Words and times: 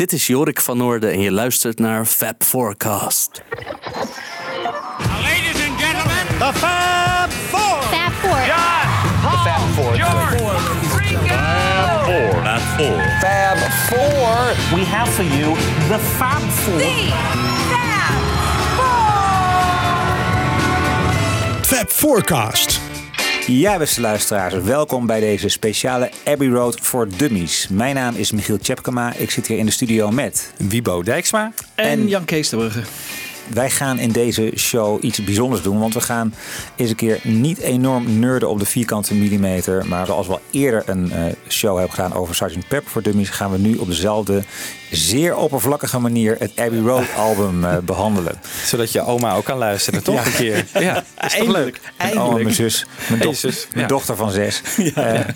Dit 0.00 0.12
is 0.12 0.26
Jorik 0.26 0.60
van 0.60 0.76
Noorden 0.76 1.12
en 1.12 1.20
je 1.20 1.32
luistert 1.32 1.78
naar 1.78 2.04
Fab 2.04 2.44
Forecast. 2.44 3.42
Ladies 4.98 5.68
and 5.68 5.80
gentlemen, 5.80 6.26
The 6.38 6.50
Fab 6.54 7.32
Four. 7.32 7.82
Fab 7.82 8.12
Four. 8.12 8.46
John, 8.46 8.88
Paul, 9.74 9.94
George, 9.94 10.36
Ringo. 10.96 11.34
Fab 13.20 13.58
Four. 13.88 14.78
We 14.78 14.84
have 14.84 15.10
for 15.10 15.24
you 15.24 15.54
the 15.88 15.98
Fab 15.98 16.40
Four. 16.50 16.80
Fab 21.62 21.88
Forecast. 21.88 22.89
Ja, 23.52 23.78
beste 23.78 24.00
luisteraars, 24.00 24.54
welkom 24.54 25.06
bij 25.06 25.20
deze 25.20 25.48
speciale 25.48 26.10
Abbey 26.24 26.48
Road 26.48 26.80
voor 26.80 27.08
Dummies. 27.16 27.68
Mijn 27.68 27.94
naam 27.94 28.14
is 28.16 28.32
Michiel 28.32 28.58
Tjepkema. 28.58 29.14
Ik 29.14 29.30
zit 29.30 29.46
hier 29.46 29.58
in 29.58 29.66
de 29.66 29.72
studio 29.72 30.10
met 30.10 30.52
Wibo 30.56 31.02
Dijksma. 31.02 31.52
En, 31.74 32.08
Jan 32.08 32.24
Kees 32.24 32.48
de 32.48 32.56
Brugge. 32.56 32.82
Wij 33.52 33.70
gaan 33.70 33.98
in 33.98 34.12
deze 34.12 34.52
show 34.56 35.04
iets 35.04 35.24
bijzonders 35.24 35.62
doen, 35.62 35.78
want 35.78 35.94
we 35.94 36.00
gaan 36.00 36.34
eens 36.76 36.90
een 36.90 36.96
keer 36.96 37.20
niet 37.22 37.58
enorm 37.58 38.18
nerden 38.18 38.48
op 38.48 38.58
de 38.58 38.64
vierkante 38.66 39.14
millimeter. 39.14 39.86
Maar 39.86 40.06
zoals 40.06 40.26
we 40.26 40.32
al 40.32 40.40
eerder 40.50 40.82
een 40.86 41.12
eh, 41.12 41.22
show 41.48 41.76
hebben 41.78 41.94
gedaan 41.94 42.14
over 42.14 42.34
Sgt. 42.34 42.68
Pepper 42.68 42.90
voor 42.90 43.02
Dummies, 43.02 43.28
gaan 43.28 43.50
we 43.50 43.58
nu 43.58 43.76
op 43.76 43.86
dezelfde 43.86 44.42
zeer 44.90 45.36
oppervlakkige 45.36 45.98
manier 45.98 46.36
het 46.38 46.52
Abbey 46.56 46.78
Road 46.80 47.04
album 47.26 47.64
eh, 47.64 47.76
behandelen. 47.78 48.40
Zodat 48.64 48.92
je 48.92 49.00
oma 49.04 49.34
ook 49.34 49.44
kan 49.44 49.58
luisteren, 49.58 50.02
toch? 50.02 50.14
Ja. 50.14 50.26
Een 50.26 50.32
keer. 50.32 50.66
Ja, 50.82 51.04
is 51.24 51.36
toch 51.36 51.48
leuk? 51.48 51.80
Mijn 51.98 52.18
oma, 52.18 52.34
mijn 52.36 52.54
zus, 52.54 52.86
mijn, 53.08 53.18
Hey, 53.20 53.26
doch- 53.30 53.36
zus, 53.36 53.66
mijn 53.70 53.80
ja. 53.80 53.86
dochter 53.86 54.16
van 54.16 54.30
zes. 54.30 54.62
Ja, 54.94 55.26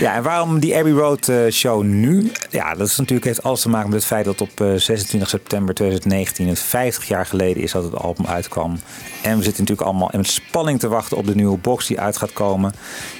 ja, 0.00 0.14
en 0.14 0.22
waarom 0.22 0.60
die 0.60 0.76
Abbey 0.76 0.92
Road 0.92 1.28
eh, 1.28 1.36
show 1.50 1.82
nu? 1.82 2.30
Ja, 2.50 2.74
dat 2.74 2.86
is 2.88 2.96
natuurlijk, 2.96 3.26
heeft 3.26 3.42
alles 3.42 3.60
te 3.60 3.68
maken 3.68 3.88
met 3.88 3.98
het 3.98 4.06
feit 4.06 4.24
dat 4.24 4.40
op 4.40 4.60
eh, 4.60 4.74
26 4.74 5.28
september 5.28 5.74
2019 5.74 6.48
het 6.48 6.60
50 6.60 7.08
jaar 7.08 7.25
geleden 7.26 7.62
is 7.62 7.72
dat 7.72 7.84
het 7.84 7.94
album 7.94 8.26
uitkwam. 8.26 8.78
En 9.22 9.36
we 9.36 9.42
zitten 9.42 9.62
natuurlijk 9.62 9.88
allemaal 9.88 10.10
in 10.10 10.24
spanning 10.24 10.78
te 10.78 10.88
wachten 10.88 11.16
op 11.16 11.26
de 11.26 11.34
nieuwe 11.34 11.58
box 11.58 11.86
die 11.86 12.00
uit 12.00 12.16
gaat 12.16 12.32
komen. 12.32 12.72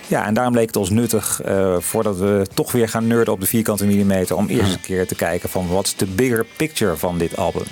Ja, 0.06 0.26
en 0.26 0.34
daarom 0.34 0.54
leek 0.54 0.66
het 0.66 0.76
ons 0.76 0.90
nuttig, 0.90 1.42
eh, 1.42 1.76
voordat 1.78 2.16
we 2.16 2.46
toch 2.54 2.72
weer 2.72 2.88
gaan 2.88 3.06
nerden 3.06 3.34
op 3.34 3.40
de 3.40 3.46
vierkante 3.46 3.86
millimeter, 3.86 4.36
om 4.36 4.46
eerst 4.46 4.64
eens 4.64 4.74
een 4.74 4.80
keer 4.80 5.06
te 5.06 5.14
kijken 5.14 5.48
van 5.48 5.68
wat 5.68 5.86
is 5.86 5.96
de 5.96 6.06
bigger 6.06 6.46
picture 6.56 6.96
van 6.96 7.18
dit 7.18 7.36
album. 7.36 7.66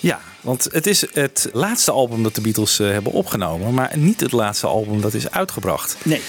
Ja, 0.00 0.20
want 0.40 0.68
het 0.72 0.86
is 0.86 1.06
het 1.12 1.48
laatste 1.52 1.90
album 1.90 2.22
dat 2.22 2.34
de 2.34 2.40
Beatles 2.40 2.78
eh, 2.78 2.90
hebben 2.90 3.12
opgenomen. 3.12 3.74
Maar 3.74 3.92
niet 3.96 4.20
het 4.20 4.32
laatste 4.32 4.66
album 4.66 5.00
dat 5.00 5.14
is 5.14 5.30
uitgebracht. 5.30 5.96
Nee. 6.04 6.20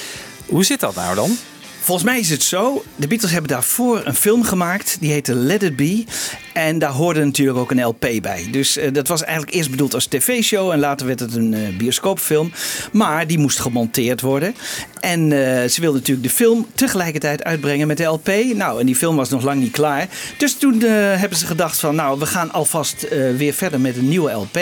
Hoe 0.46 0.64
zit 0.64 0.80
dat 0.80 0.96
nou 0.96 1.16
dan? 1.16 1.38
Volgens 1.80 2.08
mij 2.10 2.20
is 2.20 2.30
het 2.30 2.44
zo. 2.44 2.84
De 2.96 3.08
Beatles 3.08 3.32
hebben 3.32 3.52
daarvoor 3.52 4.02
een 4.06 4.16
film 4.16 4.44
gemaakt. 4.44 4.98
Die 5.00 5.12
heette 5.12 5.36
Let 5.36 5.64
It 5.64 5.76
Be. 5.76 6.04
En 6.54 6.80
daar 6.80 6.92
hoorde 6.92 7.26
natuurlijk 7.26 7.58
ook 7.58 7.72
een 7.72 7.84
LP 7.84 8.08
bij. 8.22 8.48
Dus 8.52 8.78
eh, 8.78 8.94
dat 8.94 9.08
was 9.08 9.24
eigenlijk 9.24 9.56
eerst 9.56 9.70
bedoeld 9.70 9.94
als 9.94 10.06
tv-show. 10.06 10.72
En 10.72 10.80
later 10.80 11.08
werd 11.08 11.20
het 11.20 11.36
een 11.36 11.54
eh, 11.54 11.78
bioscoopfilm. 11.78 12.52
Maar 12.92 13.28
die 13.28 13.38
moest 13.38 13.60
gemonteerd 13.60 14.22
worden. 14.22 14.56
En 15.00 15.22
eh, 15.22 15.70
ze 15.70 15.82
wilden 15.82 16.00
natuurlijk 16.00 16.28
de 16.28 16.34
film 16.34 16.68
tegelijkertijd 16.74 17.44
uitbrengen 17.44 17.88
met 17.88 17.98
de 17.98 18.04
LP. 18.04 18.28
Nou, 18.54 18.80
en 18.80 18.86
die 18.86 18.96
film 18.96 19.16
was 19.16 19.30
nog 19.30 19.44
lang 19.44 19.62
niet 19.62 19.72
klaar. 19.72 20.08
Dus 20.38 20.56
toen 20.56 20.82
hebben 20.82 21.38
ze 21.38 21.46
gedacht 21.46 21.80
van... 21.80 21.96
Nou, 21.96 22.20
we 22.20 22.26
gaan 22.26 22.52
alvast 22.52 23.08
weer 23.38 23.54
verder 23.54 23.80
met 23.80 23.98
een 23.98 24.10
nieuwe 24.10 24.32
LP. 24.32 24.60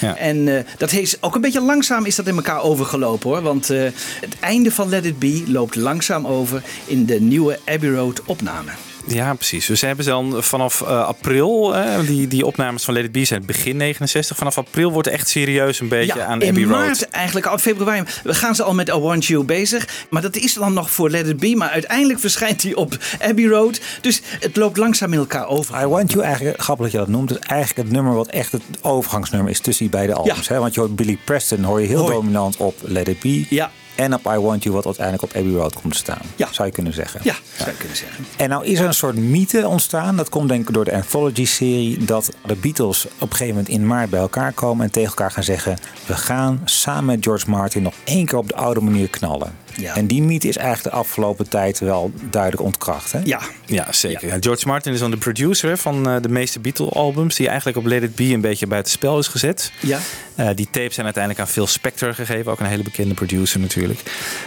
Ja. 0.00 0.16
En 0.16 0.66
dat 0.78 0.90
heeft 0.90 1.18
ook 1.20 1.34
een 1.34 1.40
beetje 1.40 1.60
langzaam 1.60 2.06
is 2.06 2.14
dat 2.14 2.26
in 2.26 2.36
elkaar 2.36 2.62
overgelopen 2.62 3.30
hoor. 3.30 3.42
Want 3.42 3.68
het 3.68 4.36
einde 4.40 4.70
van 4.70 4.88
Let 4.88 5.04
It 5.04 5.18
Be 5.18 5.42
loopt 5.46 5.74
langzaam 5.74 6.26
over 6.26 6.62
in 6.84 7.06
de 7.06 7.20
nieuwe 7.20 7.58
Abbey 7.64 7.90
Road 7.90 8.22
opname. 8.24 8.70
Ja, 9.06 9.34
precies. 9.34 9.66
Dus 9.66 9.78
ze 9.78 9.86
hebben 9.86 10.04
dan 10.04 10.42
vanaf 10.42 10.80
eh, 10.80 11.04
april, 11.06 11.74
die, 12.06 12.28
die 12.28 12.46
opnames 12.46 12.84
van 12.84 12.94
Let 12.94 13.04
It 13.04 13.12
Be 13.12 13.24
zijn 13.24 13.46
begin 13.46 13.76
69. 13.76 14.36
Vanaf 14.36 14.58
april 14.58 14.92
wordt 14.92 15.08
het 15.08 15.16
echt 15.16 15.28
serieus 15.28 15.80
een 15.80 15.88
beetje 15.88 16.22
aan 16.22 16.42
in 16.42 16.48
Abbey 16.48 16.64
Road. 16.64 16.72
maart 16.76 17.08
eigenlijk, 17.08 17.46
al 17.46 17.58
februari, 17.58 18.02
we 18.24 18.34
gaan 18.34 18.54
ze 18.54 18.62
al 18.62 18.74
met 18.74 18.88
I 18.88 18.92
Want 18.92 19.24
You 19.24 19.44
bezig. 19.44 20.06
Maar 20.10 20.22
dat 20.22 20.36
is 20.36 20.54
dan 20.54 20.72
nog 20.72 20.90
voor 20.90 21.10
Let 21.10 21.26
It 21.26 21.36
Be. 21.36 21.56
Maar 21.56 21.68
uiteindelijk 21.70 22.20
verschijnt 22.20 22.62
hij 22.62 22.74
op 22.74 22.96
Abbey 23.20 23.46
Road. 23.46 23.80
Dus 24.00 24.20
het 24.40 24.56
loopt 24.56 24.76
langzaam 24.76 25.12
in 25.12 25.18
elkaar 25.18 25.46
over. 25.46 25.82
I 25.82 25.86
Want 25.86 26.12
You, 26.12 26.24
eigenlijk, 26.24 26.60
grappig 26.62 26.84
dat 26.84 26.92
je 26.94 26.98
dat 26.98 27.08
noemt, 27.08 27.30
is 27.30 27.38
eigenlijk 27.38 27.88
het 27.88 27.96
nummer 27.96 28.14
wat 28.14 28.28
echt 28.28 28.52
het 28.52 28.62
overgangsnummer 28.80 29.50
is 29.50 29.60
tussen 29.60 29.84
die 29.84 29.92
beide 29.92 30.14
albums. 30.14 30.48
Hè? 30.48 30.58
Want 30.58 30.74
je 30.74 30.80
hoort 30.80 30.96
Billy 30.96 31.18
Preston, 31.24 31.62
hoor 31.62 31.80
je 31.80 31.86
heel 31.86 31.98
Hoi. 31.98 32.12
dominant 32.12 32.56
op 32.56 32.74
Let 32.82 33.08
It 33.08 33.20
Be. 33.20 33.46
Ja. 33.48 33.70
En 33.94 34.14
op 34.14 34.26
I 34.26 34.38
Want 34.38 34.62
You, 34.62 34.74
wat 34.74 34.84
uiteindelijk 34.84 35.24
op 35.24 35.36
Abbey 35.36 35.52
Road 35.52 35.80
komt 35.80 35.92
te 35.92 35.98
staan. 35.98 36.20
Ja. 36.36 36.48
Zou 36.50 36.68
je 36.68 36.74
kunnen 36.74 36.92
zeggen. 36.92 37.20
Ja, 37.22 37.34
zou 37.56 37.70
je 37.70 37.76
kunnen 37.76 37.96
zeggen. 37.96 38.24
En 38.36 38.48
nou 38.48 38.64
is 38.64 38.78
er 38.78 38.86
een 38.86 38.94
soort 38.94 39.16
mythe 39.16 39.68
ontstaan. 39.68 40.16
Dat 40.16 40.28
komt 40.28 40.48
denk 40.48 40.68
ik 40.68 40.74
door 40.74 40.84
de 40.84 40.94
Anthology-serie. 40.94 42.04
Dat 42.04 42.30
de 42.46 42.56
Beatles 42.56 43.06
op 43.06 43.30
een 43.30 43.36
gegeven 43.36 43.54
moment 43.54 43.68
in 43.68 43.86
maart 43.86 44.10
bij 44.10 44.20
elkaar 44.20 44.52
komen. 44.52 44.84
En 44.84 44.90
tegen 44.90 45.08
elkaar 45.08 45.30
gaan 45.30 45.42
zeggen. 45.42 45.78
We 46.06 46.16
gaan 46.16 46.60
samen 46.64 47.04
met 47.04 47.24
George 47.24 47.50
Martin 47.50 47.82
nog 47.82 47.94
één 48.04 48.26
keer 48.26 48.38
op 48.38 48.48
de 48.48 48.54
oude 48.54 48.80
manier 48.80 49.08
knallen. 49.08 49.63
Ja. 49.76 49.94
En 49.96 50.06
die 50.06 50.22
mythe 50.22 50.48
is 50.48 50.56
eigenlijk 50.56 50.94
de 50.94 51.00
afgelopen 51.02 51.48
tijd 51.48 51.78
wel 51.78 52.12
duidelijk 52.30 52.62
ontkracht. 52.62 53.12
Hè? 53.12 53.20
Ja, 53.24 53.40
Ja, 53.66 53.92
zeker. 53.92 54.28
Ja, 54.28 54.36
George 54.40 54.66
Martin 54.66 54.92
is 54.92 54.98
dan 54.98 55.10
de 55.10 55.16
producer 55.16 55.78
van 55.78 56.08
eh, 56.08 56.16
de 56.22 56.28
meeste 56.28 56.60
Beatle-albums. 56.60 57.36
Die 57.36 57.46
eigenlijk 57.48 57.76
op 57.78 57.84
Let 57.86 58.02
It 58.02 58.14
Be 58.14 58.24
een 58.24 58.40
beetje 58.40 58.66
buiten 58.66 58.92
spel 58.92 59.18
is 59.18 59.28
gezet. 59.28 59.72
ja. 59.80 59.98
Eh, 60.34 60.48
die 60.54 60.68
tapes 60.70 60.94
zijn 60.94 61.04
uiteindelijk 61.06 61.44
aan 61.44 61.52
Phil 61.52 61.66
Spector 61.66 62.14
gegeven. 62.14 62.52
Ook 62.52 62.60
een 62.60 62.66
hele 62.66 62.82
bekende 62.82 63.14
producer 63.14 63.60
natuurlijk. 63.60 64.00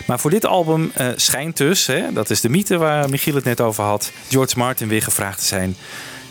Maar 0.05 0.19
voor 0.19 0.29
dit 0.29 0.45
album 0.45 0.91
eh, 0.93 1.07
schijnt 1.15 1.57
dus, 1.57 1.85
hè, 1.87 2.13
dat 2.13 2.29
is 2.29 2.41
de 2.41 2.49
mythe 2.49 2.77
waar 2.77 3.09
Michiel 3.09 3.35
het 3.35 3.43
net 3.43 3.61
over 3.61 3.83
had... 3.83 4.11
George 4.29 4.57
Martin 4.57 4.87
weer 4.87 5.01
gevraagd 5.03 5.39
te 5.39 5.45
zijn 5.45 5.75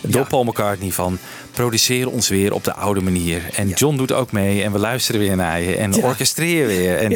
door 0.01 0.21
Ja. 0.21 0.27
Paul 0.27 0.43
McCartney 0.43 0.91
van... 0.91 1.17
produceer 1.51 2.09
ons 2.09 2.29
weer 2.29 2.53
op 2.53 2.63
de 2.63 2.73
oude 2.73 3.01
manier. 3.01 3.41
En 3.55 3.69
John 3.69 3.97
doet 3.97 4.11
ook 4.11 4.31
mee 4.31 4.63
en 4.63 4.71
we 4.71 4.79
luisteren 4.79 5.21
weer 5.21 5.35
naar 5.35 5.61
je. 5.61 5.75
En 5.75 5.93
Ja. 5.93 6.01
orchestreer 6.01 6.67
weer. 6.67 6.97
En, 6.97 7.11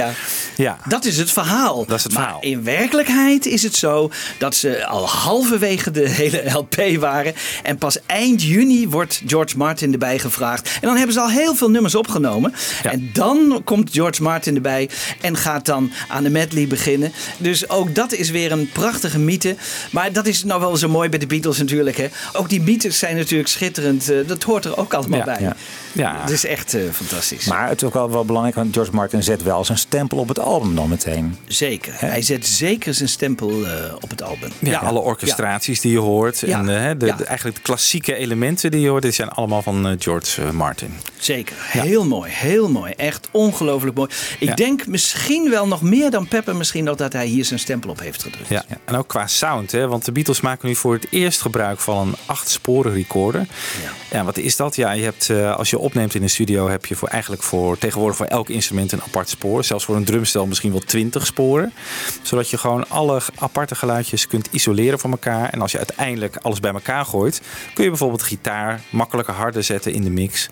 Ja. 0.62 0.78
Dat 0.88 1.06
is 1.06 1.18
het 1.18 1.32
verhaal. 1.32 1.86
Dat 1.86 1.98
is 1.98 2.04
het 2.04 2.14
maar 2.14 2.22
verhaal. 2.24 2.42
in 2.42 2.64
werkelijkheid 2.64 3.46
is 3.46 3.64
het 3.64 3.76
zo 3.76 4.12
dat 4.38 4.56
ze 4.56 4.86
al 4.86 5.08
halverwege 5.08 5.92
de 5.92 6.10
hele 6.22 6.44
LP 6.54 6.76
waren. 7.00 7.34
En 7.64 7.78
pas 7.78 7.98
eind 8.06 8.44
juni 8.44 8.88
wordt 8.88 9.22
George 9.26 9.58
Martin 9.58 9.92
erbij 9.92 10.20
gevraagd. 10.20 10.70
En 10.74 10.88
dan 10.88 10.96
hebben 10.96 11.14
ze 11.14 11.20
al 11.22 11.30
heel 11.30 11.56
veel 11.56 11.70
nummers 11.70 11.96
opgenomen. 11.96 12.54
Ja. 12.84 12.92
En 12.92 13.10
dan 13.14 13.62
komt 13.64 13.90
George 13.94 14.22
Martin 14.24 14.56
erbij 14.56 14.90
en 15.22 15.38
gaat 15.38 15.66
dan 15.66 15.92
aan 16.08 16.24
de 16.24 16.30
medley 16.30 16.68
beginnen. 16.68 17.12
Dus 17.38 17.70
ook 17.70 17.96
dat 17.96 18.14
is 18.14 18.30
weer 18.30 18.52
een 18.52 18.70
prachtige 18.74 19.20
mythe. 19.20 19.56
Maar 19.92 20.12
dat 20.14 20.28
is 20.28 20.44
nou 20.44 20.60
wel 20.60 20.78
zo 20.78 20.88
mooi 20.90 21.10
bij 21.10 21.20
de 21.20 21.28
Beatles 21.28 21.58
natuurlijk. 21.58 21.98
Hè. 21.98 22.08
Ook 22.34 22.50
die 22.50 22.62
mythes 22.62 23.00
zijn 23.00 23.16
natuurlijk 23.16 23.50
schitterend. 23.50 24.10
Eh, 24.10 24.18
Dat 24.28 24.44
hoort 24.44 24.66
er 24.66 24.78
ook 24.78 24.94
allemaal 24.94 25.20
Ja, 25.20 25.26
bij. 25.26 25.38
ja. 25.40 25.56
Ja. 25.94 26.22
Het 26.22 26.30
is 26.30 26.46
echt 26.46 26.74
eh, 26.74 26.82
fantastisch. 26.92 27.46
Maar 27.48 27.70
het 27.70 27.82
is 27.82 27.88
ook 27.88 27.94
wel, 27.94 28.12
wel 28.12 28.26
belangrijk, 28.26 28.56
want 28.56 28.74
George 28.74 28.92
Martin 28.92 29.24
zet 29.24 29.44
wel 29.44 29.66
zijn 29.66 29.78
stempel 29.78 30.18
op 30.18 30.28
het 30.28 30.40
album 30.40 30.76
dan 30.76 30.90
meteen. 30.90 31.38
Zeker. 31.48 31.94
Hij 31.96 32.22
zet 32.22 32.46
zeker 32.48 32.94
zijn 32.94 33.10
stempel 33.10 33.66
eh, 33.66 33.94
op 34.00 34.10
het 34.10 34.24
album. 34.24 34.50
Ja, 34.60 34.80
alle 34.80 35.00
orchestraties 35.00 35.82
die 35.82 35.92
je 35.92 36.00
hoort. 36.00 36.40
Ja. 36.40 36.60
En 36.60 36.70
eh, 36.90 36.92
de, 36.98 37.06
Ja. 37.06 37.16
de- 37.16 37.24
eigenlijk 37.26 37.58
de 37.58 37.62
klassieke 37.64 38.16
elementen 38.16 38.72
die 38.72 38.82
je 38.82 38.90
hoort, 38.90 39.02
die 39.04 39.12
zijn 39.12 39.30
allemaal 39.30 39.62
van 39.62 39.96
George 40.00 40.52
Martin. 40.54 40.94
Zeker. 41.20 41.56
Heel 41.60 42.06
mooi. 42.06 42.32
Heel 42.34 42.70
mooi. 42.70 42.92
Echt 42.92 43.28
ongelooflijk 43.32 43.96
mooi. 43.98 44.10
Ik 44.40 44.48
Ja. 44.48 44.56
denk 44.56 44.88
misschien 44.88 45.50
wel 45.50 45.68
nog 45.68 45.82
meer 45.82 46.10
dan 46.12 46.28
Pepper 46.28 46.56
misschien 46.56 46.84
nog 46.84 46.96
dat 46.96 47.14
hij 47.14 47.26
hier 47.26 47.46
zijn 47.46 47.60
stempel 47.60 47.90
op 47.90 48.00
heeft 48.00 48.24
gedrukt. 48.24 48.50
Ja. 48.50 48.64
En 48.86 48.96
ook 48.96 49.08
qua 49.08 49.28
sound, 49.28 49.72
hè? 49.72 49.88
want 49.88 50.06
de 50.06 50.12
Beatles 50.12 50.42
maken 50.42 50.68
nu 50.68 50.76
voor 50.76 50.94
het 50.94 51.08
eerst 51.10 51.42
gebruik 51.42 51.80
van 51.80 52.08
een 52.08 52.16
acht 52.26 52.50
sporen 52.50 52.94
recorder. 52.94 53.48
Ja. 53.84 54.18
Ja, 54.18 54.24
wat 54.24 54.38
is 54.38 54.56
dat? 54.56 54.76
Ja, 54.76 54.92
je 54.92 55.04
hebt, 55.04 55.30
eh, 55.30 55.56
als 55.56 55.70
je 55.70 55.80
opneemt 55.82 56.16
in 56.16 56.24
een 56.24 56.30
studio, 56.30 56.70
heb 56.70 56.86
je 56.86 56.96
voor 56.96 57.08
eigenlijk 57.08 57.44
voor 57.44 57.78
tegenwoordig 57.78 58.18
voor 58.18 58.26
elk 58.26 58.50
instrument 58.50 58.92
een 58.92 59.02
apart 59.02 59.30
spoor. 59.30 59.64
Zelfs 59.64 59.86
voor 59.86 59.96
een 59.96 60.06
drumstel 60.06 60.46
misschien 60.46 60.72
wel 60.72 60.80
twintig 60.80 61.26
sporen. 61.26 61.74
Zodat 62.22 62.50
je 62.50 62.58
gewoon 62.58 62.90
alle 62.90 63.22
aparte 63.36 63.76
geluidjes 63.76 64.28
kunt 64.28 64.48
isoleren 64.52 65.00
van 65.00 65.12
elkaar. 65.12 65.50
En 65.50 65.62
als 65.62 65.72
je 65.72 65.78
uiteindelijk 65.78 66.36
alles 66.36 66.60
bij 66.60 66.72
elkaar 66.72 67.06
gooit, 67.06 67.42
kun 67.74 67.84
je 67.84 67.90
bijvoorbeeld 67.90 68.24
gitaar 68.24 68.82
makkelijker 68.90 69.34
harder 69.34 69.64
zetten 69.64 69.94
in 69.94 70.04
de 70.04 70.10
mix. 70.10 70.50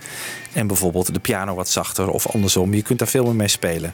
En 0.53 0.67
bijvoorbeeld 0.67 1.13
de 1.13 1.19
piano 1.19 1.55
wat 1.55 1.69
zachter 1.69 2.09
of 2.09 2.27
andersom. 2.27 2.73
Je 2.73 2.81
kunt 2.81 2.99
daar 2.99 3.07
veel 3.07 3.23
meer 3.25 3.35
mee 3.35 3.47
spelen. 3.47 3.93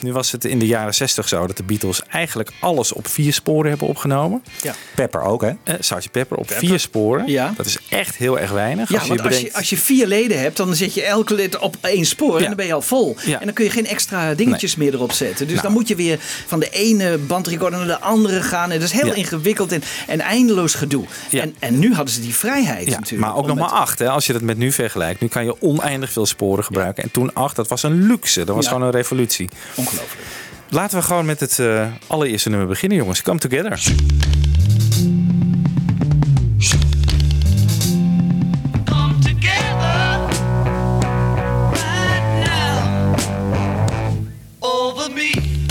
Nu 0.00 0.12
was 0.12 0.32
het 0.32 0.44
in 0.44 0.58
de 0.58 0.66
jaren 0.66 0.94
60 0.94 1.28
zo 1.28 1.46
dat 1.46 1.56
de 1.56 1.62
Beatles 1.62 2.02
eigenlijk 2.10 2.50
alles 2.60 2.92
op 2.92 3.08
vier 3.08 3.32
sporen 3.32 3.70
hebben 3.70 3.88
opgenomen. 3.88 4.42
Ja. 4.62 4.74
Pepper 4.94 5.20
ook, 5.22 5.42
hè? 5.42 5.50
Eh, 5.64 5.74
Sgt. 5.80 6.10
Pepper 6.10 6.36
op 6.36 6.50
vier 6.50 6.78
sporen. 6.80 7.26
Ja. 7.26 7.52
Dat 7.56 7.66
is 7.66 7.78
echt 7.88 8.16
heel 8.16 8.38
erg 8.38 8.50
weinig. 8.50 8.88
Ja, 8.90 8.98
want 8.98 9.10
als 9.10 9.18
je, 9.22 9.28
bedenkt- 9.28 9.54
als 9.56 9.70
je 9.70 9.76
vier 9.76 10.06
leden 10.06 10.40
hebt, 10.40 10.56
dan 10.56 10.74
zet 10.74 10.94
je 10.94 11.02
elke 11.04 11.34
lid 11.34 11.58
op 11.58 11.76
één 11.80 12.04
spoor 12.06 12.38
en 12.38 12.44
dan 12.44 12.54
ben 12.56 12.66
je 12.66 12.72
al 12.72 12.82
vol. 12.82 13.16
Ja. 13.24 13.38
En 13.40 13.44
dan 13.44 13.54
kun 13.54 13.64
je 13.64 13.70
geen 13.70 13.86
extra 13.86 14.34
dingetjes 14.34 14.76
meer 14.76 14.94
erop 14.94 15.12
zetten. 15.12 15.48
Dus 15.48 15.60
dan 15.60 15.72
moet 15.72 15.88
je 15.88 15.94
weer 15.94 16.18
van 16.46 16.60
de 16.60 16.70
ene 16.70 17.18
bandrecorder 17.18 17.78
naar 17.78 17.88
de 17.88 18.00
andere 18.00 18.42
gaan. 18.42 18.70
En 18.70 18.80
dat 18.80 18.88
is 18.92 19.00
heel 19.00 19.14
ingewikkeld 19.14 19.72
en, 19.72 19.82
en 20.06 20.20
eindeloos 20.20 20.74
gedoe. 20.74 21.04
Ja. 21.30 21.42
En, 21.42 21.54
en 21.58 21.78
nu 21.78 21.94
hadden 21.94 22.14
ze 22.14 22.20
die 22.20 22.34
vrijheid 22.34 22.86
Ja, 22.88 22.94
natuurlijk. 22.98 23.20
maar 23.28 23.36
ook 23.36 23.46
nog 23.46 23.56
met- 23.56 23.64
maar 23.70 23.74
acht. 23.80 23.98
Hè, 23.98 24.08
als 24.08 24.26
je 24.26 24.32
dat 24.32 24.42
met 24.42 24.56
nu 24.58 24.72
vergelijkt. 24.72 25.20
Nu 25.20 25.28
kan 25.28 25.44
je 25.44 25.62
oneindig 25.62 25.86
oneindig 25.88 26.12
veel 26.12 26.26
sporen 26.26 26.64
gebruiken. 26.64 27.02
En 27.02 27.10
toen 27.10 27.34
acht, 27.34 27.56
dat 27.56 27.68
was 27.68 27.82
een 27.82 28.06
luxe. 28.06 28.44
Dat 28.44 28.54
was 28.54 28.66
gewoon 28.68 28.82
een 28.82 28.90
revolutie. 28.90 29.48
Ongelooflijk. 29.74 30.26
Laten 30.68 30.98
we 30.98 31.04
gewoon 31.04 31.26
met 31.26 31.40
het 31.40 31.58
eh, 31.58 31.86
allereerste 32.06 32.48
nummer 32.48 32.68
beginnen, 32.68 32.98
jongens. 32.98 33.22
Come 33.22 33.38
together. 33.38 33.80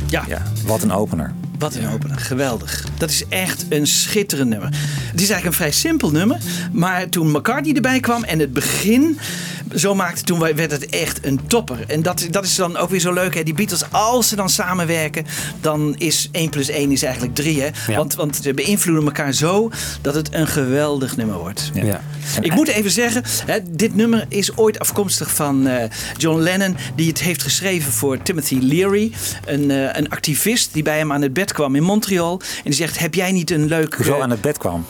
Ja. 0.09 0.23
ja. 0.27 0.41
wat 0.65 0.83
een 0.83 0.91
opener. 0.91 1.33
Wat 1.59 1.75
een 1.75 1.89
opener, 1.89 2.19
geweldig. 2.19 2.85
Dat 2.97 3.09
is 3.09 3.23
echt 3.29 3.65
een 3.69 3.87
schitterend 3.87 4.49
nummer. 4.49 4.69
Het 5.11 5.21
is 5.21 5.29
eigenlijk 5.29 5.45
een 5.45 5.53
vrij 5.53 5.71
simpel 5.71 6.11
nummer. 6.11 6.37
Maar 6.71 7.09
toen 7.09 7.31
McCartney 7.31 7.75
erbij 7.75 7.99
kwam 7.99 8.23
en 8.23 8.39
het 8.39 8.53
begin 8.53 9.19
zo 9.75 9.95
maakte, 9.95 10.23
toen 10.23 10.39
werd 10.39 10.71
het 10.71 10.85
echt 10.85 11.25
een 11.25 11.39
topper. 11.47 11.77
En 11.87 12.01
dat, 12.01 12.27
dat 12.31 12.45
is 12.45 12.55
dan 12.55 12.77
ook 12.77 12.89
weer 12.89 12.99
zo 12.99 13.13
leuk. 13.13 13.35
Hè? 13.35 13.43
Die 13.43 13.53
Beatles, 13.53 13.91
als 13.91 14.27
ze 14.27 14.35
dan 14.35 14.49
samenwerken, 14.49 15.25
dan 15.61 15.95
is 15.97 16.29
1 16.31 16.49
plus 16.49 16.69
1 16.69 16.91
is 16.91 17.03
eigenlijk 17.03 17.35
3. 17.35 17.61
Hè? 17.61 17.95
Want, 17.95 18.15
want 18.15 18.35
ze 18.35 18.53
beïnvloeden 18.53 19.05
elkaar 19.05 19.33
zo 19.33 19.71
dat 20.01 20.15
het 20.15 20.33
een 20.33 20.47
geweldig 20.47 21.17
nummer 21.17 21.37
wordt. 21.37 21.71
Ja. 21.73 22.01
Ik 22.41 22.53
moet 22.53 22.67
even 22.67 22.91
zeggen, 22.91 23.23
hè, 23.45 23.59
dit 23.69 23.95
nummer 23.95 24.25
is 24.29 24.57
ooit 24.57 24.79
afkomstig 24.79 25.31
van 25.31 25.67
uh, 25.67 25.83
John 26.17 26.39
Lennon, 26.39 26.75
die 26.95 27.07
het 27.07 27.19
heeft 27.19 27.43
geschreven 27.43 27.91
voor 27.91 28.21
Timothy 28.21 28.57
Leary, 28.61 29.11
een, 29.45 29.69
uh, 29.69 29.93
een 29.93 30.09
activist 30.09 30.73
die 30.73 30.83
bij 30.83 30.97
hem 30.97 31.11
aan 31.13 31.21
het 31.21 31.33
bed 31.33 31.46
kwam 31.53 31.75
in 31.75 31.83
Montreal. 31.83 32.41
En 32.41 32.63
die 32.63 32.73
zegt: 32.73 32.99
Heb 32.99 33.13
jij 33.13 33.31
niet 33.31 33.51
een 33.51 33.65
leuk. 33.65 33.95
Hoezo 33.95 34.19
aan 34.19 34.29
het 34.29 34.41
bed 34.41 34.57
kwam? 34.57 34.85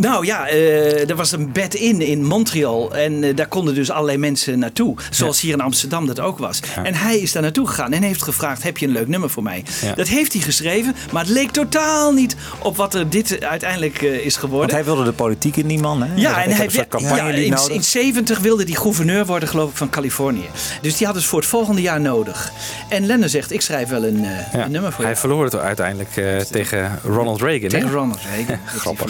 Nou 0.00 0.26
ja, 0.26 0.52
uh, 0.52 1.10
er 1.10 1.16
was 1.16 1.32
een 1.32 1.52
bed 1.52 1.74
in 1.74 2.00
in 2.00 2.24
Montreal. 2.24 2.94
En 2.94 3.22
uh, 3.22 3.36
daar 3.36 3.46
konden 3.46 3.74
dus 3.74 3.90
allerlei 3.90 4.18
mensen 4.18 4.58
naartoe. 4.58 4.96
Zoals 5.10 5.40
ja. 5.40 5.46
hier 5.46 5.56
in 5.56 5.60
Amsterdam 5.60 6.06
dat 6.06 6.20
ook 6.20 6.38
was. 6.38 6.60
Ja. 6.76 6.84
En 6.84 6.94
hij 6.94 7.18
is 7.18 7.32
daar 7.32 7.42
naartoe 7.42 7.66
gegaan 7.66 7.92
en 7.92 8.02
heeft 8.02 8.22
gevraagd: 8.22 8.62
Heb 8.62 8.78
je 8.78 8.86
een 8.86 8.92
leuk 8.92 9.08
nummer 9.08 9.30
voor 9.30 9.42
mij? 9.42 9.64
Ja. 9.82 9.94
Dat 9.94 10.08
heeft 10.08 10.32
hij 10.32 10.42
geschreven, 10.42 10.94
maar 11.12 11.22
het 11.22 11.32
leek 11.32 11.50
totaal 11.50 12.12
niet 12.12 12.36
op 12.62 12.76
wat 12.76 12.94
er 12.94 13.10
dit 13.10 13.44
uiteindelijk 13.44 14.02
uh, 14.02 14.26
is 14.26 14.36
geworden. 14.36 14.58
Want 14.58 14.72
hij 14.72 14.84
wilde 14.84 15.04
de 15.04 15.12
politiek 15.12 15.56
in 15.56 15.66
die 15.66 15.78
man. 15.78 16.02
Hè? 16.02 16.14
Ja, 16.14 16.42
en 16.42 16.50
hij 16.50 16.68
ja, 16.98 17.28
in, 17.28 17.58
in 17.68 17.84
70 17.84 18.38
wilde 18.38 18.64
hij 18.64 18.74
gouverneur 18.74 19.26
worden, 19.26 19.48
geloof 19.48 19.70
ik, 19.70 19.76
van 19.76 19.90
Californië. 19.90 20.48
Dus 20.82 20.96
die 20.96 21.06
had 21.06 21.16
het 21.16 21.24
voor 21.24 21.38
het 21.38 21.48
volgende 21.48 21.80
jaar 21.80 22.00
nodig. 22.00 22.52
En 22.88 23.06
Lennon 23.06 23.28
zegt: 23.28 23.52
Ik 23.52 23.60
schrijf 23.60 23.88
wel 23.88 24.04
een, 24.04 24.26
een 24.52 24.70
nummer 24.70 24.92
voor 24.92 25.04
hij 25.04 25.12
je. 25.12 25.18
verloor 25.20 25.44
het 25.44 25.56
uiteindelijk 25.56 26.10
tegen 26.50 26.98
Ronald 27.04 27.40
Reagan. 27.42 27.68
Tegen 27.68 27.88
hè? 27.88 27.94
Ronald 27.94 28.20
Reagan. 28.34 28.58
Grappig. 28.80 29.08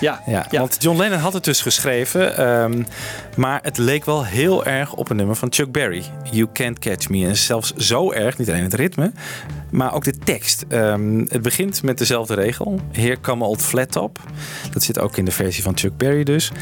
Ja. 0.00 0.11
Ja, 0.26 0.46
ja, 0.50 0.60
want 0.60 0.76
John 0.78 0.98
Lennon 0.98 1.18
had 1.18 1.32
het 1.32 1.44
dus 1.44 1.60
geschreven, 1.60 2.48
um, 2.48 2.86
maar 3.36 3.60
het 3.62 3.78
leek 3.78 4.04
wel 4.04 4.24
heel 4.24 4.64
erg 4.64 4.92
op 4.92 5.10
een 5.10 5.16
nummer 5.16 5.36
van 5.36 5.52
Chuck 5.52 5.72
Berry. 5.72 6.04
You 6.30 6.48
Can't 6.52 6.78
Catch 6.78 7.08
Me. 7.08 7.26
En 7.26 7.36
zelfs 7.36 7.72
zo 7.74 8.12
erg, 8.12 8.38
niet 8.38 8.48
alleen 8.48 8.62
het 8.62 8.74
ritme, 8.74 9.12
maar 9.70 9.94
ook 9.94 10.04
de 10.04 10.18
tekst. 10.18 10.64
Um, 10.68 11.26
het 11.28 11.42
begint 11.42 11.82
met 11.82 11.98
dezelfde 11.98 12.34
regel. 12.34 12.80
Here 12.92 13.20
come 13.20 13.44
old 13.44 13.62
flat 13.62 13.92
top. 13.92 14.18
Dat 14.72 14.82
zit 14.82 14.98
ook 14.98 15.16
in 15.16 15.24
de 15.24 15.30
versie 15.30 15.62
van 15.62 15.78
Chuck 15.78 15.96
Berry 15.96 16.24
dus. 16.24 16.52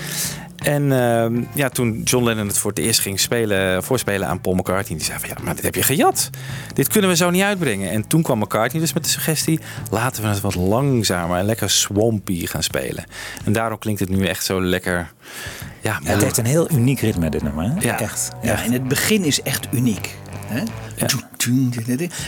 En 0.62 0.82
uh, 0.82 1.44
ja, 1.54 1.68
toen 1.68 2.02
John 2.02 2.24
Lennon 2.24 2.46
het 2.46 2.58
voor 2.58 2.70
het 2.70 2.78
eerst 2.78 3.00
ging 3.00 3.20
spelen, 3.20 3.82
voorspelen 3.82 4.28
aan 4.28 4.40
Paul 4.40 4.54
McCartney, 4.54 4.98
die 4.98 5.06
zei 5.06 5.18
van 5.18 5.28
ja, 5.28 5.36
maar 5.42 5.54
dit 5.54 5.64
heb 5.64 5.74
je 5.74 5.82
gejat. 5.82 6.30
Dit 6.74 6.88
kunnen 6.88 7.10
we 7.10 7.16
zo 7.16 7.30
niet 7.30 7.42
uitbrengen. 7.42 7.90
En 7.90 8.06
toen 8.06 8.22
kwam 8.22 8.38
McCartney 8.38 8.80
dus 8.80 8.92
met 8.92 9.04
de 9.04 9.10
suggestie, 9.10 9.60
laten 9.90 10.22
we 10.22 10.28
het 10.28 10.40
wat 10.40 10.54
langzamer 10.54 11.38
en 11.38 11.44
lekker 11.44 11.70
swampy 11.70 12.46
gaan 12.46 12.62
spelen. 12.62 13.04
En 13.44 13.52
daarom 13.52 13.78
klinkt 13.78 14.00
het 14.00 14.08
nu 14.08 14.26
echt 14.26 14.44
zo 14.44 14.62
lekker. 14.62 15.12
Ja, 15.80 15.98
ja 16.02 16.10
het 16.10 16.22
heeft 16.22 16.38
een 16.38 16.44
heel 16.44 16.70
uniek 16.70 17.00
ritme 17.00 17.30
dit 17.30 17.42
nummer. 17.42 17.64
Hè? 17.64 17.80
Ja. 17.80 18.00
Echt. 18.00 18.30
Ja, 18.42 18.62
en 18.64 18.72
het 18.72 18.88
begin 18.88 19.24
is 19.24 19.42
echt 19.42 19.68
uniek. 19.72 20.16
Hè? 20.50 20.62
Ja. 20.97 21.06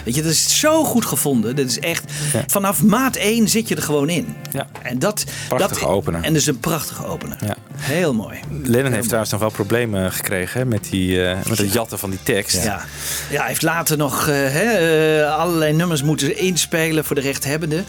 Weet 0.04 0.14
je, 0.14 0.22
dat 0.22 0.32
is 0.32 0.58
zo 0.58 0.84
goed 0.84 1.04
gevonden. 1.04 1.56
Dat 1.56 1.66
is 1.66 1.78
echt, 1.78 2.12
ja. 2.32 2.44
vanaf 2.46 2.82
maat 2.82 3.16
1 3.16 3.48
zit 3.48 3.68
je 3.68 3.74
er 3.74 3.82
gewoon 3.82 4.08
in. 4.08 4.34
Ja. 4.52 4.66
En 4.82 4.98
dat, 4.98 5.24
prachtige 5.48 5.80
dat, 5.80 5.88
opener. 5.88 6.22
En 6.22 6.32
dus 6.32 6.46
een 6.46 6.60
prachtige 6.60 7.06
opener. 7.06 7.36
Ja. 7.46 7.56
Heel 7.76 8.14
mooi. 8.14 8.40
Lennon 8.50 8.82
Heel 8.82 8.92
heeft 8.92 9.04
trouwens 9.04 9.30
nog 9.30 9.40
wel 9.40 9.50
problemen 9.50 10.12
gekregen 10.12 10.60
hè, 10.60 10.66
met, 10.66 10.86
die, 10.90 11.16
uh, 11.16 11.36
met 11.48 11.58
het 11.58 11.72
jatten 11.72 11.98
van 11.98 12.10
die 12.10 12.22
tekst. 12.22 12.64
Ja, 12.64 12.84
ja 13.30 13.38
hij 13.38 13.48
heeft 13.48 13.62
later 13.62 13.96
nog 13.96 14.20
uh, 14.20 14.34
hè, 14.34 15.20
uh, 15.20 15.38
allerlei 15.38 15.72
nummers 15.72 16.02
moeten 16.02 16.38
inspelen 16.38 17.04
voor 17.04 17.16
de 17.16 17.22
rechthebbenden. 17.22 17.84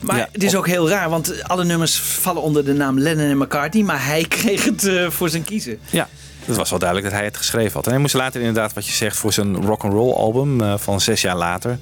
Maar 0.00 0.16
ja, 0.16 0.28
het 0.32 0.42
is 0.42 0.54
ook 0.54 0.66
heel 0.66 0.88
raar, 0.88 1.10
want 1.10 1.42
alle 1.42 1.64
nummers 1.64 1.96
vallen 1.96 2.42
onder 2.42 2.64
de 2.64 2.72
naam 2.72 2.98
Lennon 2.98 3.26
en 3.26 3.38
McCartney. 3.38 3.82
Maar 3.82 4.06
hij 4.06 4.24
kreeg 4.38 4.64
het 4.64 4.84
uh, 4.84 5.10
voor 5.10 5.28
zijn 5.28 5.44
kiezen. 5.44 5.78
Ja, 5.90 6.08
het 6.46 6.56
was 6.56 6.70
wel 6.70 6.78
duidelijk 6.78 7.10
dat 7.10 7.18
hij 7.18 7.28
het 7.28 7.36
geschreven 7.36 7.72
had. 7.72 7.84
En 7.84 7.90
hij 7.90 8.00
moest 8.00 8.14
later 8.14 8.40
inderdaad, 8.40 8.72
wat 8.72 8.86
je 8.86 8.92
zegt, 8.92 9.16
voor 9.16 9.32
zijn 9.32 9.64
rock 9.64 9.84
and 9.84 9.92
roll 9.92 10.12
album 10.12 10.60
uh, 10.60 10.74
van 10.78 11.00
zes 11.00 11.20
jaar 11.20 11.36
later, 11.36 11.78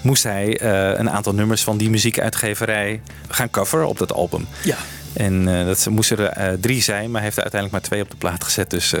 moest 0.00 0.22
hij 0.22 0.62
uh, 0.62 0.98
een 0.98 1.10
aantal 1.10 1.34
nummers 1.34 1.62
van 1.62 1.76
die 1.76 1.90
muziekuitgeverij 1.90 3.00
gaan 3.28 3.50
coveren 3.50 3.88
op 3.88 3.98
dat 3.98 4.12
album. 4.12 4.46
Ja. 4.62 4.76
En 5.12 5.48
uh, 5.48 5.66
dat 5.66 5.86
moesten 5.90 6.36
er 6.36 6.60
drie 6.60 6.82
zijn, 6.82 7.04
maar 7.04 7.14
hij 7.14 7.22
heeft 7.22 7.36
er 7.36 7.42
uiteindelijk 7.42 7.72
maar 7.72 7.90
twee 7.90 8.02
op 8.02 8.10
de 8.10 8.16
plaat 8.16 8.44
gezet. 8.44 8.70
Dus 8.70 8.90
ja. 8.90 8.98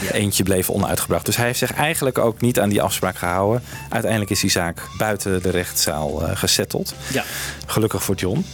Ja. 0.00 0.10
eentje 0.22 0.42
bleef 0.42 0.70
onuitgebracht. 0.70 1.26
Dus 1.26 1.36
hij 1.36 1.46
heeft 1.46 1.58
zich 1.58 1.74
eigenlijk 1.74 2.18
ook 2.18 2.40
niet 2.40 2.60
aan 2.60 2.68
die 2.68 2.82
afspraak 2.82 3.16
gehouden. 3.16 3.62
Uiteindelijk 3.88 4.30
is 4.30 4.40
die 4.40 4.50
zaak 4.50 4.82
buiten 4.98 5.42
de 5.42 5.50
rechtszaal 5.50 6.22
gesetteld. 6.34 6.94
Ja. 7.12 7.24
Gelukkig 7.66 8.02
voor 8.02 8.14
John. 8.14 8.44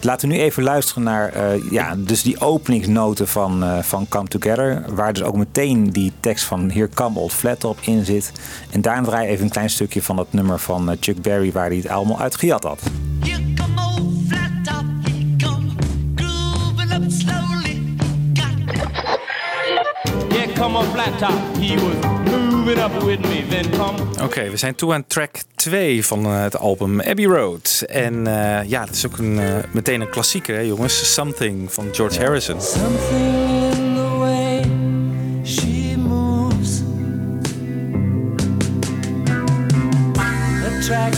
Laten 0.00 0.28
we 0.28 0.34
nu 0.34 0.40
even 0.40 0.62
luisteren 0.62 1.02
naar 1.02 1.36
uh, 1.36 1.70
ja, 1.70 1.94
dus 1.98 2.22
die 2.22 2.40
openingsnoten 2.40 3.28
van, 3.28 3.64
uh, 3.64 3.78
van 3.78 4.06
Come 4.08 4.28
Together. 4.28 4.84
Waar 4.94 5.12
dus 5.12 5.22
ook 5.22 5.36
meteen 5.36 5.90
die 5.90 6.12
tekst 6.20 6.44
van 6.44 6.70
Here 6.70 6.88
Come 6.94 7.18
Old 7.18 7.32
Flat 7.32 7.60
Top 7.60 7.78
in 7.80 8.04
zit. 8.04 8.32
En 8.70 8.80
daarna 8.80 9.06
draai 9.06 9.26
je 9.26 9.32
even 9.32 9.44
een 9.44 9.50
klein 9.50 9.70
stukje 9.70 10.02
van 10.02 10.16
dat 10.16 10.32
nummer 10.32 10.58
van 10.58 10.90
uh, 10.90 10.96
Chuck 11.00 11.22
Berry 11.22 11.52
waar 11.52 11.66
hij 11.66 11.76
het 11.76 11.88
allemaal 11.88 12.20
uit 12.20 12.36
gejat 12.36 12.62
had. 12.62 12.80
Here 13.20 13.42
come 13.54 13.80
old 13.80 14.12
flat 14.28 14.64
top, 14.64 14.84
he 15.02 15.36
come 15.44 15.70
grooving 16.14 16.92
up 16.92 17.10
slowly. 17.10 17.96
Here 20.28 20.52
come 20.52 20.78
old 20.78 20.86
flat 20.86 21.18
top, 21.18 21.56
he 21.60 21.74
was 21.74 22.07
Oké, 24.12 24.22
okay, 24.22 24.50
we 24.50 24.56
zijn 24.56 24.74
toe 24.74 24.92
aan 24.92 25.06
track 25.06 25.36
2 25.54 26.06
van 26.06 26.26
uh, 26.26 26.42
het 26.42 26.58
album 26.58 27.00
Abbey 27.00 27.24
Road. 27.24 27.84
En 27.86 28.14
uh, 28.14 28.68
ja, 28.68 28.84
het 28.84 28.94
is 28.94 29.06
ook 29.06 29.18
een, 29.18 29.38
uh, 29.38 29.56
meteen 29.70 30.00
een 30.00 30.10
klassieker, 30.10 30.54
hè, 30.54 30.60
jongens. 30.60 31.14
Something 31.14 31.72
van 31.72 31.88
George 31.92 32.20
Harrison. 32.20 32.60
Something 32.60 33.72
in 33.72 33.94
the 33.94 34.16
way 34.18 34.62
she 35.44 35.96
moves 35.96 36.82
attracts 40.66 41.17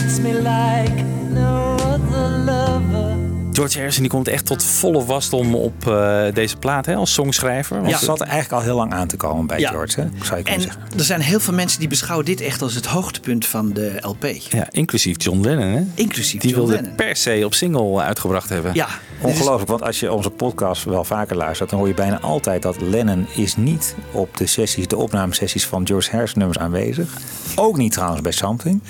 George 3.61 3.77
Harrison 3.77 4.03
die 4.03 4.11
komt 4.11 4.27
echt 4.27 4.45
tot 4.45 4.63
volle 4.63 5.05
wasdom 5.05 5.55
op 5.55 5.87
uh, 5.87 6.23
deze 6.33 6.57
plaat 6.57 6.85
hè, 6.85 6.95
als 6.95 7.13
songschrijver. 7.13 7.75
Want 7.75 7.89
ja. 7.89 7.95
het 7.95 8.05
zat 8.05 8.21
eigenlijk 8.21 8.51
al 8.51 8.61
heel 8.61 8.75
lang 8.75 8.93
aan 8.93 9.07
te 9.07 9.17
komen 9.17 9.47
bij 9.47 9.59
ja. 9.59 9.69
George, 9.69 10.01
hè? 10.01 10.07
zou 10.23 10.39
je 10.39 10.45
en 10.45 10.61
zeggen. 10.61 10.81
er 10.97 11.03
zijn 11.03 11.21
heel 11.21 11.39
veel 11.39 11.53
mensen 11.53 11.79
die 11.79 11.87
beschouwen 11.87 12.25
dit 12.25 12.41
echt 12.41 12.61
als 12.61 12.75
het 12.75 12.85
hoogtepunt 12.85 13.45
van 13.45 13.73
de 13.73 13.97
LP. 13.99 14.25
Ja, 14.49 14.67
inclusief 14.71 15.23
John 15.23 15.41
Lennon. 15.41 15.67
Hè? 15.67 15.83
Inclusief 15.93 16.41
die 16.41 16.49
John 16.49 16.61
wilde 16.61 16.81
Lennon. 16.81 16.95
per 16.95 17.15
se 17.15 17.41
op 17.45 17.53
single 17.53 18.01
uitgebracht 18.01 18.49
hebben. 18.49 18.73
Ja. 18.73 18.87
Ongelooflijk, 19.21 19.69
want 19.69 19.81
als 19.81 19.99
je 19.99 20.11
onze 20.11 20.29
podcast 20.29 20.83
wel 20.83 21.03
vaker 21.03 21.35
luistert, 21.35 21.69
dan 21.69 21.79
hoor 21.79 21.87
je 21.87 21.93
bijna 21.93 22.19
altijd 22.19 22.61
dat 22.61 22.81
Lennon 22.81 23.27
is 23.35 23.55
niet 23.55 23.95
op 24.11 24.37
de 24.37 24.45
sessies, 24.45 24.87
de 24.87 24.97
opnamesessies 24.97 25.65
van 25.65 25.87
George 25.87 26.11
Harrison 26.11 26.39
nummers 26.39 26.59
aanwezig. 26.59 27.09
Ook 27.55 27.77
niet 27.77 27.91
trouwens 27.91 28.21
bij 28.21 28.31
Something. 28.31 28.81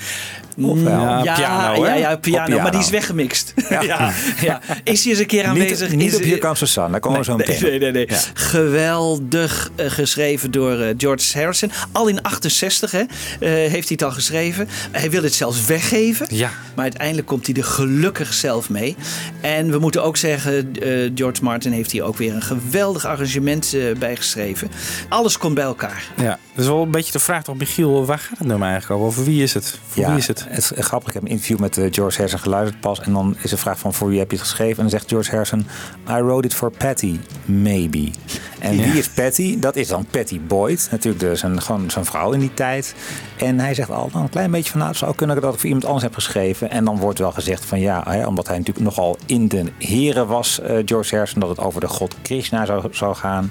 Of 0.60 0.82
wel? 0.82 0.92
Ja, 0.92 1.22
ja, 1.22 1.34
piano, 1.34 1.86
ja, 1.86 1.94
ja, 1.94 2.16
piano, 2.16 2.44
piano, 2.44 2.62
maar 2.62 2.70
die 2.70 2.80
is 2.80 2.90
weggemixt. 2.90 3.54
Ja. 3.72 3.82
ja, 3.82 4.12
ja. 4.40 4.60
Is 4.84 5.02
hij 5.02 5.12
eens 5.12 5.20
een 5.20 5.26
keer 5.26 5.44
aanwezig? 5.44 5.88
Niet, 5.88 5.98
niet 5.98 6.12
is, 6.12 6.16
op 6.16 6.22
Here 6.22 6.38
Comes 6.38 6.58
the 6.58 6.66
Sun, 6.66 6.90
daar 6.90 7.00
komen 7.00 7.26
nee, 7.26 7.36
we 7.36 7.44
zo 7.44 7.52
meteen. 7.52 7.70
Nee, 7.70 7.78
nee, 7.78 7.92
nee. 7.92 8.06
nee. 8.06 8.18
Geweldig 8.34 9.70
uh, 9.76 9.90
geschreven 9.90 10.50
door 10.50 10.78
uh, 10.78 10.88
George 10.96 11.38
Harrison. 11.38 11.70
Al 11.92 12.08
in 12.08 12.22
68 12.22 12.90
hè, 12.90 13.00
uh, 13.00 13.06
heeft 13.40 13.72
hij 13.72 13.82
het 13.88 14.02
al 14.02 14.10
geschreven. 14.10 14.68
Hij 14.90 15.10
wil 15.10 15.22
het 15.22 15.34
zelfs 15.34 15.64
weggeven. 15.64 16.26
Ja. 16.30 16.50
Maar 16.74 16.84
uiteindelijk 16.84 17.26
komt 17.26 17.46
hij 17.46 17.54
er 17.54 17.64
gelukkig 17.64 18.32
zelf 18.32 18.70
mee. 18.70 18.96
En 19.40 19.70
we 19.70 19.78
moeten 19.78 20.02
ook 20.02 20.16
zeggen, 20.16 20.72
George 21.14 21.44
Martin 21.44 21.72
heeft 21.72 21.90
hier 21.90 22.02
ook 22.02 22.16
weer 22.16 22.34
een 22.34 22.42
geweldig 22.42 23.04
arrangement 23.06 23.76
bij 23.98 24.16
geschreven. 24.16 24.70
Alles 25.08 25.38
komt 25.38 25.54
bij 25.54 25.64
elkaar. 25.64 26.04
Ja, 26.16 26.38
dat 26.54 26.64
is 26.64 26.66
wel 26.66 26.82
een 26.82 26.90
beetje 26.90 27.12
de 27.12 27.18
vraag 27.18 27.42
toch, 27.42 27.56
Michiel, 27.56 28.06
waar 28.06 28.18
gaat 28.18 28.38
het 28.38 28.46
nummer 28.46 28.68
eigenlijk 28.68 29.00
over? 29.00 29.12
Over 29.12 29.24
wie 29.24 29.42
is 29.42 29.54
het? 29.54 29.78
Voor 29.88 30.02
ja, 30.02 30.08
wie 30.08 30.18
is 30.18 30.26
het? 30.26 30.41
Het 30.48 30.58
is 30.58 30.84
grappig. 30.84 31.08
Ik 31.08 31.14
heb 31.14 31.22
een 31.22 31.28
interview 31.28 31.58
met 31.58 31.76
uh, 31.76 31.86
George 31.90 32.16
Harrison 32.16 32.40
geluisterd 32.40 32.80
pas. 32.80 33.00
En 33.00 33.12
dan 33.12 33.36
is 33.42 33.50
de 33.50 33.56
vraag 33.56 33.78
van 33.78 33.94
voor 33.94 34.08
wie 34.08 34.18
heb 34.18 34.30
je 34.30 34.36
het 34.36 34.46
geschreven? 34.46 34.76
En 34.76 34.82
dan 34.82 34.90
zegt 34.90 35.08
George 35.08 35.30
Harrison, 35.30 35.66
I 36.08 36.22
wrote 36.22 36.46
it 36.46 36.54
for 36.54 36.70
Patty, 36.70 37.18
maybe. 37.44 38.10
En 38.58 38.76
ja. 38.76 38.82
wie 38.82 38.98
is 38.98 39.08
Patty? 39.08 39.58
Dat 39.58 39.76
is 39.76 39.88
dan 39.88 40.06
Patty 40.10 40.40
Boyd. 40.40 40.88
Natuurlijk 40.90 41.22
dus 41.22 41.42
een, 41.42 41.62
gewoon 41.62 41.90
zijn 41.90 42.04
vrouw 42.04 42.32
in 42.32 42.40
die 42.40 42.54
tijd. 42.54 42.94
En 43.36 43.60
hij 43.60 43.74
zegt 43.74 43.90
al 43.90 44.10
een 44.14 44.28
klein 44.30 44.50
beetje 44.50 44.70
van, 44.70 44.78
nou, 44.78 44.90
het 44.90 45.00
zou 45.00 45.14
kunnen 45.14 45.40
dat 45.40 45.52
ik 45.54 45.58
voor 45.58 45.68
iemand 45.68 45.84
anders 45.84 46.04
heb 46.04 46.14
geschreven. 46.14 46.70
En 46.70 46.84
dan 46.84 46.98
wordt 46.98 47.18
wel 47.18 47.32
gezegd 47.32 47.64
van 47.64 47.80
ja, 47.80 48.02
hè, 48.08 48.26
omdat 48.26 48.48
hij 48.48 48.58
natuurlijk 48.58 48.86
nogal 48.86 49.16
in 49.26 49.48
de 49.48 49.64
heren 49.78 50.26
was, 50.26 50.60
uh, 50.62 50.78
George 50.84 51.14
Harrison, 51.14 51.40
dat 51.40 51.48
het 51.48 51.58
over 51.58 51.80
de 51.80 51.88
god 51.88 52.14
Krishna 52.22 52.64
zou, 52.64 52.88
zou 52.90 53.14
gaan. 53.14 53.50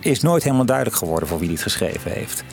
Is 0.00 0.20
nooit 0.20 0.42
helemaal 0.42 0.64
duidelijk 0.64 0.96
geworden 0.96 1.28
voor 1.28 1.38
wie 1.38 1.48
die 1.48 1.56
het 1.56 1.66
geschreven 1.66 2.10
heeft. 2.10 2.44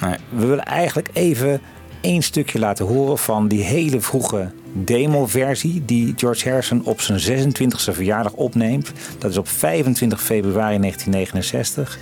Nee. 0.00 0.16
We 0.28 0.46
willen 0.46 0.64
eigenlijk 0.64 1.08
even 1.12 1.60
één 2.00 2.22
stukje 2.22 2.58
laten 2.58 2.86
horen 2.86 3.18
van 3.18 3.48
die 3.48 3.62
hele 3.62 4.00
vroege 4.00 4.50
demo-versie 4.72 5.82
die 5.84 6.14
George 6.16 6.48
Harrison 6.48 6.84
op 6.84 7.00
zijn 7.00 7.48
26e 7.48 7.94
verjaardag 7.94 8.32
opneemt. 8.32 8.92
Dat 9.18 9.30
is 9.30 9.38
op 9.38 9.48
25 9.48 10.22
februari 10.22 10.78
1969. 10.78 11.98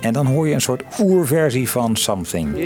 En 0.00 0.12
dan 0.12 0.26
hoor 0.26 0.48
je 0.48 0.54
een 0.54 0.60
soort 0.60 0.82
oerversie 0.98 1.70
van 1.70 1.96
Something. 1.96 2.56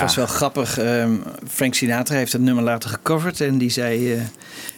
Het 0.00 0.10
Ja. 0.10 0.14
was 0.14 0.16
wel 0.16 0.26
grappig. 0.36 0.78
ehm, 0.78 1.12
Frank 1.48 1.74
Sinatra 1.74 2.16
heeft 2.16 2.32
het 2.32 2.42
nummer 2.42 2.64
later 2.64 2.90
gecoverd. 2.90 3.40
En 3.40 3.58
die 3.58 3.70
zei... 3.70 4.12
eh, 4.12 4.20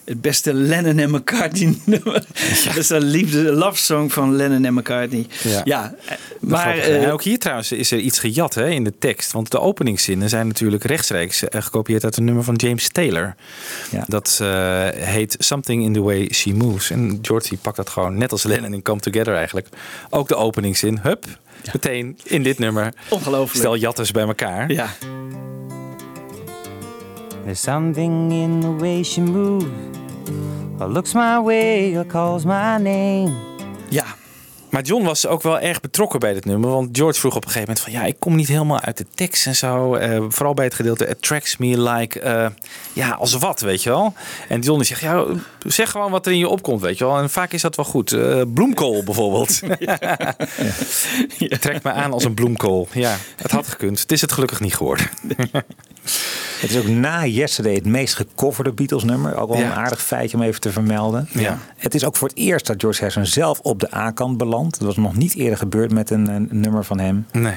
het 0.05 0.21
beste 0.21 0.55
Lennon 0.55 0.99
en 0.99 1.11
McCartney 1.11 1.75
nummer. 1.85 2.25
Dat 2.65 2.77
is 2.77 2.89
een 2.89 3.03
liefde, 3.05 3.39
love 3.53 3.77
song 3.83 4.09
van 4.11 4.37
Lennon 4.37 4.65
en 4.65 4.75
McCartney. 4.75 5.27
Ja. 5.43 5.61
Ja, 5.65 5.95
Maar, 6.41 6.79
eh, 6.79 7.03
en 7.05 7.11
ook 7.11 7.23
hier 7.23 7.39
trouwens 7.39 7.73
is 7.73 7.91
er 7.91 7.99
iets 7.99 8.19
gejat 8.19 8.55
hè, 8.55 8.69
in 8.69 8.85
de 8.85 8.93
tekst. 8.99 9.33
Want 9.33 9.51
de 9.51 9.61
openingszinnen 9.61 10.29
zijn 10.29 10.47
natuurlijk 10.47 10.85
rechtstreeks 10.85 11.49
eh, 11.49 11.63
gekopieerd 11.63 12.05
uit 12.05 12.17
een 12.17 12.25
nummer 12.25 12.45
van 12.45 12.55
James 12.55 12.89
Taylor. 12.89 13.35
Dat 14.07 14.41
heet 14.95 15.37
Something 15.39 15.85
in 15.85 15.93
the 15.93 16.01
Way 16.03 16.29
She 16.33 16.51
Moves. 16.55 16.91
En 16.91 17.19
George 17.23 17.49
die 17.49 17.59
pakt 17.63 17.77
dat 17.77 17.91
gewoon 17.91 18.19
net 18.19 18.33
als 18.33 18.43
Lennon 18.43 18.73
in 18.75 18.83
Come 18.83 19.01
Together 19.01 19.35
eigenlijk. 19.35 19.67
Ook 20.11 20.29
de 20.29 20.37
openingszin, 20.37 20.99
hup, 21.03 21.25
meteen 21.73 22.19
in 22.25 22.43
dit 22.43 22.59
nummer. 22.59 22.93
Ongelooflijk. 23.09 23.57
Stel 23.59 23.77
jatters 23.77 24.11
bij 24.11 24.27
elkaar. 24.27 24.73
ja. 24.73 24.89
There's 27.45 27.61
something 27.63 28.33
in 28.33 28.61
the 28.61 28.77
way 28.77 29.03
she 29.03 29.21
moves, 29.21 29.67
or 30.79 30.89
looks 30.89 31.15
my 31.15 31.39
way, 31.41 31.97
or 31.97 32.05
calls 32.07 32.45
my 32.45 32.77
name. 32.79 33.48
Ja, 34.79 34.85
Maar 34.85 34.87
John 34.87 35.05
was 35.05 35.27
ook 35.27 35.43
wel 35.43 35.59
erg 35.59 35.81
betrokken 35.81 36.21
bij 36.21 36.33
dit 36.33 36.45
nummer. 36.45 36.71
Want 36.71 36.97
George 36.97 37.21
vroeg 37.21 37.37
op 37.37 37.45
een 37.45 37.51
gegeven 37.51 37.75
moment 37.75 37.85
van... 37.85 37.93
ja, 37.93 38.05
ik 38.05 38.21
kom 38.21 38.37
niet 38.37 38.49
helemaal 38.49 38.81
uit 38.81 38.97
de 38.97 39.07
tekst 39.15 39.47
en 39.47 39.57
zo. 39.57 39.95
eh, 39.95 40.25
vooral 40.29 40.55
bij 40.55 40.65
het 40.65 40.75
gedeelte 40.75 41.09
attracts 41.09 41.57
me 41.57 41.81
like... 41.83 42.21
eh, 42.21 42.47
ja, 42.93 43.11
als 43.11 43.35
wat, 43.35 43.61
weet 43.61 43.83
je 43.83 43.91
wel. 43.91 44.15
En 44.49 44.61
John 44.61 44.79
die 44.79 44.87
zegt, 44.87 45.01
ja, 45.01 45.25
zeg 45.59 45.91
gewoon 45.91 46.11
wat 46.11 46.27
er 46.27 46.33
in 46.33 46.39
je 46.39 46.49
opkomt, 46.49 46.81
weet 46.81 46.99
je 46.99 47.05
wel. 47.05 47.19
En 47.19 47.31
vaak 47.31 47.53
is 47.53 47.63
dat 47.63 47.77
wel 47.77 47.85
goed. 47.85 48.13
Eh, 48.13 48.43
bloemkool 48.55 49.05
bijvoorbeeld. 49.05 49.61
Trekt 51.61 51.83
me 51.83 51.93
aan 51.93 52.13
als 52.13 52.25
een 52.25 52.35
bloemkool. 52.35 52.89
Ja, 52.93 53.17
het 53.37 53.51
had 53.51 53.69
gekund. 53.69 54.01
Het 54.01 54.13
is 54.13 54.21
het 54.21 54.33
gelukkig 54.33 54.61
niet 54.61 54.75
geworden. 54.75 55.07
Het 56.61 56.71
is 56.71 56.77
ook 56.79 56.87
na 56.89 57.27
Yesterday 57.27 57.75
het 57.75 57.87
meest 57.87 58.15
gecoverde 58.15 58.73
Beatles 58.73 59.05
nummer. 59.05 59.37
Ook 59.37 59.49
wel 59.49 59.59
Ja. 59.59 59.65
een 59.67 59.73
aardig 59.73 60.03
feitje 60.03 60.37
om 60.37 60.43
even 60.43 60.61
te 60.61 60.73
vermelden. 60.73 61.29
Ja. 61.33 61.59
Het 61.77 61.95
is 61.95 62.05
ook 62.05 62.17
voor 62.17 62.29
het 62.29 62.37
eerst 62.37 62.67
dat 62.67 62.77
George 62.81 62.99
Harrison 62.99 63.27
zelf 63.27 63.59
op 63.61 63.81
de 63.81 63.95
A-kant 63.95 64.37
belandt. 64.39 64.79
Dat 64.79 64.87
was 64.87 64.97
nog 64.97 65.17
niet 65.17 65.35
eerder 65.35 65.59
gebeurd 65.59 65.93
met 65.93 66.11
een, 66.11 66.29
een 66.29 66.49
nummer 66.51 66.85
van 66.85 66.99
hem. 66.99 67.27
Nee. 67.33 67.55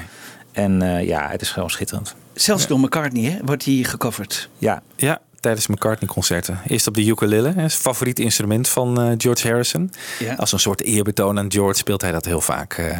En 0.52 0.82
eh, 0.82 1.06
ja, 1.06 1.28
het 1.28 1.40
is 1.42 1.50
gewoon 1.50 1.70
schitterend. 1.70 2.14
zelfs 2.34 2.66
door 2.66 2.80
McCartney 2.80 3.30
hè, 3.30 3.38
wordt 3.44 3.64
hij 3.64 3.74
gecoverd. 3.82 4.48
Ja, 4.58 4.82
Ja, 4.96 5.20
tijdens 5.40 5.66
McCartney-concerten. 5.66 6.58
Eerst 6.66 6.86
op 6.86 6.94
de 6.94 7.04
ukulele, 7.06 7.52
hè, 7.56 7.64
is 7.64 7.72
het 7.72 7.82
favoriete 7.82 8.22
instrument 8.22 8.68
van 8.68 9.00
eh, 9.00 9.12
George 9.18 9.48
Harrison. 9.48 9.90
Ja. 10.18 10.34
Als 10.34 10.52
een 10.52 10.58
soort 10.60 10.82
eerbetoon 10.82 11.38
aan 11.38 11.52
George 11.52 11.78
speelt 11.78 12.00
hij 12.02 12.12
dat 12.12 12.24
heel 12.24 12.40
vaak 12.40 12.72
eh, 12.72 12.98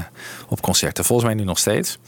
op 0.48 0.60
concerten. 0.62 1.04
Volgens 1.04 1.28
mij 1.28 1.36
nu 1.38 1.44
nog 1.44 1.58
steeds. 1.58 1.98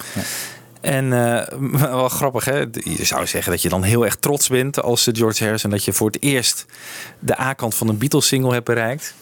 En 0.84 1.12
eh, 1.12 1.58
wel 1.90 2.08
grappig, 2.08 2.44
hè? 2.44 2.58
Je 2.72 3.04
zou 3.04 3.26
zeggen 3.26 3.52
dat 3.52 3.62
je 3.62 3.68
dan 3.68 3.82
heel 3.82 4.04
erg 4.04 4.16
trots 4.16 4.48
bent 4.48 4.82
als 4.82 5.06
eh, 5.06 5.14
George 5.14 5.42
Harrison 5.44 5.70
dat 5.70 5.84
je 5.84 5.92
voor 5.92 6.06
het 6.06 6.22
eerst 6.22 6.66
de 7.18 7.40
A-kant 7.40 7.74
van 7.74 7.88
een 7.88 7.98
Beatles-single 7.98 8.52
hebt 8.52 8.64
bereikt. 8.64 9.14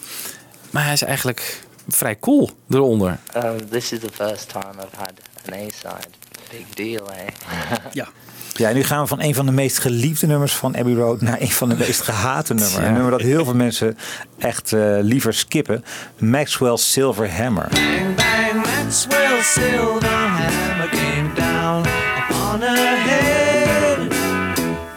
Maar 0.71 0.85
hij 0.85 0.93
is 0.93 1.03
eigenlijk 1.03 1.61
vrij 1.89 2.19
cool 2.19 2.51
eronder. 2.71 3.19
Uh, 3.37 3.51
this 3.71 3.93
is 3.93 3.99
the 4.01 4.09
first 4.13 4.49
time 4.49 4.75
I've 4.75 4.97
had 4.97 5.13
an 5.47 5.55
A-side. 5.55 6.09
Big 6.51 6.67
deal, 6.75 7.11
eh? 7.11 7.27
Ja. 7.93 8.09
Ja, 8.55 8.69
en 8.69 8.75
nu 8.75 8.85
gaan 8.85 9.03
we 9.03 9.07
van 9.07 9.23
een 9.23 9.35
van 9.35 9.47
de 9.47 9.53
meest 9.53 9.79
geliefde 9.79 10.27
nummers 10.27 10.55
van 10.55 10.77
Abbey 10.77 10.95
Road 10.95 11.21
naar 11.21 11.41
een 11.41 11.51
van 11.51 11.69
de 11.69 11.77
meest 11.77 12.01
gehate 12.01 12.55
nummers. 12.55 12.77
Ja. 12.77 12.87
Een 12.87 12.93
nummer 12.93 13.11
dat 13.11 13.21
heel 13.21 13.45
veel 13.45 13.55
mensen 13.55 13.99
echt 14.39 14.73
eh, 14.73 14.97
liever 15.01 15.35
skippen. 15.35 15.85
Maxwell's 16.19 16.93
Silver 16.93 17.37
Hammer. 17.37 17.69
Bang, 17.69 18.15
bang, 18.17 18.67
Maxwell 18.67 19.43
down 19.55 20.12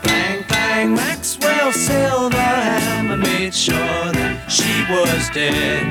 Bang, 0.01 0.45
bang, 0.47 0.93
Maxwell 0.95 1.71
Silverhammer 1.71 3.17
made 3.17 3.51
sure 3.53 4.11
that 4.11 4.51
she 4.51 4.85
was 4.89 5.31
dead. 5.33 5.83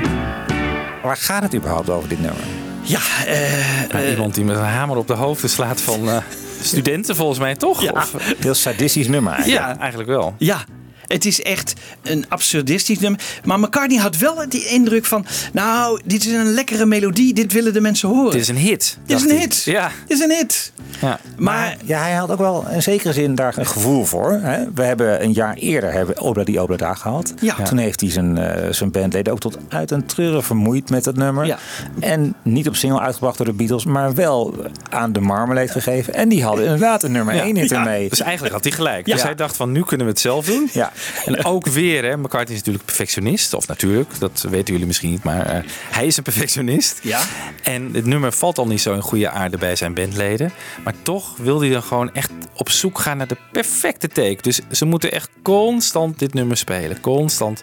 Waar 1.02 1.16
gaat 1.16 1.42
het 1.42 1.54
überhaupt 1.54 1.90
over 1.90 2.08
dit 2.08 2.20
nummer? 2.20 2.40
Ja, 2.82 3.00
eh, 3.26 3.90
Nou, 3.92 4.06
iemand 4.10 4.34
die 4.34 4.44
met 4.44 4.56
een 4.56 4.62
hamer 4.62 4.96
op 4.96 5.06
de 5.06 5.12
hoofden 5.14 5.50
slaat 5.50 5.80
van 5.80 6.08
eh, 6.08 6.16
studenten 6.62 7.16
volgens 7.16 7.38
mij, 7.38 7.54
toch? 7.54 7.82
Ja. 7.82 7.90
Of- 7.90 8.14
Heel 8.38 8.54
sadistisch 8.54 9.08
nummer 9.08 9.32
eigenlijk. 9.32 9.64
ja, 9.64 9.78
eigenlijk 9.78 10.10
wel. 10.10 10.34
Ja, 10.38 10.64
het 11.06 11.24
is 11.24 11.42
echt 11.42 11.72
een 12.02 12.24
absurdistisch 12.28 12.98
nummer. 12.98 13.20
Maar 13.44 13.58
McCartney 13.60 13.98
had 13.98 14.16
wel 14.18 14.48
die 14.48 14.66
indruk 14.66 15.04
van... 15.04 15.26
Nou, 15.52 16.00
dit 16.04 16.24
is 16.26 16.32
een 16.32 16.52
lekkere 16.54 16.86
melodie. 16.86 17.34
Dit 17.34 17.52
willen 17.52 17.72
de 17.72 17.80
mensen 17.80 18.08
horen. 18.08 18.30
Dit 18.32 18.40
is 18.40 18.48
een 18.48 18.56
hit. 18.56 18.98
Dit 19.06 19.16
is 19.16 19.30
een 19.30 19.38
hit. 19.38 19.62
Ja. 19.64 19.90
Dit 20.06 20.18
is 20.18 20.24
een 20.24 20.30
hit. 20.36 20.72
ja. 21.00 21.18
Maar, 21.36 21.76
Ja, 21.84 22.00
hij 22.00 22.12
had 22.12 22.30
ook 22.30 22.38
wel 22.38 22.66
in 22.70 22.82
zekere 22.82 23.12
zin 23.12 23.34
daar 23.34 23.58
een 23.58 23.66
gevoel 23.66 24.04
voor. 24.04 24.32
Hè? 24.42 24.64
We 24.74 24.82
hebben 24.82 25.22
een 25.22 25.32
jaar 25.32 25.54
eerder 25.54 25.92
hebben 25.92 26.14
we 26.14 26.20
Obla 26.20 26.44
die 26.44 26.62
Obla 26.62 26.76
daar 26.76 26.96
gehad. 26.96 27.34
Ja. 27.40 27.54
Toen 27.54 27.78
heeft 27.78 28.00
hij 28.00 28.10
zijn, 28.10 28.38
eh, 28.38 28.72
zijn 28.72 28.90
bandleden 28.90 29.32
ook 29.32 29.40
tot 29.40 29.58
uit 29.68 29.90
een 29.90 30.06
treuren 30.06 30.42
vermoeid 30.44 30.90
met 30.90 31.04
dat 31.04 31.16
nummer. 31.16 31.46
Ja. 31.46 31.58
En 32.00 32.34
niet 32.42 32.68
op 32.68 32.76
single 32.76 33.00
uitgebracht 33.00 33.36
door 33.36 33.46
de 33.46 33.52
Beatles, 33.52 33.84
maar 33.84 34.14
wel 34.14 34.54
aan 34.90 35.12
de 35.12 35.20
Marmalade 35.20 35.68
gegeven. 35.68 36.14
En 36.14 36.28
die 36.28 36.44
hadden 36.44 36.64
inderdaad 36.64 37.02
een 37.02 37.12
nummer 37.12 37.34
1 37.34 37.56
hit 37.56 37.72
ermee. 37.72 38.08
Dus 38.08 38.20
eigenlijk 38.20 38.54
had 38.54 38.64
hij 38.64 38.72
gelijk. 38.72 39.06
Ja. 39.06 39.12
Dus 39.14 39.22
hij 39.22 39.34
dacht 39.34 39.56
van 39.56 39.72
nu 39.72 39.82
kunnen 39.84 40.06
we 40.06 40.12
het 40.12 40.20
zelf 40.20 40.46
doen. 40.46 40.68
Ja. 40.72 40.92
En 41.26 41.44
ook 41.44 41.66
weer, 41.66 42.04
hè, 42.04 42.16
McCartney 42.16 42.52
is 42.52 42.58
natuurlijk 42.58 42.84
perfectionist. 42.84 43.54
Of 43.54 43.66
natuurlijk, 43.66 44.10
dat 44.18 44.46
weten 44.50 44.72
jullie 44.72 44.86
misschien 44.86 45.10
niet. 45.10 45.24
Maar 45.24 45.46
eh, 45.46 45.62
hij 45.90 46.06
is 46.06 46.16
een 46.16 46.22
perfectionist. 46.22 46.98
Ja. 47.02 47.20
En 47.62 47.90
het 47.92 48.06
nummer 48.06 48.32
valt 48.32 48.58
al 48.58 48.66
niet 48.66 48.80
zo 48.80 48.94
in 48.94 49.00
goede 49.00 49.30
aarde 49.30 49.58
bij 49.58 49.76
zijn 49.76 49.94
bandleden. 49.94 50.52
Maar 50.84 50.94
toch 51.02 51.36
wil 51.36 51.60
hij 51.60 51.70
dan 51.70 51.82
gewoon 51.82 52.12
echt 52.12 52.30
op 52.54 52.70
zoek 52.70 52.98
gaan 52.98 53.16
naar 53.16 53.26
de 53.26 53.36
perfecte 53.52 54.08
take. 54.08 54.38
Dus 54.40 54.60
ze 54.70 54.84
moeten 54.84 55.12
echt 55.12 55.28
constant 55.42 56.18
dit 56.18 56.34
nummer 56.34 56.56
spelen. 56.56 57.00
Constant. 57.00 57.62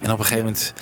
En 0.00 0.12
op 0.12 0.18
een 0.18 0.24
gegeven 0.24 0.44
moment, 0.44 0.72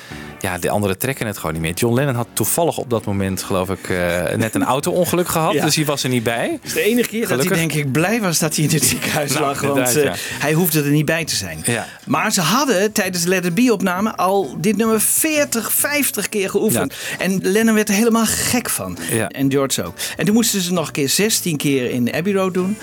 ja, 0.41 0.59
de 0.59 0.71
anderen 0.71 0.99
trekken 0.99 1.27
het 1.27 1.37
gewoon 1.39 1.53
niet 1.53 1.63
meer. 1.63 1.75
John 1.75 1.95
Lennon 1.95 2.15
had 2.15 2.29
toevallig 2.33 2.79
op 2.79 2.91
dat 2.91 3.05
moment, 3.05 3.43
geloof 3.43 3.71
ik, 3.71 3.89
eh, 3.89 4.35
net 4.37 4.55
een 4.55 4.65
auto-ongeluk 4.75 5.29
gehad. 5.29 5.53
Ja. 5.53 5.65
Dus 5.65 5.77
hij 5.77 5.85
was 5.85 6.03
er 6.03 6.09
niet 6.09 6.23
bij. 6.23 6.51
Het 6.53 6.65
is 6.65 6.73
de 6.73 6.81
enige 6.83 7.09
keer 7.09 7.29
dat 7.29 7.45
hij 7.45 7.57
denk 7.57 7.73
ik 7.73 7.93
blij 7.93 8.21
was 8.21 8.39
dat 8.39 8.57
hij 8.57 8.65
in 8.65 8.71
het 8.71 8.85
ziekenhuis 8.85 9.33
Nou, 9.33 9.45
lag. 9.45 9.61
Want 9.61 9.93
ja. 9.93 10.15
hij 10.17 10.53
hoefde 10.53 10.83
er 10.83 10.91
niet 10.91 11.05
bij 11.05 11.25
te 11.25 11.37
zijn. 11.37 11.61
Ja. 11.65 11.86
Maar 12.07 12.33
ze 12.33 12.41
hadden 12.41 12.93
tijdens 12.93 13.23
de 13.23 13.29
Let 13.29 13.45
It 13.45 13.55
Be 13.55 13.73
opname 13.73 14.17
al 14.17 14.57
dit 14.61 14.77
nummer 14.77 15.01
40, 15.01 15.73
50 15.73 16.29
keer 16.29 16.51
geoefend. 16.51 16.95
En 17.19 17.39
Lennon 17.43 17.75
werd 17.75 17.89
er 17.89 17.95
helemaal 17.95 18.27
gek 18.27 18.71
van. 18.71 18.99
En 19.29 19.51
George 19.51 19.85
ook. 19.85 19.95
En 20.17 20.25
toen 20.25 20.35
moesten 20.35 20.61
ze 20.61 20.73
nog 20.73 20.87
een 20.87 20.93
keer 20.93 21.09
16 21.09 21.57
keer 21.57 21.91
in 21.91 22.13
Abbey 22.15 22.33
Road 22.33 22.55
doen. 22.55 22.77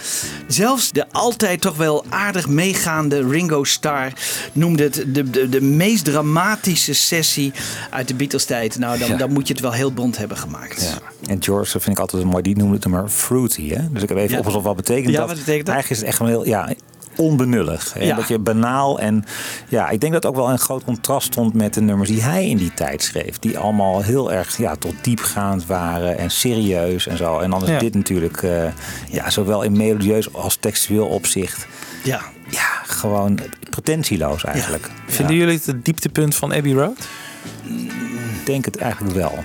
Zelfs 0.48 0.92
de 0.92 1.06
altijd 1.12 1.62
toch 1.62 1.76
wel 1.78 2.06
aardig 2.10 2.48
meegaande 2.48 3.28
Ringo 3.30 3.64
Starr 3.64 4.14
noemde 4.54 4.84
het 4.84 5.04
de, 5.08 5.30
de, 5.30 5.50
de 5.50 5.62
meest 5.62 6.06
dramatische 6.06 6.94
sessie 6.94 7.52
uit 7.90 8.08
de 8.08 8.14
Beatles 8.14 8.46
tijd. 8.46 8.80
Nou, 8.80 8.98
dan, 9.00 9.08
Ja. 9.10 9.16
dan 9.18 9.32
moet 9.34 9.48
je 9.48 9.54
het 9.54 9.62
wel 9.62 9.72
heel 9.72 9.92
bond 9.94 10.18
hebben 10.18 10.38
gemaakt. 10.38 10.82
Ja. 10.82 11.30
En 11.32 11.44
George 11.44 11.72
dat 11.74 11.82
vind 11.84 11.96
ik 11.96 12.02
altijd 12.02 12.24
mooi, 12.24 12.44
die 12.44 12.58
noemde 12.58 12.74
het 12.76 12.84
nummer 12.86 13.10
fruity. 13.10 13.70
Hè? 13.70 13.92
Dus 13.92 14.02
ik 14.04 14.10
heb 14.10 14.18
even 14.18 14.32
Ja. 14.32 14.38
opgezocht 14.38 14.64
wat 14.66 14.76
betekent 14.76 15.10
Ja, 15.14 15.20
dat. 15.20 15.28
wat 15.28 15.38
betekent 15.38 15.66
dat? 15.66 15.76
Eigenlijk 15.76 15.90
is 15.90 15.98
het 15.98 16.08
echt 16.08 16.18
gewoon 16.18 16.32
heel 16.32 16.46
ja, 16.46 16.74
onbenullig. 17.18 17.94
Hè? 17.94 18.04
Ja. 18.04 18.16
Dat 18.16 18.28
je 18.28 18.40
banaal 18.40 19.00
en 19.00 19.26
ja, 19.68 19.90
ik 19.90 20.02
denk 20.02 20.14
dat 20.14 20.26
ook 20.26 20.36
wel 20.36 20.50
een 20.50 20.60
groot 20.60 20.84
contrast 20.84 21.28
stond 21.28 21.54
met 21.54 21.74
de 21.74 21.82
nummers 21.82 22.10
die 22.10 22.22
hij 22.24 22.50
in 22.50 22.58
die 22.58 22.74
tijd 22.74 23.04
schreef. 23.04 23.40
Die 23.40 23.58
allemaal 23.58 24.02
heel 24.02 24.32
erg 24.32 24.58
ja, 24.58 24.76
tot 24.76 24.94
diepgaand 25.02 25.66
waren 25.66 26.18
en 26.18 26.32
serieus 26.32 27.08
en 27.08 27.18
zo. 27.18 27.40
En 27.40 27.50
dan 27.50 27.64
is 27.64 27.70
Ja. 27.70 27.80
dit 27.80 27.96
natuurlijk 27.96 28.44
eh, 28.44 28.64
ja, 29.10 29.30
zowel 29.30 29.62
in 29.62 29.78
melodieus 29.78 30.34
als 30.34 30.56
textueel 30.56 31.08
opzicht 31.08 31.68
Ja. 32.04 32.22
ja, 32.50 32.68
gewoon 32.86 33.40
pretentieloos 33.70 34.44
eigenlijk. 34.44 34.90
Vinden 35.08 35.36
jullie 35.36 35.56
het 35.56 35.66
het 35.66 35.86
dieptepunt 35.86 36.36
van 36.36 36.54
Abbey 36.54 36.74
Road? 36.74 37.08
Ik 38.40 38.46
denk 38.46 38.66
het 38.66 38.78
eigenlijk 38.78 39.16
wel. 39.16 39.44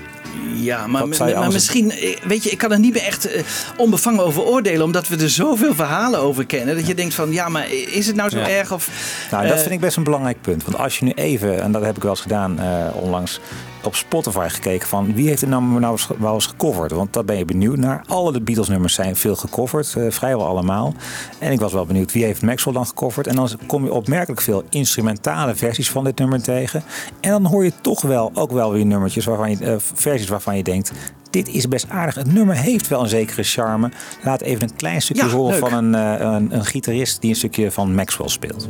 Ja, 0.61 0.87
maar, 0.87 1.09
misschien, 1.53 1.91
eh, 1.91 2.17
weet 2.27 2.43
je, 2.45 2.51
ik 2.51 2.59
kan 2.59 2.73
er 2.73 2.79
niet 2.79 2.93
meer 2.93 3.03
echt 3.03 3.31
eh, 3.33 3.43
onbevangen 3.77 4.25
over 4.25 4.43
oordelen, 4.43 4.83
omdat 4.85 5.09
we 5.09 5.17
er 5.17 5.31
zoveel 5.31 5.75
verhalen 5.75 6.21
over 6.21 6.47
kennen. 6.47 6.77
Dat 6.77 6.87
je 6.87 6.95
denkt 6.95 7.15
van, 7.15 7.33
ja, 7.33 7.49
maar 7.49 7.67
is 7.73 8.07
het 8.07 8.17
nou 8.17 8.31
zo 8.31 8.39
Ja. 8.39 8.49
erg? 8.49 8.73
Of, 8.73 8.89
Nou, 9.31 9.43
dat 9.47 9.53
eh, 9.57 9.61
vind 9.61 9.73
ik 9.75 9.81
best 9.81 9.97
een 9.97 10.03
belangrijk 10.05 10.41
punt. 10.41 10.65
Want 10.65 10.79
als 10.79 10.99
je 10.99 11.05
nu 11.05 11.11
even, 11.15 11.63
en 11.63 11.73
dat 11.73 11.83
heb 11.85 11.97
ik 11.97 12.03
wel 12.03 12.11
eens 12.11 12.21
gedaan 12.21 12.59
onlangs, 12.95 13.41
op 13.83 13.95
Spotify 13.95 14.47
gekeken 14.49 14.89
van 14.89 15.15
wie 15.15 15.29
heeft 15.29 15.41
het 15.41 15.51
nummer 15.51 15.81
nou 15.81 15.93
eens, 15.93 16.09
wel 16.19 16.35
eens 16.35 16.47
gecoverd. 16.47 16.91
Want 16.93 17.13
dat 17.13 17.27
ben 17.27 17.37
je 17.39 17.45
benieuwd 17.45 17.77
naar. 17.77 18.03
Alle 18.07 18.33
de 18.33 18.41
Beatles 18.41 18.69
nummers 18.69 18.95
zijn 18.95 19.17
veel 19.17 19.37
gecoverd, 19.37 19.95
eh, 19.97 20.11
vrijwel 20.11 20.47
allemaal. 20.47 20.95
En 21.39 21.53
ik 21.53 21.61
was 21.61 21.73
wel 21.73 21.87
benieuwd 21.87 22.13
wie 22.13 22.25
heeft 22.25 22.43
Maxwell 22.43 22.73
dan 22.73 22.87
gecoverd. 22.87 23.27
En 23.27 23.37
dan 23.37 23.49
kom 23.67 23.85
je 23.85 23.93
opmerkelijk 23.93 24.41
veel 24.41 24.63
instrumentale 24.71 25.55
versies 25.55 25.91
van 25.91 26.05
dit 26.05 26.19
nummer 26.19 26.43
tegen. 26.43 26.83
En 27.21 27.31
dan 27.31 27.45
hoor 27.47 27.65
je 27.65 27.73
toch 27.81 28.01
wel 28.03 28.31
ook 28.35 28.51
wel 28.53 28.73
weer 28.73 28.87
nummertjes 28.87 29.25
waarvan 29.25 29.51
je, 29.51 29.65
eh, 29.65 29.75
versies 29.95 30.29
waarvan 30.29 30.57
je 30.57 30.63
denkt. 30.63 30.93
Dit 31.31 31.49
is 31.49 31.69
best 31.69 31.89
aardig. 31.89 32.15
Het 32.15 32.33
nummer 32.33 32.57
heeft 32.57 32.89
wel 32.89 33.01
een 33.03 33.09
zekere 33.09 33.43
charme. 33.43 33.91
Laat 34.25 34.41
even 34.41 34.63
een 34.63 34.77
klein 34.77 35.03
stukje 35.03 35.25
Ja, 35.25 35.31
horen 35.31 35.61
leuk. 35.61 35.69
van 35.69 35.85
een, 35.85 35.95
eh, 35.95 36.27
een, 36.27 36.55
een 36.55 36.65
gitarist 36.65 37.21
die 37.21 37.31
een 37.31 37.37
stukje 37.37 37.71
van 37.71 37.95
Maxwell 37.95 38.29
speelt. 38.29 38.67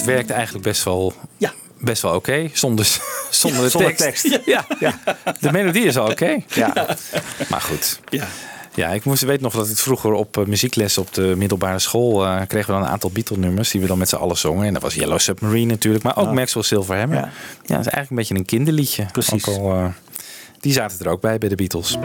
Het 0.00 0.08
werkt 0.08 0.30
eigenlijk 0.30 0.64
best 0.64 0.84
wel, 0.84 1.12
Ja. 1.36 1.52
best 1.78 2.02
wel 2.02 2.14
oké. 2.14 2.50
Zonder, 2.52 2.98
zonder, 3.30 3.62
de 3.62 3.68
zonder 3.68 3.96
tekst. 3.96 4.22
tekst. 4.22 4.40
Ja. 4.46 4.66
De 5.40 5.52
melodie 5.52 5.84
is 5.84 5.96
al 5.98 6.10
oké. 6.10 6.36
Ja. 6.54 6.72
Maar 7.48 7.60
goed. 7.60 8.00
Ja. 8.08 8.26
Ja, 8.74 8.88
ik 8.88 9.04
moest 9.04 9.22
weten 9.22 9.42
nog 9.42 9.52
dat 9.54 9.68
ik 9.68 9.76
vroeger 9.76 10.12
op 10.12 10.36
eh, 10.38 10.44
muziekles 10.44 10.98
op 10.98 11.14
de 11.14 11.34
middelbare 11.36 11.78
school 11.78 12.24
eh, 12.26 12.40
kregen 12.46 12.66
we 12.66 12.72
dan 12.72 12.82
een 12.82 12.92
aantal 12.92 13.10
Beatle-nummers 13.10 13.70
die 13.70 13.80
we 13.80 13.86
dan 13.86 13.98
met 13.98 14.08
z'n 14.08 14.16
allen 14.16 14.36
zongen. 14.38 14.66
En 14.66 14.72
dat 14.72 14.82
was 14.82 14.94
Yellow 14.94 15.18
Submarine 15.18 15.66
natuurlijk, 15.72 16.04
maar 16.04 16.16
ook 16.16 16.32
Maxwell 16.32 16.62
Silverhammer. 16.62 17.16
Ja. 17.16 17.22
Ja. 17.22 17.76
dat 17.76 17.86
is 17.86 17.92
eigenlijk 17.92 18.10
een 18.10 18.16
beetje 18.16 18.34
een 18.34 18.44
kinderliedje. 18.44 19.06
Precies. 19.12 19.46
Al, 19.46 19.72
eh, 19.72 19.84
die 20.60 20.72
zaten 20.72 20.98
er 21.00 21.08
ook 21.08 21.20
bij 21.20 21.38
bij 21.38 21.48
de 21.48 21.54
Beatles. 21.54 21.98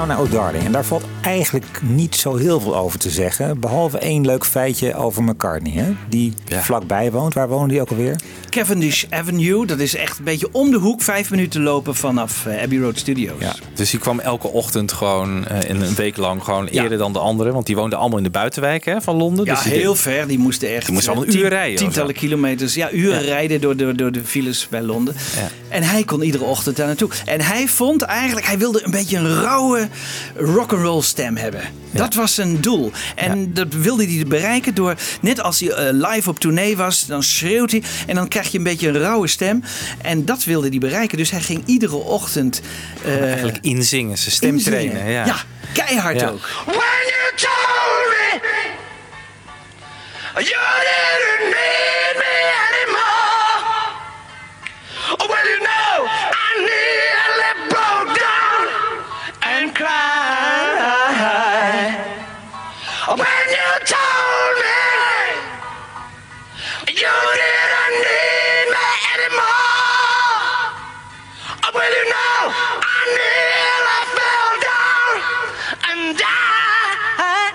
Gaan 0.00 0.08
we 0.08 0.14
naar 0.14 0.24
Oh 0.24 0.32
Darling. 0.32 0.64
En 0.64 0.72
daar 0.72 0.84
valt 0.84 1.04
eigenlijk 1.22 1.80
niet 1.82 2.16
zo 2.16 2.36
heel 2.36 2.60
veel 2.60 2.76
over 2.76 2.98
te 2.98 3.10
zeggen. 3.10 3.60
Behalve 3.60 3.98
één 3.98 4.26
leuk 4.26 4.44
feitje 4.44 4.94
over 4.94 5.22
McCartney. 5.22 5.72
Hè? 5.72 5.92
Die 6.08 6.32
Ja. 6.46 6.60
vlakbij 6.62 7.10
woont. 7.12 7.34
Waar 7.34 7.48
woonde 7.48 7.68
die 7.68 7.80
ook 7.80 7.90
alweer? 7.90 8.16
Cavendish 8.50 9.04
Avenue, 9.10 9.66
dat 9.66 9.78
is 9.78 9.94
echt 9.96 10.18
een 10.18 10.24
beetje 10.24 10.48
om 10.52 10.70
de 10.70 10.76
hoek. 10.76 11.02
Vijf 11.02 11.30
minuten 11.30 11.62
lopen 11.62 11.94
vanaf 11.94 12.46
eh, 12.46 12.62
Abbey 12.62 12.78
Road 12.78 12.98
Studios. 12.98 13.34
Ja. 13.40 13.54
Dus 13.74 13.90
die 13.90 14.00
kwam 14.00 14.20
elke 14.20 14.48
ochtend 14.48 14.92
gewoon 14.92 15.46
eh, 15.46 15.68
in 15.70 15.80
een 15.80 15.94
week 15.94 16.16
lang 16.16 16.44
gewoon 16.44 16.66
eerder 16.66 16.98
dan 16.98 17.12
de 17.12 17.18
anderen. 17.18 17.52
Want 17.52 17.66
die 17.66 17.76
woonden 17.76 17.98
allemaal 17.98 18.18
in 18.18 18.24
de 18.24 18.30
buitenwijk 18.30 18.84
hè, 18.84 19.00
van 19.00 19.16
Londen. 19.16 19.44
Ja, 19.44 19.54
dus 19.54 19.64
heel 19.64 19.94
ver. 19.94 20.28
Die 20.28 20.38
moesten 20.38 20.74
echt 20.74 20.84
Die 20.84 20.94
moesten 20.94 21.14
al 21.14 21.22
een 21.22 21.28
eh, 21.28 21.34
uur 21.34 21.48
rijden 21.48 21.76
Tientallen 21.76 22.14
kilometers. 22.14 22.74
Ja, 22.74 22.90
uren 22.90 23.22
rijden 23.22 23.60
door 23.60 23.76
de, 23.76 23.94
door 23.94 24.12
de 24.12 24.24
files 24.24 24.66
bij 24.70 24.82
Londen. 24.82 25.14
Ja. 25.36 25.48
En 25.68 25.82
hij 25.82 26.04
kon 26.04 26.22
iedere 26.22 26.44
ochtend 26.44 26.76
daar 26.76 26.86
naartoe. 26.86 27.10
En 27.26 27.40
hij 27.40 27.68
vond 27.68 28.02
eigenlijk, 28.02 28.46
hij 28.46 28.58
wilde 28.58 28.84
een 28.84 28.90
beetje 28.90 29.16
een 29.16 29.40
rauwe 29.40 29.88
rock'n'roll 30.36 31.02
stem 31.02 31.36
hebben. 31.36 31.62
Dat 31.90 32.14
was 32.14 32.34
zijn 32.34 32.60
doel. 32.60 32.92
En 33.14 33.54
dat 33.54 33.66
wilde 33.74 34.06
hij 34.06 34.24
bereiken 34.26 34.74
door, 34.74 34.94
net 35.20 35.40
als 35.40 35.60
hij 35.60 35.70
eh, 35.70 35.88
live 35.92 36.28
op 36.28 36.38
tournee 36.38 36.76
was, 36.76 37.06
dan 37.06 37.22
schreeuwt 37.22 37.70
hij. 37.70 37.82
En 38.06 38.14
dan 38.14 38.28
krijg 38.28 38.50
je 38.52 38.58
een 38.58 38.64
beetje 38.64 38.88
een 38.88 38.98
rauwe 38.98 39.26
stem. 39.28 39.62
En 40.02 40.24
dat 40.24 40.44
wilde 40.44 40.68
hij 40.68 40.78
bereiken. 40.78 41.18
Dus 41.18 41.30
hij 41.30 41.40
ging 41.40 41.62
iedere 41.66 41.96
ochtend 41.96 42.60
eh 43.04 43.24
eigenlijk 43.24 43.58
inzingen, 43.60 44.18
zijn 44.18 44.32
stem 44.34 44.54
inzingen. 44.54 44.78
trainen. 44.90 45.10
Ja. 45.12 45.24
ja, 45.26 45.36
keihard 45.72 46.20
Ja. 46.20 46.28
ook. 46.28 46.48
When 46.66 46.76
you 46.76 47.32
told 47.36 48.08
me 48.08 48.40
you 50.34 50.99
When 63.10 63.46
you 63.56 63.70
told 63.84 64.54
me 64.62 64.78
you 66.86 67.16
didn't 67.40 67.96
need 68.06 68.66
me 68.74 68.88
anymore. 69.14 69.58
Well, 71.74 71.92
you 71.98 72.04
know, 72.12 72.52
I 72.82 72.98
nearly 73.18 74.00
fell 74.16 74.52
down 74.70 75.14
and 75.90 76.02
died. 76.18 77.54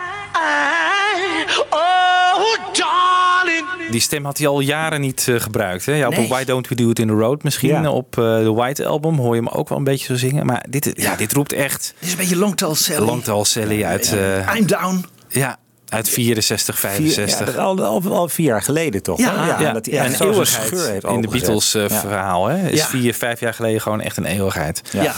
Oh, 1.71 2.41
darling. 2.73 3.65
Die 3.91 3.99
stem 4.01 4.25
had 4.25 4.37
hij 4.37 4.47
al 4.47 4.59
jaren 4.59 5.01
niet 5.01 5.27
eh, 5.27 5.39
gebruikt. 5.39 5.85
Hè? 5.85 5.93
Ja, 5.93 6.07
op 6.07 6.15
Nee. 6.15 6.27
Why 6.27 6.43
Don't 6.43 6.67
We 6.67 6.75
Do 6.75 6.89
It 6.89 6.99
In 6.99 7.07
The 7.07 7.13
Road 7.13 7.43
misschien. 7.43 7.69
Ja. 7.69 7.89
Op 7.91 8.17
eh, 8.17 8.23
de 8.23 8.53
White 8.53 8.85
Album 8.85 9.17
hoor 9.17 9.35
je 9.35 9.41
hem 9.41 9.51
ook 9.51 9.69
wel 9.69 9.77
een 9.77 9.83
beetje 9.83 10.05
zo 10.05 10.15
zingen. 10.15 10.45
Maar 10.45 10.65
dit, 10.69 10.91
ja, 10.95 11.15
dit 11.15 11.33
roept 11.33 11.53
echt 11.53 11.93
Het 11.95 12.05
is 12.07 12.11
een 12.11 12.17
beetje 12.17 12.37
Longtail 12.37 12.75
Sally. 12.75 13.05
Longtail 13.05 13.45
Sally 13.45 13.83
uit, 13.83 14.13
eh, 14.13 14.55
I'm 14.55 14.67
down. 14.67 15.05
Ja, 15.35 15.59
uit 15.89 16.09
64, 16.09 16.79
Vier, 16.79 16.89
65. 16.89 17.55
ja, 17.55 17.61
al, 17.61 17.83
al, 17.83 18.15
al 18.15 18.29
vier 18.29 18.45
jaar 18.45 18.61
geleden 18.61 19.03
toch? 19.03 19.19
Ja, 19.19 19.57
ja. 19.59 19.71
dat 19.71 19.85
hij 19.85 19.95
Ja, 19.95 20.03
echt 20.03 20.19
een 20.19 20.31
eeuwigheid 20.31 20.87
heeft 20.87 21.03
in 21.05 21.21
de. 21.21 21.27
Beatles 21.27 21.73
eh, 21.73 21.89
verhaal. 21.89 22.47
Hè? 22.47 22.69
Is 22.69 22.85
vier, 22.85 23.13
vijf 23.13 23.39
jaar 23.39 23.53
geleden 23.53 23.81
gewoon 23.81 24.01
echt 24.01 24.17
een 24.17 24.25
eeuwigheid. 24.25 24.81
Ja. 24.91 25.13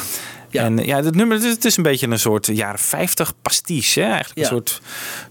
ja. 0.50 0.64
En 0.64 0.78
ja, 0.78 1.04
het 1.04 1.16
nummer 1.16 1.42
het 1.42 1.66
is, 1.66 1.78
een 1.78 1.84
beetje 1.84 2.08
een 2.08 2.20
soort 2.20 2.48
jaren 2.48 2.80
50 2.80 3.34
pastiche. 3.42 4.00
Hè? 4.00 4.08
Eigenlijk 4.08 4.40
een 4.40 4.46
soort 4.46 4.82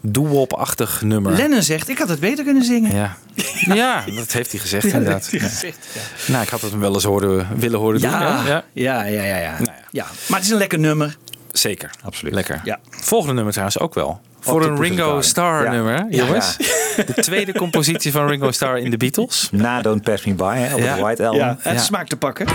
doo-wop-achtig 0.01 1.03
nummer. 1.03 1.33
Lennon 1.33 1.63
zegt, 1.63 1.89
ik 1.89 1.99
had 1.99 2.09
het 2.09 2.21
beter 2.21 2.45
kunnen 2.45 2.65
zingen. 2.65 2.95
ja. 2.95 3.17
ja, 3.75 4.05
dat 4.17 4.33
heeft 4.33 4.51
hij 4.51 4.61
gezegd 4.61 4.85
inderdaad. 4.85 5.27
Gezegd. 5.27 5.87
Nou, 6.27 6.43
ik 6.43 6.49
had 6.49 6.61
het 6.61 6.71
hem 6.71 6.81
wel 6.81 6.95
eens 6.95 7.05
horen, 7.05 7.49
willen 7.57 7.79
horen 7.79 8.01
doen. 8.01 8.11
Ja, 8.11 8.43
hè? 8.43 8.49
Ja. 8.51 8.65
ja, 8.73 9.05
ja, 9.05 9.23
ja, 9.23 9.37
ja. 9.37 9.53
Nou 9.53 9.65
ja. 9.65 9.85
ja. 9.91 10.07
Maar 10.29 10.39
het 10.39 10.47
is 10.47 10.53
een 10.53 10.59
lekker 10.59 10.79
nummer. 10.79 11.17
Zeker. 11.53 11.91
Absoluut. 12.03 12.35
Lekker. 12.35 12.61
Ja. 12.65 12.79
Volgende 12.91 13.35
nummer 13.35 13.53
trouwens 13.53 13.79
ook 13.79 13.95
wel. 13.95 14.21
Voor 14.41 14.65
een 14.65 14.81
Ringo. 14.81 15.21
Starr 15.21 15.65
Ja. 15.65 15.71
nummer, 15.71 15.95
Ja. 16.09 16.25
jongens. 16.25 16.57
De 17.15 17.15
tweede 17.23 17.53
compositie 17.53 18.13
van 18.13 18.27
Ringo 18.29 18.51
Starr 18.51 18.79
in 18.79 18.91
de 18.91 18.97
Beatles. 18.97 19.49
Na 19.53 19.83
Don't 19.83 20.03
Pass 20.03 20.25
Me 20.25 20.35
By 20.35 20.55
hè, 20.57 20.75
op 20.75 20.81
Ja. 20.81 20.87
het 20.87 21.01
White 21.01 21.25
Album. 21.27 21.41
Ja, 21.41 21.57
het 21.61 21.81
smaak 21.81 22.07
te 22.07 22.17
pakken. 22.17 22.47
I'd 22.47 22.53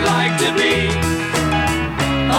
like 0.00 0.44
to 0.44 0.52
be 0.54 0.88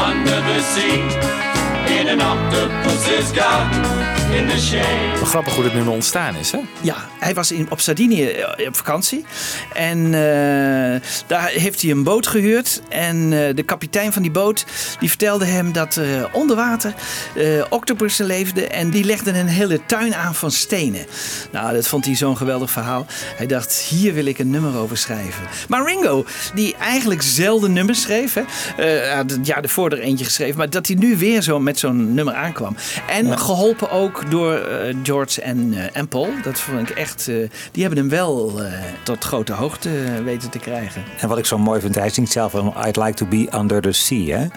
under 0.10 0.42
the 0.44 0.62
sea 0.76 2.00
in 2.00 2.20
an 2.20 2.38
octopus's 2.38 3.32
garden 3.40 4.09
in 4.32 4.48
the 4.48 4.60
shade. 4.60 5.14
Wel 5.16 5.26
grappig 5.26 5.54
hoe 5.54 5.64
dit 5.64 5.74
nummer 5.74 5.94
ontstaan 5.94 6.36
is, 6.36 6.52
hè? 6.52 6.60
Ja, 6.82 6.96
hij 7.20 7.34
was 7.34 7.52
in, 7.52 7.68
op 7.72 7.80
Sardinië 7.80 8.26
eh, 8.30 8.68
op 8.68 8.76
vakantie. 8.76 9.26
En 9.74 10.06
eh, 10.06 11.02
daar 11.28 11.48
heeft 11.48 11.82
hij 11.82 11.92
een 11.92 12.04
boot 12.04 12.28
gehuurd. 12.28 12.82
En 12.90 13.34
eh, 13.34 13.56
de 13.56 13.64
kapitein 13.64 14.14
van 14.14 14.22
die 14.22 14.32
boot 14.32 14.66
die 15.00 15.10
vertelde 15.10 15.46
hem 15.46 15.72
dat 15.72 15.96
er 15.96 16.18
eh, 16.18 16.26
onder 16.32 16.56
water 16.56 16.94
eh, 17.36 17.46
octopussen 17.70 18.26
leefden. 18.26 18.72
En 18.72 18.90
die 18.90 19.04
legden 19.04 19.36
een 19.36 19.48
hele 19.48 19.80
tuin 19.86 20.16
aan 20.16 20.36
van 20.36 20.52
stenen. 20.52 21.06
Nou, 21.52 21.74
dat 21.74 21.88
vond 21.88 22.06
hij 22.06 22.16
zo'n 22.16 22.38
geweldig 22.38 22.72
verhaal. 22.72 23.06
Hij 23.36 23.48
dacht, 23.48 23.74
hier 23.76 24.14
wil 24.14 24.26
ik 24.26 24.40
een 24.40 24.50
nummer 24.50 24.78
over 24.78 24.98
schrijven. 24.98 25.44
Maar 25.70 25.86
Ringo, 25.86 26.26
die 26.54 26.76
eigenlijk 26.76 27.22
zelden 27.22 27.74
nummers 27.74 28.02
schreef. 28.02 28.34
Hè, 28.34 28.42
eh, 28.84 29.18
het 29.18 29.38
jaar 29.42 29.64
ervoor 29.64 29.92
er 29.92 30.00
eentje 30.00 30.26
geschreven. 30.26 30.58
Maar 30.58 30.70
dat 30.70 30.88
hij 30.88 30.96
nu 30.96 31.18
weer 31.18 31.42
zo 31.42 31.60
met 31.60 31.80
zo'n 31.80 32.14
nummer 32.14 32.34
aankwam. 32.34 32.76
En 33.10 33.40
geholpen 33.40 33.92
ook 33.92 34.19
door 34.24 34.54
eh, 34.54 34.96
George 35.04 35.42
en, 35.42 35.74
eh, 35.74 35.84
en 35.94 36.08
Paul. 36.08 36.30
Dat 36.44 36.60
vond 36.60 36.90
ik 36.90 36.96
echt... 36.96 37.28
eh, 37.28 37.36
die 37.72 37.84
hebben 37.84 38.00
hem 38.00 38.10
wel 38.10 38.62
tot 39.04 39.24
grote 39.24 39.54
hoogte 39.54 39.90
weten 40.24 40.50
te 40.50 40.60
krijgen. 40.60 41.04
En 41.20 41.28
wat 41.28 41.38
ik 41.38 41.46
zo 41.46 41.58
mooi 41.58 41.82
vind, 41.82 41.96
hij 41.96 42.10
zingt 42.10 42.32
zelf 42.32 42.54
I'd 42.88 42.98
like 42.98 43.14
to 43.14 43.26
be 43.26 43.48
under 43.56 43.82
the 43.82 43.92
sea. 43.92 44.38
Hè? 44.38 44.48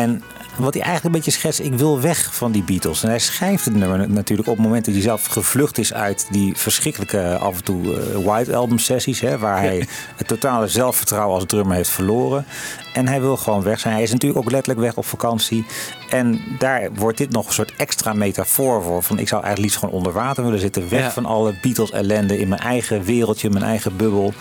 En 0.00 0.22
wat 0.60 0.74
hij 0.74 0.82
eigenlijk 0.82 1.14
een 1.14 1.22
beetje 1.22 1.38
schetst, 1.40 1.60
ik 1.60 1.74
wil 1.74 2.00
weg 2.00 2.34
van 2.34 2.52
die 2.52 2.62
Beatles. 2.62 3.02
En 3.02 3.08
hij 3.08 3.18
schrijft 3.18 3.64
het 3.64 3.74
nummer 3.74 4.10
natuurlijk 4.10 4.48
op 4.48 4.56
het 4.56 4.64
moment 4.66 4.84
dat 4.84 4.94
hij 4.94 5.02
zelf 5.02 5.26
gevlucht 5.26 5.78
is 5.78 5.92
uit 5.92 6.26
die 6.30 6.56
verschrikkelijke 6.56 7.36
af 7.40 7.56
en 7.56 7.64
toe 7.64 8.00
eh, 8.00 8.16
White 8.24 8.54
Album 8.56 8.78
sessies. 8.78 9.20
Hè, 9.20 9.38
waar 9.38 9.58
hij 9.58 9.86
het 10.16 10.28
totale 10.28 10.68
zelfvertrouwen 10.68 11.34
als 11.34 11.44
drummer 11.46 11.76
heeft 11.76 11.90
verloren. 11.90 12.44
En 12.92 13.08
hij 13.08 13.20
wil 13.20 13.36
gewoon 13.36 13.62
weg 13.62 13.80
zijn. 13.80 13.94
Hij 13.94 14.02
is 14.02 14.12
natuurlijk 14.12 14.40
ook 14.44 14.50
letterlijk 14.50 14.80
weg 14.80 14.96
op 14.96 15.06
vakantie. 15.06 15.66
En 16.10 16.40
daar 16.58 16.88
wordt 16.94 17.18
dit 17.18 17.30
nog 17.30 17.46
een 17.46 17.52
soort 17.52 17.72
extra 17.76 18.12
metafoor 18.12 18.82
voor. 18.82 19.02
Van 19.02 19.18
ik 19.18 19.28
zou 19.28 19.42
eigenlijk 19.42 19.58
liefst 19.72 19.78
gewoon 19.78 19.94
onder 19.94 20.12
water 20.12 20.44
willen 20.44 20.58
zitten. 20.58 20.88
Weg 20.88 21.00
Ja. 21.00 21.10
van 21.10 21.26
alle 21.26 21.54
Beatles 21.62 21.90
ellende 21.90 22.38
in 22.38 22.48
mijn 22.48 22.60
eigen 22.60 23.02
wereldje, 23.04 23.50
mijn 23.50 23.64
eigen 23.64 23.96
bubbel. 23.96 24.32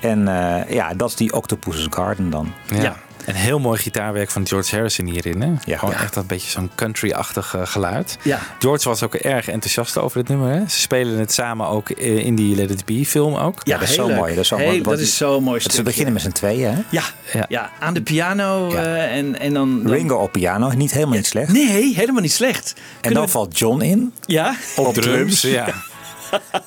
En 0.00 0.28
eh, 0.28 0.74
ja, 0.74 0.94
dat 0.94 1.08
is 1.08 1.14
die 1.16 1.32
Octopus's 1.32 1.86
Garden 1.90 2.30
dan. 2.30 2.52
Ja. 2.74 2.96
En 3.28 3.34
heel 3.34 3.58
mooi 3.58 3.78
gitaarwerk 3.78 4.30
van 4.30 4.46
George 4.46 4.74
Harrison 4.74 5.06
hierin. 5.06 5.40
Hè? 5.42 5.52
Ja. 5.64 5.78
Gewoon 5.78 5.94
Ja. 5.94 6.00
echt 6.02 6.14
dat 6.14 6.26
beetje 6.26 6.50
zo'n 6.50 6.70
country-achtig 6.74 7.54
eh, 7.54 7.60
geluid. 7.64 8.18
Ja. 8.22 8.38
George 8.58 8.88
was 8.88 9.02
ook 9.02 9.14
erg 9.14 9.48
enthousiast 9.48 9.98
over 9.98 10.18
dit 10.18 10.28
nummer. 10.28 10.52
Hè? 10.52 10.68
Ze 10.68 10.80
spelen 10.80 11.18
het 11.18 11.32
samen 11.32 11.66
ook 11.68 11.90
eh, 11.90 12.16
in 12.16 12.34
die 12.34 12.56
Let 12.56 12.70
It 12.70 12.84
Be 12.84 13.06
film 13.06 13.34
ook. 13.34 13.60
Ja, 13.64 13.78
dat 13.78 13.88
is 13.88 13.94
zo 13.94 14.08
mooi. 14.08 14.34
Dat 14.34 14.42
is 14.42 14.48
zo 14.48 14.58
mooi. 14.58 14.82
dat 14.82 14.98
is 14.98 15.18
mooi 15.40 15.60
Ze 15.60 15.82
beginnen 15.82 16.12
met 16.12 16.22
z'n 16.22 16.30
tweeën. 16.30 16.70
Hè? 16.74 16.80
Ja, 16.90 17.02
Ja. 17.32 17.44
ja. 17.48 17.70
aan 17.80 17.94
de 17.94 18.02
piano 18.02 18.70
Ja. 18.72 18.84
eh, 18.84 19.16
en, 19.16 19.38
en 19.40 19.52
dan, 19.54 19.82
dan... 19.82 19.92
Ringo 19.92 20.16
op 20.16 20.32
piano, 20.32 20.70
niet 20.70 20.92
helemaal 20.92 21.16
niet 21.16 21.26
slecht. 21.26 21.52
Nee, 21.52 21.94
helemaal 21.94 22.22
niet 22.22 22.32
slecht. 22.32 22.72
En 22.76 22.82
Kunnen 23.00 23.18
dan 23.18 23.24
we- 23.24 23.30
valt 23.30 23.58
John 23.58 23.80
in. 23.80 24.12
Ja? 24.26 24.54
Op 24.76 24.94
drums. 24.94 25.40
Ja. 25.40 25.66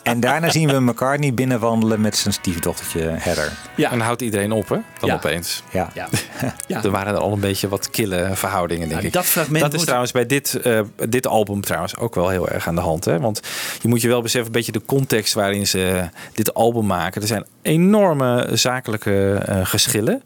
En 0.03 0.19
daarna 0.19 0.49
zien 0.49 0.67
we 0.69 0.79
McCartney 0.79 1.33
binnenwandelen 1.33 2.01
met 2.01 2.17
zijn 2.17 2.33
stiefdochtertje 2.33 2.99
Heather. 3.01 3.51
Ja. 3.75 3.91
En 3.91 3.97
dan 3.97 4.05
houdt 4.05 4.21
iedereen 4.21 4.51
op, 4.51 4.69
hè? 4.69 4.77
Dan 4.99 5.09
Ja. 5.09 5.15
opeens. 5.15 5.63
Ja. 5.71 5.89
Ja. 5.93 6.07
ja. 6.67 6.83
Er 6.83 6.91
waren 6.91 7.13
er 7.13 7.19
al 7.19 7.31
een 7.33 7.39
beetje 7.39 7.67
wat 7.67 7.89
kille 7.89 8.29
verhoudingen, 8.33 8.81
denk 8.81 8.93
Nou, 8.93 9.05
ik. 9.05 9.13
dat 9.13 9.25
fragment 9.25 9.61
dat 9.61 9.69
is 9.71 9.75
moet- 9.77 9.85
trouwens 9.85 10.11
bij 10.11 10.25
dit, 10.25 10.53
eh, 10.55 10.81
dit 11.09 11.27
album 11.27 11.61
trouwens 11.61 11.97
ook 11.97 12.15
wel 12.15 12.29
heel 12.29 12.49
erg 12.49 12.67
aan 12.67 12.75
de 12.75 12.81
hand. 12.81 13.05
Hè? 13.05 13.19
Want 13.19 13.39
je 13.81 13.87
moet 13.87 14.01
je 14.01 14.07
wel 14.07 14.21
beseffen, 14.21 14.45
een 14.45 14.57
beetje 14.57 14.71
de 14.71 14.85
context 14.85 15.33
waarin 15.33 15.67
ze 15.67 16.09
dit 16.33 16.53
album 16.53 16.85
maken. 16.85 17.21
Er 17.21 17.27
zijn 17.27 17.45
enorme 17.61 18.49
zakelijke 18.53 19.33
eh, 19.45 19.59
geschillen. 19.65 20.21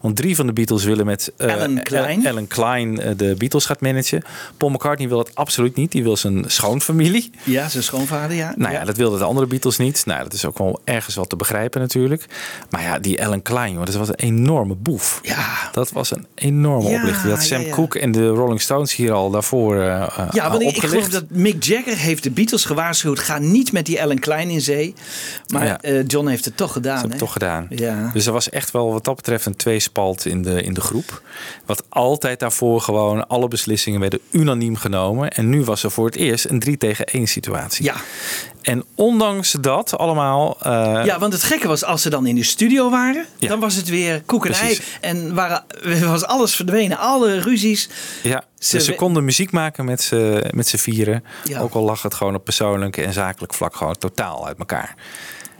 Want 0.00 0.16
drie 0.16 0.36
van 0.36 0.46
de 0.46 0.52
Beatles 0.52 0.84
willen 0.84 1.06
met 1.06 1.32
eh, 1.36 1.52
Alan 1.54 1.82
Klein. 1.82 2.26
Alan 2.26 2.46
Klein 2.46 3.00
eh, 3.00 3.10
de 3.16 3.34
Beatles 3.38 3.64
gaat 3.66 3.80
managen. 3.80 4.22
Paul 4.56 4.70
McCartney 4.70 5.08
wil 5.08 5.16
dat 5.16 5.34
absoluut 5.34 5.76
niet. 5.76 5.92
Die 5.92 6.02
wil 6.02 6.16
zijn 6.16 6.44
schoonfamilie. 6.46 7.30
Ja, 7.44 7.68
zijn 7.68 7.82
schoonvader, 7.82 8.36
ja. 8.36 8.52
Nou 8.56 8.72
ja, 8.72 8.77
dat 8.84 8.96
wilde 8.96 9.16
het 9.16 9.24
andere 9.24 9.46
Beatles 9.46 9.76
niet. 9.78 10.02
Nou, 10.06 10.22
dat 10.22 10.32
is 10.32 10.44
ook 10.44 10.58
wel 10.58 10.80
ergens 10.84 11.14
wat 11.14 11.28
te 11.28 11.36
begrijpen 11.36 11.80
natuurlijk. 11.80 12.24
Maar 12.70 12.82
ja, 12.82 12.98
die 12.98 13.24
Alan 13.24 13.42
Klein, 13.42 13.72
joh, 13.72 13.84
dat 13.84 13.94
was 13.94 14.08
een 14.08 14.14
enorme 14.14 14.74
boef. 14.74 15.20
Ja. 15.22 15.68
Dat 15.72 15.90
was 15.90 16.10
een 16.10 16.26
enorme 16.34 16.88
Ja, 16.88 16.96
oplichter. 16.98 17.30
Had 17.30 17.42
Sam 17.42 17.60
ja, 17.60 17.66
ja. 17.66 17.72
Cooke 17.74 18.00
en 18.00 18.12
de 18.12 18.28
Rolling 18.28 18.60
Stones 18.60 18.94
hier 18.94 19.12
al 19.12 19.30
daarvoor 19.30 19.76
eh, 19.80 20.28
Ja, 20.30 20.50
want 20.50 20.62
ik, 20.62 20.78
geloof 20.78 21.08
dat 21.08 21.24
Mick 21.28 21.62
Jagger 21.62 21.96
heeft 21.96 22.22
de 22.22 22.30
Beatles 22.30 22.64
gewaarschuwd. 22.64 23.18
Ga 23.18 23.38
niet 23.38 23.72
met 23.72 23.86
die 23.86 24.02
Alan 24.02 24.18
Klein 24.18 24.48
in 24.50 24.60
zee. 24.60 24.94
Maar 25.52 25.64
Ja. 25.64 25.80
eh, 25.80 26.06
John 26.06 26.26
heeft 26.26 26.44
het 26.44 26.56
toch 26.56 26.72
gedaan. 26.72 27.02
Dat 27.02 27.12
ik 27.12 27.18
toch 27.18 27.32
gedaan. 27.32 27.66
Ja. 27.70 28.10
Dus 28.12 28.26
er 28.26 28.32
was 28.32 28.50
echt 28.50 28.70
wel 28.70 28.92
wat 28.92 29.04
dat 29.04 29.16
betreft 29.16 29.46
een 29.46 29.56
tweespalt 29.56 30.24
in 30.26 30.42
de, 30.42 30.62
in 30.62 30.74
de 30.74 30.80
groep. 30.80 31.22
Wat 31.66 31.82
altijd 31.88 32.40
daarvoor 32.40 32.80
gewoon 32.80 33.28
alle 33.28 33.48
beslissingen 33.48 34.00
werden 34.00 34.20
unaniem 34.30 34.76
genomen. 34.76 35.30
En 35.30 35.48
nu 35.48 35.64
was 35.64 35.82
er 35.82 35.90
voor 35.90 36.06
het 36.06 36.16
eerst 36.16 36.44
een 36.44 36.58
3 36.58 36.76
tegen 36.76 37.04
1 37.06 37.26
situatie. 37.26 37.84
Ja. 37.84 37.94
En 38.68 38.84
ondanks 38.94 39.52
dat 39.60 39.98
allemaal... 39.98 40.56
eh, 40.62 41.00
Ja, 41.04 41.18
want 41.18 41.32
het 41.32 41.42
gekke 41.42 41.68
was, 41.68 41.84
als 41.84 42.02
ze 42.02 42.10
dan 42.10 42.26
in 42.26 42.34
de 42.34 42.42
studio 42.42 42.90
waren, 42.90 43.26
Ja. 43.38 43.48
dan 43.48 43.60
was 43.60 43.74
het 43.74 43.88
weer 43.88 44.22
koekenij. 44.26 44.58
Precies. 44.58 44.98
En 45.00 45.34
waren, 45.34 45.64
was 46.00 46.24
alles 46.24 46.54
verdwenen, 46.56 46.98
alle 46.98 47.38
ruzies. 47.40 47.88
Ja, 48.22 48.44
Ze 48.58 48.76
dus 48.76 48.84
ze 48.84 48.94
konden 48.94 49.24
muziek 49.24 49.50
maken 49.50 49.84
met 49.84 50.02
z'n 50.02 50.42
met 50.50 50.74
vieren. 50.76 51.24
Ja. 51.44 51.60
Ook 51.60 51.74
al 51.74 51.82
lag 51.82 52.02
het 52.02 52.14
gewoon 52.14 52.34
op 52.34 52.44
persoonlijk 52.44 52.96
en 52.96 53.12
zakelijk 53.12 53.54
vlak 53.54 53.76
gewoon 53.76 53.96
totaal 53.98 54.46
uit 54.46 54.58
elkaar. 54.58 54.94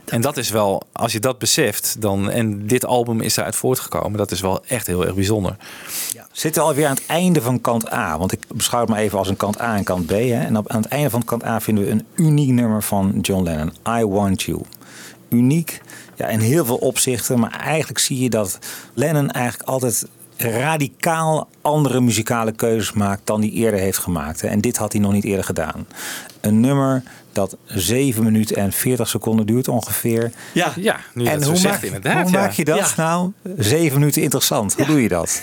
En 0.09 0.21
dat 0.21 0.37
is 0.37 0.49
wel, 0.49 0.81
als 0.91 1.11
je 1.11 1.19
dat 1.19 1.39
beseft, 1.39 1.95
dan, 1.99 2.29
en 2.29 2.67
dit 2.67 2.85
album 2.85 3.21
is 3.21 3.33
daaruit 3.33 3.55
voortgekomen, 3.55 4.17
dat 4.17 4.31
is 4.31 4.41
wel 4.41 4.65
echt 4.65 4.87
heel 4.87 5.05
erg 5.05 5.15
bijzonder. 5.15 5.55
zitten 6.31 6.63
alweer 6.63 6.85
aan 6.85 6.95
het 6.95 7.05
einde 7.05 7.41
van 7.41 7.61
kant 7.61 7.93
A. 7.93 8.17
Want 8.17 8.31
ik 8.31 8.39
beschouw 8.55 8.79
het 8.79 8.89
maar 8.89 8.99
even 8.99 9.17
als 9.17 9.29
een 9.29 9.37
kant 9.37 9.61
A 9.61 9.75
en 9.75 9.83
kant 9.83 10.05
B. 10.05 10.09
Hè. 10.09 10.43
En 10.45 10.57
aan 10.57 10.81
het 10.81 10.87
einde 10.87 11.09
van 11.09 11.23
kant 11.23 11.45
A 11.45 11.61
vinden 11.61 11.83
we 11.83 11.89
een 11.89 12.05
uniek 12.15 12.49
nummer 12.49 12.83
van 12.83 13.19
John 13.21 13.43
Lennon. 13.43 13.73
I 13.99 14.05
Want 14.05 14.41
You. 14.41 14.61
Uniek 15.29 15.81
ja, 16.15 16.27
in 16.27 16.39
heel 16.39 16.65
veel 16.65 16.75
opzichten. 16.75 17.39
Maar 17.39 17.51
eigenlijk 17.51 17.99
zie 17.99 18.19
je 18.19 18.29
dat 18.29 18.59
Lennon 18.93 19.31
eigenlijk 19.31 19.69
altijd 19.69 20.05
radicaal 20.37 21.47
andere 21.61 22.01
muzikale 22.01 22.51
keuzes 22.51 22.93
maakt 22.93 23.21
dan 23.23 23.39
hij 23.39 23.49
eerder 23.49 23.79
heeft 23.79 23.97
gemaakt. 23.97 24.41
Hè. 24.41 24.47
En 24.47 24.61
dit 24.61 24.77
had 24.77 24.91
hij 24.91 25.01
nog 25.01 25.11
niet 25.11 25.23
eerder 25.23 25.45
gedaan. 25.45 25.87
Een 26.41 26.59
nummer 26.59 27.03
dat 27.31 27.57
7 27.65 28.23
minuten 28.23 28.55
en 28.55 28.71
40 28.71 29.07
seconden 29.07 29.45
duurt 29.45 29.67
ongeveer. 29.67 30.31
Ja, 30.53 30.73
Ja, 30.75 30.99
nu 31.13 31.23
je 31.23 31.29
en 31.29 31.35
dat 31.35 31.43
zo 31.43 31.49
hoe, 31.49 31.59
zegt 31.59 31.73
maak, 31.73 31.83
inderdaad. 31.83 32.21
hoe 32.23 32.31
ja. 32.31 32.39
maak 32.39 32.51
je 32.51 32.65
dat 32.65 32.77
Ja. 32.77 33.03
nou 33.03 33.31
7 33.57 33.99
minuten 33.99 34.21
interessant? 34.21 34.75
Hoe 34.75 34.85
doe 34.85 35.01
je 35.01 35.07
dat? 35.09 35.39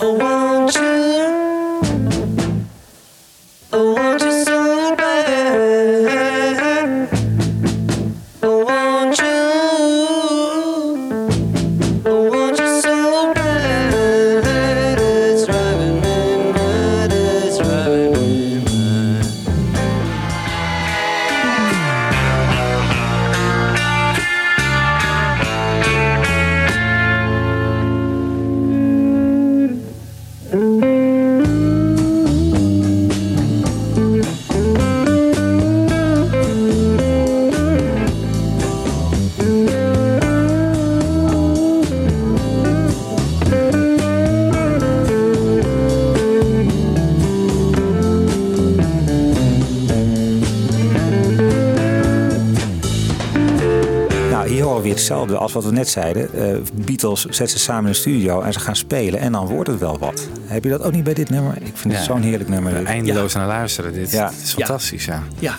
Wat 55.57 55.64
we 55.64 55.73
net 55.73 55.88
zeiden. 55.88 56.35
Eh, 56.35 56.57
Beatles 56.73 57.25
zetten 57.25 57.49
ze 57.49 57.59
samen 57.59 57.85
in 57.85 57.90
de 57.90 57.99
studio 57.99 58.40
en 58.40 58.53
ze 58.53 58.61
gaan 58.61 58.77
spelen 58.77 59.21
en 59.21 59.33
dan 59.33 59.47
wordt 59.47 59.71
het 59.71 59.79
wel 59.79 59.99
wat. 59.99 60.29
Heb 60.47 60.64
je 60.64 60.71
dat 60.71 60.83
ook 60.83 60.92
niet 60.92 61.05
bij 61.05 61.14
dit 61.14 61.31
nummer? 61.31 61.57
Ik 61.61 61.77
vind 61.77 61.95
het 61.95 62.05
zo'n 62.05 62.23
heerlijk 62.23 62.49
nummer. 62.49 62.75
dit. 62.75 62.85
Eindeloos 62.85 63.35
naar 63.35 63.47
luisteren. 63.47 63.92
Dit 63.92 64.11
Ja. 64.11 64.25
Het 64.25 64.42
is 64.42 64.53
fantastisch, 64.53 65.05
ja. 65.05 65.23
Ja. 65.38 65.57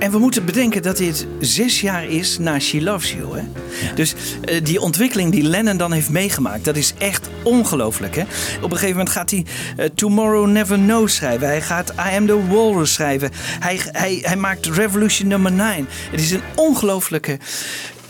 En 0.00 0.10
we 0.10 0.18
moeten 0.18 0.44
bedenken 0.44 0.82
dat 0.82 0.96
dit 0.96 1.26
zes 1.40 1.80
jaar 1.80 2.04
is 2.04 2.38
na 2.38 2.58
She 2.58 2.82
Loves 2.82 3.12
You. 3.12 3.38
Hè? 3.38 3.42
Dus 3.94 4.14
eh, 4.44 4.64
die 4.64 4.80
ontwikkeling 4.80 5.32
die 5.32 5.42
Lennon 5.42 5.76
dan 5.76 5.92
heeft 5.92 6.10
meegemaakt, 6.10 6.64
dat 6.64 6.76
is 6.76 6.94
echt 6.98 7.28
ongelooflijk. 7.42 8.14
Hè? 8.16 8.22
Op 8.56 8.70
een 8.70 8.70
gegeven 8.70 8.88
moment 8.88 9.08
gaat 9.08 9.30
hij 9.30 9.44
eh, 9.76 9.88
Tomorrow 9.94 10.46
Never 10.46 10.78
Knows 10.78 11.14
schrijven. 11.14 11.46
Hij 11.46 11.62
gaat 11.62 11.90
I 11.90 12.16
Am 12.16 12.26
The 12.26 12.46
Walrus 12.48 12.92
schrijven. 12.92 13.30
Hij, 13.60 13.80
hij, 13.84 14.18
hij 14.22 14.36
maakt 14.36 14.66
Revolution 14.66 15.28
Number 15.28 15.52
9. 15.52 15.88
Het 16.10 16.20
is 16.20 16.30
een 16.30 16.42
ongelooflijke 16.54 17.38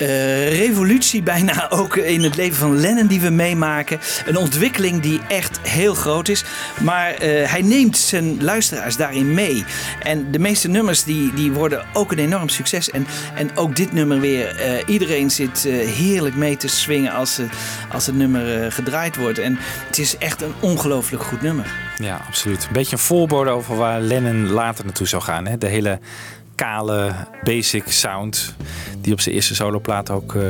eh, 0.01 0.59
revolutie 0.59 1.23
bijna 1.23 1.71
ook 1.81 1.97
in 1.97 2.23
het 2.23 2.37
leven 2.37 2.57
van 2.57 2.77
Lennon 2.81 3.07
die 3.07 3.21
we 3.21 3.31
meemaken. 3.31 3.99
Een 4.27 4.37
ontwikkeling 4.37 5.01
die 5.03 5.21
echt 5.29 5.59
heel 5.63 5.95
groot 5.95 6.29
is. 6.29 6.45
Maar 6.81 7.11
eh, 7.15 7.51
hij 7.51 7.63
neemt 7.63 7.97
zijn 7.99 8.43
luisteraars 8.43 8.97
daarin 8.97 9.35
mee. 9.35 9.65
En 10.03 10.31
de 10.31 10.39
meeste 10.39 10.69
nummers 10.69 11.05
die, 11.05 11.35
die 11.35 11.53
worden 11.53 11.85
ook 11.93 12.13
een 12.13 12.19
enorm 12.19 12.49
succes. 12.49 12.91
En, 12.91 13.07
en 13.35 13.57
ook 13.57 13.77
dit 13.77 13.93
nummer 13.93 14.21
weer. 14.21 14.57
eh, 14.57 14.73
iedereen 14.87 15.31
zit 15.31 15.63
heerlijk 15.97 16.35
mee 16.37 16.57
te 16.57 16.69
swingen 16.69 17.13
als, 17.13 17.37
het- 17.37 17.51
als 17.93 18.07
het 18.07 18.15
nummer 18.17 18.73
gedraaid 18.73 19.17
wordt. 19.17 19.39
En 19.39 19.59
het 19.87 19.99
is 19.99 20.19
echt 20.19 20.43
een 20.43 20.53
ongelooflijk 20.61 21.23
goed 21.23 21.43
nummer. 21.43 21.67
Ja, 21.99 22.21
absoluut. 22.27 22.63
Een 22.65 22.73
beetje 22.73 22.93
een 22.93 23.03
voorbode 23.03 23.51
over 23.51 23.77
waar 23.77 24.01
Lennon 24.01 24.49
later 24.51 24.85
naartoe 24.85 25.09
zou 25.09 25.23
gaan. 25.23 25.47
Hè? 25.47 25.59
De 25.59 25.67
hele 25.67 25.99
kale, 26.65 27.13
basic 27.45 27.85
sound 27.89 28.55
die 29.01 29.13
op 29.13 29.21
zijn 29.21 29.35
eerste 29.35 29.55
soloplaat 29.55 30.11
ook 30.11 30.35
eh, 30.35 30.43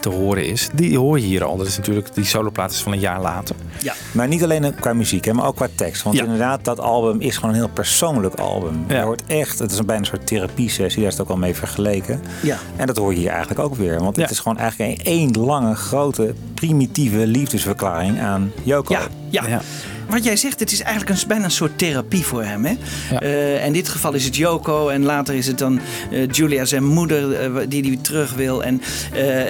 te 0.00 0.08
horen 0.08 0.46
is. 0.46 0.68
Die 0.74 0.98
hoor 0.98 1.18
je 1.20 1.26
hier 1.26 1.44
al. 1.44 1.56
Dat 1.56 1.66
is 1.66 1.76
natuurlijk, 1.76 2.14
die 2.14 2.24
soloplaat 2.24 2.70
is 2.70 2.80
van 2.82 2.92
een 2.92 2.98
jaar 2.98 3.20
later. 3.20 3.56
Ja. 3.82 3.94
Maar 4.12 4.28
niet 4.28 4.42
alleen 4.42 4.74
qua 4.74 4.92
muziek, 4.92 5.24
hè, 5.24 5.32
maar 5.32 5.46
ook 5.46 5.56
qua 5.56 5.68
tekst. 5.74 6.02
Want 6.02 6.16
Ja. 6.16 6.22
inderdaad, 6.22 6.64
dat 6.64 6.80
album 6.80 7.20
is 7.20 7.34
gewoon 7.36 7.50
een 7.50 7.56
heel 7.56 7.68
persoonlijk 7.68 8.34
album. 8.34 8.84
Ja. 8.88 8.96
Je 8.96 9.02
hoort 9.02 9.22
echt, 9.26 9.58
het 9.58 9.70
is 9.72 9.78
een 9.78 9.86
bijna 9.86 10.00
een 10.00 10.06
soort 10.08 10.26
therapie-sessie, 10.26 11.00
daar 11.02 11.10
is 11.12 11.16
het 11.18 11.26
ook 11.26 11.32
al 11.32 11.36
mee 11.40 11.54
vergeleken. 11.54 12.20
Ja. 12.42 12.58
En 12.76 12.86
dat 12.86 12.96
hoor 12.96 13.12
je 13.12 13.18
hier 13.18 13.30
eigenlijk 13.30 13.60
ook 13.60 13.74
weer. 13.74 14.00
Want 14.00 14.16
Ja. 14.16 14.22
het 14.22 14.30
is 14.30 14.38
gewoon 14.38 14.58
eigenlijk 14.58 14.98
een 14.98 15.04
één 15.04 15.30
lange, 15.32 15.74
grote, 15.74 16.34
primitieve 16.54 17.26
liefdesverklaring 17.26 18.20
aan 18.20 18.52
Yoko. 18.62 18.92
Ja, 18.94 19.00
ja. 19.48 19.60
Wat 20.06 20.24
jij 20.24 20.36
zegt, 20.36 20.60
het 20.60 20.72
is 20.72 20.82
eigenlijk 20.82 21.20
een, 21.20 21.28
bijna 21.28 21.44
een 21.44 21.50
soort 21.50 21.78
therapie 21.78 22.24
voor 22.24 22.44
hem. 22.44 22.64
Hè? 22.64 22.76
Ja. 23.10 23.20
Eh, 23.20 23.64
in 23.66 23.72
dit 23.72 23.88
geval 23.88 24.12
is 24.12 24.24
het 24.24 24.36
Yoko 24.36 24.88
en 24.88 25.04
later 25.04 25.34
is 25.34 25.46
het 25.46 25.58
dan 25.58 25.80
eh, 26.10 26.28
Julia, 26.30 26.64
zijn 26.64 26.84
moeder, 26.84 27.32
eh, 27.32 27.50
die 27.68 27.82
die 27.82 28.00
terug 28.00 28.34
wil. 28.34 28.64
En 28.64 28.82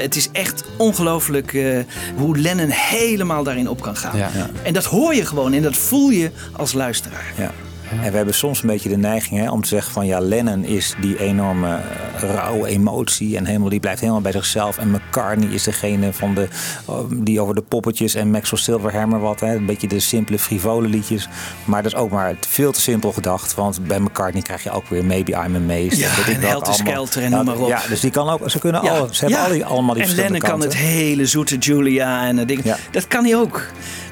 het 0.01 0.17
is 0.17 0.29
echt 0.33 0.65
ongelooflijk 0.77 1.57
hoe 2.17 2.39
Lennon 2.39 2.71
helemaal 2.71 3.43
daarin 3.43 3.69
op 3.69 3.81
kan 3.81 3.97
gaan. 3.97 4.17
Ja. 4.17 4.31
Ja. 4.35 4.51
En 4.63 4.73
dat 4.73 4.85
hoor 4.85 5.15
je 5.15 5.27
gewoon 5.27 5.53
en 5.53 5.63
dat 5.63 5.77
voel 5.77 6.11
je 6.11 6.31
als 6.53 6.73
luisteraar. 6.73 7.33
Ja. 7.37 7.53
En 7.91 8.11
we 8.11 8.17
hebben 8.17 8.35
soms 8.35 8.63
een 8.63 8.69
beetje 8.69 8.89
de 8.89 8.97
neiging 8.97 9.41
hè, 9.41 9.51
om 9.51 9.63
te 9.63 9.69
zeggen 9.69 9.93
van 9.93 10.07
ja, 10.07 10.21
Lennon 10.21 10.65
is 10.65 10.95
die 11.01 11.19
enorme 11.19 11.77
eh, 12.17 12.31
rauwe 12.35 12.69
emotie 12.69 13.37
en 13.37 13.47
helemaal, 13.47 13.69
die 13.69 13.81
blijft 13.81 14.01
helemaal 14.01 14.21
bij 14.21 14.33
zichzelf. 14.33 14.79
En 14.79 14.91
McCartney 14.91 15.49
is 15.49 15.63
degene 15.63 16.13
van 16.13 16.35
de, 16.35 16.49
oh, 16.85 17.11
die 17.15 17.41
over 17.41 17.55
de 17.55 17.63
poppetjes 17.63 18.15
en 18.15 18.31
Maxwell 18.31 18.61
Silverhammer 18.61 19.21
wat, 19.21 19.41
hè, 19.41 19.55
een 19.55 19.67
beetje 19.67 19.89
de 19.89 20.01
simpele 20.01 20.39
frivole 20.39 20.89
liedjes. 20.89 21.29
Maar 21.65 21.83
dat 21.83 21.93
is 21.93 21.99
ook 21.99 22.11
maar 22.11 22.35
veel 22.49 22.73
te 22.73 22.81
simpel 22.81 23.13
gedacht, 23.13 23.55
want 23.55 23.87
bij 23.87 24.01
McCartney 24.01 24.43
krijg 24.43 24.63
je 24.63 24.71
ook 24.71 24.87
weer 24.89 25.05
Maybe 25.05 25.33
I'm 25.33 25.57
Amazed. 25.57 25.99
Ja, 25.99 26.17
weet 26.17 26.27
ik 26.27 26.43
en 26.43 26.49
Helter. 26.49 26.75
Skelter 26.75 27.23
en 27.23 27.31
noem 27.31 27.45
maar 27.45 27.59
op. 27.59 27.69
Ja, 27.69 27.81
dus 27.89 28.01
die 28.01 28.11
kan 28.11 28.29
ook, 28.29 28.51
ze 28.51 28.59
kunnen 28.59 28.83
ze 29.11 29.21
hebben 29.21 29.39
ja. 29.39 29.45
al 29.45 29.53
die, 29.53 29.65
allemaal 29.65 29.95
die 29.95 30.03
En 30.03 30.09
verschillende 30.09 30.41
Lennon 30.41 30.59
kan 30.59 30.69
het 30.69 30.77
hele 30.77 31.27
zoete 31.27 31.57
Julia 31.57 32.27
en 32.27 32.37
dat 32.37 32.49
ding. 32.49 32.65
Ja. 32.65 32.77
Dat 32.91 33.07
kan 33.07 33.25
hij 33.25 33.37
ook. 33.37 33.55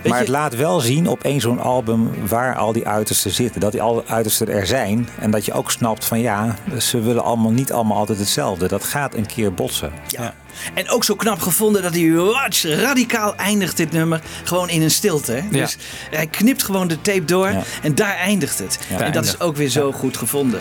Weet 0.05 0.13
maar 0.13 0.23
je, 0.23 0.29
het 0.29 0.35
laat 0.35 0.57
wel 0.57 0.81
zien 0.81 1.07
op 1.07 1.25
één 1.25 1.41
zo'n 1.41 1.61
album 1.61 2.11
waar 2.29 2.57
al 2.57 2.73
die 2.73 2.87
uitersten 2.87 3.31
zitten. 3.31 3.61
Dat 3.65 3.73
die 3.73 3.83
al 3.83 4.05
uitersten 4.07 4.49
er 4.49 4.67
zijn. 4.67 5.09
En 5.21 5.31
dat 5.31 5.45
je 5.45 5.53
ook 5.53 5.71
snapt 5.71 6.05
van 6.05 6.21
ja, 6.21 6.57
ze 6.79 7.01
willen 7.01 7.25
allemaal 7.25 7.51
niet 7.51 7.73
allemaal 7.73 7.97
altijd 7.97 8.19
hetzelfde. 8.19 8.69
Dat 8.69 8.85
gaat 8.85 9.15
een 9.15 9.27
keer 9.27 9.55
botsen. 9.55 9.93
Ja. 10.07 10.35
En 10.75 10.89
ook 10.91 11.05
zo 11.05 11.15
knap 11.15 11.41
gevonden 11.41 11.83
dat 11.83 11.95
hij 11.95 12.11
watch, 12.13 12.63
radicaal 12.65 13.37
eindigt 13.37 13.77
dit 13.77 13.93
nummer 13.93 14.23
gewoon 14.45 14.69
in 14.69 14.83
een 14.83 14.91
stilte. 14.91 15.33
Hè? 15.33 15.39
Ja. 15.39 15.49
Dus 15.51 15.77
hij 16.11 16.27
knipt 16.27 16.63
gewoon 16.63 16.89
de 16.89 17.01
tape 17.01 17.25
door 17.25 17.51
Ja. 17.51 17.63
en 17.83 17.95
daar 17.95 18.17
eindigt 18.17 18.59
het. 18.59 18.79
Ja. 18.91 19.01
en 19.01 19.13
dat 19.13 19.25
is 19.25 19.41
ook 19.41 19.57
weer 19.57 19.69
zo 19.69 19.93
goed 19.93 20.17
gevonden. 20.17 20.61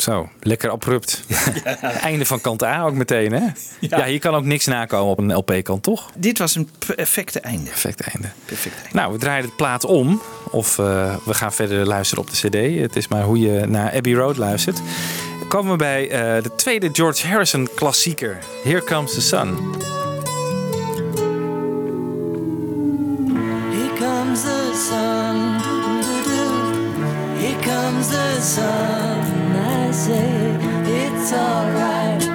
Zo, 0.00 0.28
lekker 0.40 0.70
abrupt. 0.70 1.24
Einde 2.00 2.26
van 2.26 2.40
kant 2.40 2.62
A 2.62 2.84
ook 2.84 2.94
meteen, 2.94 3.32
hè? 3.32 3.46
Ja. 3.80 4.04
hier 4.04 4.18
kan 4.18 4.34
ook 4.34 4.44
niks 4.44 4.66
nakomen 4.66 5.10
op 5.10 5.18
een 5.18 5.34
LP-kant, 5.34 5.82
toch? 5.82 6.10
Dit 6.16 6.38
was 6.38 6.54
een 6.54 6.70
perfecte 6.96 7.40
einde. 7.40 7.70
Perfect 7.70 8.00
einde. 8.00 8.28
Perfect 8.44 8.74
einde. 8.74 8.88
Nou, 8.92 9.12
we 9.12 9.18
draaien 9.18 9.46
de 9.46 9.52
plaat 9.56 9.84
om. 9.84 10.22
of 10.50 10.78
eh, 10.78 11.16
we 11.24 11.34
gaan 11.34 11.52
verder 11.52 11.86
luisteren 11.86 12.24
op 12.24 12.30
de 12.30 12.48
CD. 12.48 12.80
Het 12.80 12.96
is 12.96 13.08
maar 13.08 13.22
hoe 13.22 13.38
je 13.38 13.66
naar 13.66 13.92
Abbey 13.92 14.14
Road 14.14 14.36
luistert. 14.36 14.80
Komen 15.48 15.70
we 15.70 15.76
bij 15.76 16.10
eh, 16.10 16.42
de 16.42 16.54
tweede 16.56 16.88
George 16.92 17.26
Harrison 17.26 17.68
klassieker. 17.74 18.38
Here 18.64 18.84
Comes 18.84 19.14
the 19.14 19.20
Sun. 19.20 19.58
Here 23.72 23.92
comes 23.98 24.40
the 24.40 24.86
sun. 24.88 25.60
Here 27.38 27.58
comes 27.60 28.08
the 28.08 28.40
sun. 28.40 29.19
Say 30.10 31.06
it's 31.06 31.32
alright. 31.32 32.28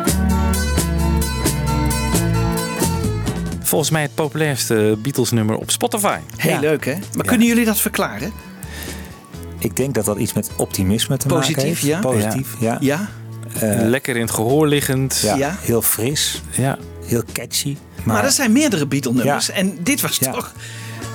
Volgens 3.64 3.90
mij 3.90 4.02
het 4.02 4.16
populairste 4.16 4.98
Beatles 5.02 5.32
nummer 5.32 5.56
op 5.58 5.72
Spotify. 5.72 6.18
Heel 6.38 6.60
leuk, 6.60 6.86
hè? 6.86 6.94
Maar 7.16 7.26
kunnen 7.26 7.48
jullie 7.48 7.66
dat 7.66 7.78
verklaren? 7.80 8.32
Ik 9.60 9.76
denk 9.76 9.94
dat 9.94 10.06
dat 10.06 10.18
iets 10.18 10.34
met 10.34 10.50
optimisme 10.56 11.18
te 11.18 11.28
maken 11.28 11.42
Positief, 11.42 11.64
heeft. 11.70 11.82
ja? 11.82 12.00
Positief, 12.00 12.56
ja. 12.60 12.78
Ja? 12.80 13.10
Eh, 13.60 13.80
Lekker 13.82 14.16
in 14.16 14.22
het 14.22 14.32
gehoor 14.32 14.68
liggend. 14.68 15.20
ja, 15.24 15.36
Ja. 15.36 15.56
Heel 15.62 15.82
fris, 15.82 16.42
Ja. 16.52 16.78
heel 17.06 17.24
catchy. 17.34 17.78
Maar, 18.04 18.24
er 18.24 18.32
zijn 18.32 18.52
meerdere 18.52 18.86
Beatle-nummers. 18.88 19.46
Ja. 19.48 19.54
En 19.54 19.78
dit 19.84 20.02
was 20.02 20.18
Ja. 20.18 20.32
toch... 20.32 20.52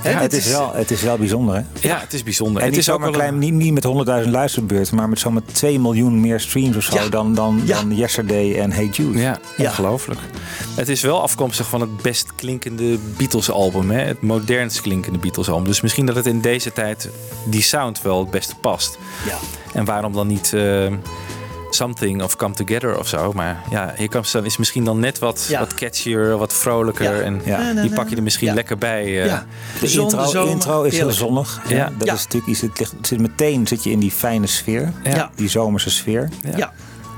Ja, 0.05 0.21
het, 0.21 0.33
is 0.33 0.47
wel, 0.51 0.73
het 0.75 0.91
is 0.91 1.03
wel 1.03 1.17
bijzonder, 1.19 1.55
hè? 1.55 1.89
Ja, 1.89 1.99
het 2.01 2.13
is 2.13 2.23
bijzonder. 2.23 2.57
En 2.57 2.67
het 2.67 2.71
niet 2.77 2.81
is 2.87 2.91
ook 2.91 3.01
wel 3.01 3.11
klein, 3.11 3.39
niet, 3.39 3.53
niet 3.53 3.73
met 3.73 3.87
100.000 4.25 4.31
luisterbeurten, 4.31 4.97
maar 4.97 5.09
met 5.09 5.19
zomaar 5.19 5.43
2 5.53 5.81
miljoen 5.81 6.21
meer 6.21 6.41
streams 6.41 6.77
of 6.77 6.83
zo 6.83 6.95
Ja. 6.95 7.09
dan, 7.09 7.35
dan, 7.35 7.61
Ja. 7.65 7.77
dan 7.81 7.95
Yesterday 7.97 8.59
en 8.59 8.73
Hey 8.73 8.87
Jude. 8.87 9.19
Ja, 9.19 9.39
Ja. 9.57 9.69
ongelooflijk. 9.69 10.21
Het 10.77 10.89
is 10.89 11.03
wel 11.03 11.23
afkomstig 11.23 11.67
van 11.69 11.81
het 11.81 11.97
best 11.97 12.35
klinkende 12.35 12.99
Beatles-album. 13.17 13.91
Hè? 13.91 14.01
Het 14.01 14.23
modernst 14.23 14.81
klinkende 14.81 15.19
Beatles-album. 15.19 15.65
Dus 15.65 15.81
misschien 15.81 16.07
dat 16.07 16.17
het 16.17 16.27
in 16.27 16.41
deze 16.41 16.73
tijd 16.73 17.09
die 17.45 17.63
sound 17.63 18.03
wel 18.03 18.21
het 18.21 18.31
beste 18.31 18.55
past. 18.61 18.99
Ja. 19.27 19.37
En 19.73 19.85
waarom 19.85 20.13
dan 20.13 20.27
niet 20.27 20.53
eh, 20.53 20.87
Something 21.71 22.23
of 22.23 22.37
Come 22.37 22.55
Together 22.55 22.99
of 22.99 23.09
zo. 23.09 23.33
Maar 23.33 23.63
ja, 23.71 23.93
Here 23.97 24.09
Comes 24.09 24.31
Sun 24.31 24.45
is 24.45 24.57
misschien 24.57 24.85
dan 24.85 25.01
net 25.01 25.19
wat, 25.19 25.47
Ja. 25.49 25.59
wat 25.59 25.75
catchier, 25.75 26.37
wat 26.37 26.53
vrolijker. 26.53 27.17
Ja. 27.17 27.23
En 27.23 27.41
Ja. 27.45 27.73
die 27.83 27.91
pak 27.93 28.09
je 28.09 28.17
er 28.17 28.23
misschien 28.23 28.49
Ja. 28.49 28.55
lekker 28.55 28.79
bij. 28.79 29.05
eh. 29.05 29.27
ja. 29.27 29.47
De 29.81 29.87
zon, 29.89 30.05
intro, 30.05 30.23
de 30.23 30.29
zomer, 30.29 30.51
intro 30.51 30.83
is 30.83 30.97
heel 30.99 31.11
zonnig. 31.11 31.61
Ja. 31.69 31.77
Ja. 31.77 31.91
Dat 31.99 32.07
Ja. 32.07 32.15
is 32.15 32.23
natuurlijk 32.25 32.53
iets, 32.53 32.61
het, 32.61 32.79
ligt, 32.79 32.93
het 32.97 33.07
zit 33.07 33.21
meteen 33.21 33.67
zit 33.67 33.85
je 33.85 33.91
in 33.91 33.99
die 33.99 34.11
fijne 34.11 34.47
sfeer. 34.47 34.93
Ja. 35.05 35.15
Ja. 35.15 35.31
Die 35.35 35.49
zomerse 35.49 35.91
sfeer. 35.91 36.29
Ja. 36.45 36.57
Ja. 36.57 36.73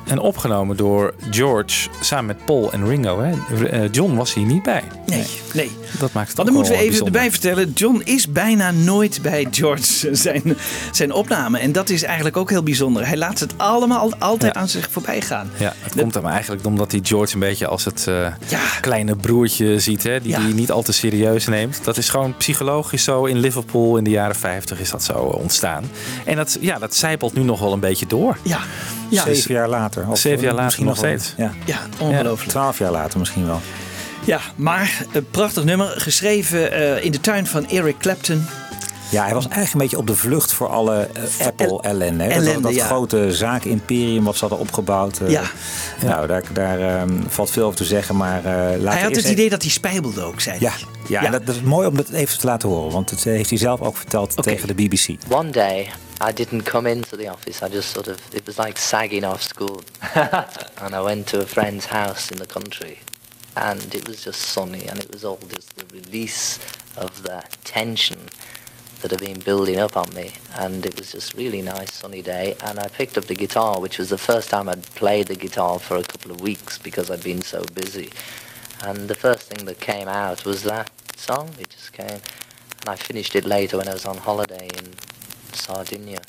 En 0.07 0.19
opgenomen 0.19 0.77
door 0.77 1.15
George 1.31 1.89
samen 2.01 2.27
met 2.27 2.45
Paul 2.45 2.73
en 2.73 2.87
Ringo. 2.89 3.21
Hè? 3.21 3.33
Eh, 3.67 3.89
John 3.93 4.15
was 4.17 4.35
hier 4.35 4.47
niet 4.47 4.63
bij. 4.63 4.83
Nee, 5.07 5.27
nee. 5.55 5.71
Dat 5.99 6.13
maakt 6.13 6.29
het 6.29 6.37
Want 6.37 6.49
ook 6.49 6.55
dan 6.55 6.55
moeten 6.55 6.73
we 6.73 6.79
even 6.79 6.89
bijzonder. 6.89 7.15
erbij 7.15 7.31
vertellen. 7.31 7.73
John 7.75 8.01
is 8.05 8.33
bijna 8.33 8.71
nooit 8.71 9.19
bij 9.23 9.47
George 9.51 10.15
zijn, 10.15 10.57
zijn 10.93 11.13
opname. 11.13 11.59
En 11.59 11.73
dat 11.73 11.89
is 11.91 12.03
eigenlijk 12.03 12.37
ook 12.37 12.51
heel 12.51 12.63
bijzonder. 12.63 13.07
Hij 13.07 13.17
laat 13.17 13.41
het 13.41 13.55
allemaal 13.57 14.11
altijd 14.19 14.55
Ja. 14.55 14.61
aan 14.61 14.69
zich 14.69 14.89
voorbij 14.91 15.21
gaan. 15.21 15.51
Ja, 15.57 15.73
het 15.79 15.93
Dat- 15.93 16.03
komt 16.03 16.15
hem 16.15 16.27
eigenlijk 16.27 16.67
omdat 16.67 16.91
hij 16.93 17.01
George 17.03 17.35
een 17.35 17.41
beetje 17.41 17.67
als 17.67 17.85
het 17.85 18.07
eh, 18.09 18.15
Ja. 18.49 18.61
kleine 18.81 19.17
broertje 19.17 19.81
ziet, 19.81 20.03
hè, 20.03 20.21
die 20.21 20.31
Ja. 20.31 20.41
hij 20.41 20.53
niet 20.53 20.71
al 20.71 20.83
te 20.83 20.93
serieus 20.93 21.47
neemt. 21.47 21.81
Dat 21.85 21.97
is 21.97 22.09
gewoon 22.09 22.37
psychologisch 22.37 23.05
zo. 23.05 23.25
In 23.25 23.39
Liverpool 23.39 23.97
in 23.97 24.05
de 24.05 24.11
jaren 24.11 24.37
50 24.37 24.81
is 24.81 24.91
dat 24.91 25.03
zo 25.05 25.13
eh, 25.31 25.39
ontstaan. 25.39 25.85
En 26.25 26.37
dat, 26.37 26.59
ja, 26.61 26.79
dat 26.79 26.95
zijpelt 26.95 27.35
nu 27.35 27.43
nog 27.43 27.61
wel 27.61 27.73
een 27.73 27.81
beetje 27.81 28.07
door. 28.07 28.37
Ja, 28.43 28.59
ja, 29.09 29.23
Zeven 29.23 29.55
jaar 29.55 29.69
later. 29.69 30.09
Of 30.09 30.19
Zeven 30.19 30.41
jaar 30.43 30.49
later 30.51 30.65
misschien 30.65 30.87
nog 30.87 31.01
wel- 31.01 31.19
steeds. 31.19 31.35
Ja. 31.37 31.53
ja 31.65 31.79
ongelooflijk. 31.99 32.51
Twaalf 32.51 32.79
jaar 32.79 32.91
later 32.93 33.19
misschien 33.19 33.47
wel. 33.47 33.61
Ja, 34.25 34.41
maar 34.57 35.05
een 35.13 35.31
prachtig 35.31 35.65
nummer. 35.65 35.89
Geschreven 36.01 36.73
eh, 36.73 37.05
in 37.05 37.13
de 37.13 37.21
tuin 37.21 37.47
van 37.47 37.69
Eric 37.69 37.99
Clapton. 37.99 38.47
Ja, 39.11 39.25
hij 39.25 39.35
was 39.35 39.49
eigenlijk 39.49 39.73
een 39.73 39.81
beetje 39.81 39.99
op 39.99 40.07
de 40.07 40.17
vlucht 40.17 40.53
voor 40.53 40.69
alle 40.69 41.09
eh, 41.39 41.47
Apple-ellende. 41.47 42.23
hè. 42.25 42.29
Dat- 42.29 42.39
ellende, 42.39 42.61
dat 42.63 42.75
ja. 42.75 42.87
grote 42.87 43.35
zaak-imperium 43.35 44.25
wat 44.25 44.35
ze 44.35 44.41
hadden 44.41 44.59
opgebouwd. 44.59 45.19
eh, 45.21 45.31
Ja. 45.31 45.43
Nou, 46.05 46.27
daar, 46.27 46.43
daar 46.53 46.81
ehm, 46.81 47.21
valt 47.29 47.51
veel 47.51 47.65
over 47.65 47.77
te 47.77 47.85
zeggen. 47.85 48.17
Maar 48.17 48.39
eh 48.39 48.45
laten 48.55 48.81
we 48.83 48.89
Hij 48.89 49.03
had 49.03 49.17
het 49.17 49.29
idee 49.29 49.49
dat 49.51 49.63
hij 49.63 49.71
spijbelde 49.71 50.23
ook, 50.23 50.41
zei 50.41 50.57
Ja, 50.61 50.71
hij. 50.71 50.79
ja, 51.09 51.21
Ja. 51.21 51.27
en 51.27 51.33
Dat, 51.33 51.47
dat 51.47 51.55
is 51.55 51.61
mooi 51.63 51.87
om 51.87 51.97
dat 51.97 52.09
even 52.11 52.39
te 52.39 52.47
laten 52.47 52.69
horen. 52.69 52.93
Want 52.93 53.11
dat 53.11 53.19
eh, 53.19 53.25
heeft 53.25 53.51
hij 53.51 53.59
zelf 53.59 53.81
ook 53.81 53.97
verteld 53.97 54.43
tegen 54.43 54.67
de 54.69 54.75
BBC. 54.75 55.09
One 55.29 55.51
day, 55.51 55.91
I 56.29 56.33
didn't 56.35 56.63
come 56.63 56.91
into 56.91 57.17
the 57.17 57.31
office. 57.33 57.67
I 57.67 57.73
just 57.73 57.91
sort 57.93 58.09
of, 58.09 58.15
it 58.31 58.43
was 58.45 58.67
like 58.67 58.81
sagging 58.81 59.27
off 59.27 59.43
school. 59.43 59.81
and 60.83 60.93
I 60.95 61.01
went 61.03 61.27
to 61.27 61.39
a 61.41 61.47
friend's 61.47 61.87
house 61.87 62.31
in 62.33 62.37
the 62.37 62.47
country. 62.47 62.99
And 63.57 63.95
it 63.95 64.09
was 64.09 64.25
just 64.25 64.41
sunny, 64.41 64.87
and 64.87 64.99
it 64.99 65.13
was 65.13 65.25
all 65.25 65.39
just 65.49 65.77
the 65.77 65.85
release 65.95 66.59
of 66.97 67.23
the 67.23 67.45
tension 67.65 68.19
that 69.03 69.11
had 69.11 69.21
been 69.21 69.41
building 69.41 69.79
up 69.79 69.97
on 69.97 70.13
me. 70.15 70.33
And 70.55 70.87
it 70.87 70.99
was 70.99 71.13
just 71.13 71.35
really 71.35 71.61
nice 71.61 71.93
sunny 71.93 72.23
day. 72.23 72.57
And 72.63 72.79
I 72.79 72.89
picked 72.89 73.19
up 73.19 73.25
the 73.25 73.35
guitar, 73.35 73.81
which 73.81 73.99
was 73.99 74.11
the 74.11 74.19
first 74.19 74.49
time 74.49 74.69
I'd 74.69 74.83
played 74.95 75.27
the 75.27 75.35
guitar 75.35 75.79
for 75.79 75.97
a 75.97 76.03
couple 76.03 76.31
of 76.31 76.41
weeks 76.41 76.79
because 76.79 77.11
I'd 77.11 77.23
been 77.23 77.43
so 77.43 77.65
busy. 77.75 78.11
And 78.85 79.09
the 79.09 79.15
first 79.15 79.49
thing 79.49 79.67
that 79.67 79.81
came 79.81 80.09
out 80.09 80.45
was 80.45 80.63
that 80.63 80.91
song. 81.17 81.51
It 81.59 81.71
just 81.71 81.93
came. 81.93 82.21
And 82.81 82.89
I 82.89 82.97
finished 82.97 83.37
it 83.37 83.45
later 83.45 83.77
when 83.77 83.89
I 83.89 83.93
was 83.93 84.07
on 84.07 84.17
holiday 84.17 84.69
in 84.79 84.93
Sardinia. 85.53 86.21